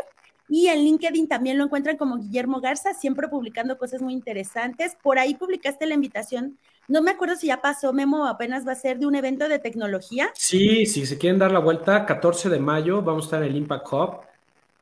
y 0.49 0.67
en 0.67 0.79
LinkedIn 0.79 1.27
también 1.27 1.57
lo 1.57 1.65
encuentran 1.65 1.95
como 1.95 2.17
Guillermo 2.17 2.59
Garza, 2.59 2.93
siempre 2.93 3.27
publicando 3.27 3.77
cosas 3.77 4.01
muy 4.01 4.13
interesantes. 4.13 4.97
Por 5.01 5.19
ahí 5.19 5.35
publicaste 5.35 5.85
la 5.85 5.93
invitación. 5.93 6.57
No 6.89 7.03
me 7.03 7.11
acuerdo 7.11 7.35
si 7.35 7.47
ya 7.47 7.61
pasó, 7.61 7.93
Memo, 7.93 8.25
apenas 8.25 8.67
va 8.67 8.71
a 8.71 8.75
ser 8.75 8.97
de 8.97 9.05
un 9.05 9.13
evento 9.13 9.47
de 9.47 9.59
tecnología. 9.59 10.31
Sí, 10.33 10.87
si 10.87 11.05
se 11.05 11.19
quieren 11.19 11.37
dar 11.37 11.51
la 11.51 11.59
vuelta, 11.59 12.03
14 12.03 12.49
de 12.49 12.59
mayo 12.59 13.03
vamos 13.03 13.25
a 13.25 13.27
estar 13.27 13.43
en 13.43 13.49
el 13.49 13.57
Impact 13.57 13.87
Hub. 13.93 14.17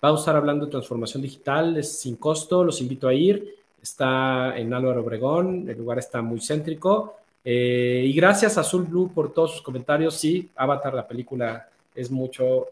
Vamos 0.02 0.22
a 0.22 0.22
estar 0.22 0.36
hablando 0.38 0.66
de 0.66 0.72
transformación 0.72 1.22
digital, 1.22 1.76
es 1.76 2.00
sin 2.00 2.16
costo, 2.16 2.64
los 2.64 2.80
invito 2.80 3.10
a 3.10 3.14
ir. 3.14 3.56
Está 3.84 4.58
en 4.58 4.74
Álvaro 4.74 5.02
Obregón, 5.02 5.68
el 5.68 5.78
lugar 5.78 6.00
está 6.00 6.22
muy 6.22 6.40
céntrico. 6.40 7.16
Eh, 7.44 8.04
y 8.06 8.14
gracias 8.14 8.58
a 8.58 8.62
Azul 8.62 9.12
por 9.14 9.34
todos 9.34 9.52
sus 9.52 9.62
comentarios. 9.62 10.16
Sí, 10.16 10.50
Avatar, 10.56 10.94
la 10.94 11.06
película, 11.06 11.68
es 11.94 12.10
mucho, 12.10 12.68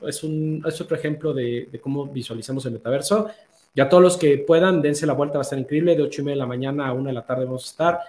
es, 0.00 0.24
un, 0.24 0.64
es 0.66 0.80
otro 0.80 0.96
ejemplo 0.96 1.34
de, 1.34 1.68
cómo 1.82 2.06
visualizamos 2.06 2.64
el 2.64 2.72
metaverso. 2.72 3.28
Y 3.74 3.82
a 3.82 3.88
todos 3.90 4.02
los 4.02 4.16
que 4.16 4.38
puedan, 4.38 4.80
dense 4.80 5.04
la 5.04 5.12
vuelta, 5.12 5.34
va 5.34 5.40
a 5.40 5.42
estar 5.42 5.58
increíble. 5.58 5.94
De 5.94 6.02
8 6.02 6.22
y 6.22 6.24
media 6.24 6.36
de 6.36 6.40
la 6.40 6.46
mañana 6.46 6.86
a 6.86 6.94
1 6.94 7.08
de 7.08 7.12
la 7.12 7.26
tarde 7.26 7.44
vamos 7.44 7.66
a 7.66 7.70
estar. 7.70 8.00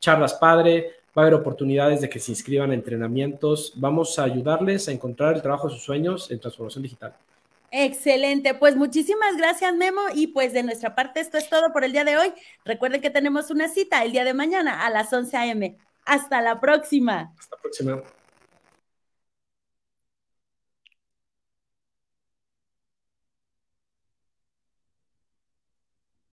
Charlas 0.00 0.34
padre, 0.34 0.92
va 1.16 1.22
a 1.22 1.26
haber 1.26 1.34
oportunidades 1.34 2.00
de 2.00 2.08
que 2.08 2.20
se 2.20 2.32
inscriban 2.32 2.70
a 2.70 2.74
entrenamientos. 2.74 3.72
Vamos 3.76 4.18
a 4.18 4.24
ayudarles 4.24 4.88
a 4.88 4.92
encontrar 4.92 5.34
el 5.34 5.42
trabajo 5.42 5.68
de 5.68 5.74
sus 5.74 5.82
sueños 5.82 6.30
en 6.30 6.40
transformación 6.40 6.82
digital. 6.82 7.14
Excelente, 7.70 8.54
pues 8.54 8.76
muchísimas 8.76 9.36
gracias 9.36 9.74
Memo 9.74 10.00
y 10.14 10.28
pues 10.28 10.54
de 10.54 10.62
nuestra 10.62 10.94
parte 10.94 11.20
esto 11.20 11.36
es 11.36 11.50
todo 11.50 11.70
por 11.72 11.84
el 11.84 11.92
día 11.92 12.04
de 12.04 12.16
hoy. 12.16 12.32
Recuerden 12.64 13.02
que 13.02 13.10
tenemos 13.10 13.50
una 13.50 13.68
cita 13.68 14.02
el 14.04 14.12
día 14.12 14.24
de 14.24 14.32
mañana 14.32 14.86
a 14.86 14.90
las 14.90 15.12
11 15.12 15.36
a.m. 15.36 15.76
Hasta 16.06 16.40
la 16.40 16.60
próxima. 16.60 17.34
Hasta 17.38 17.56
la 17.56 17.62
próxima. 17.62 18.02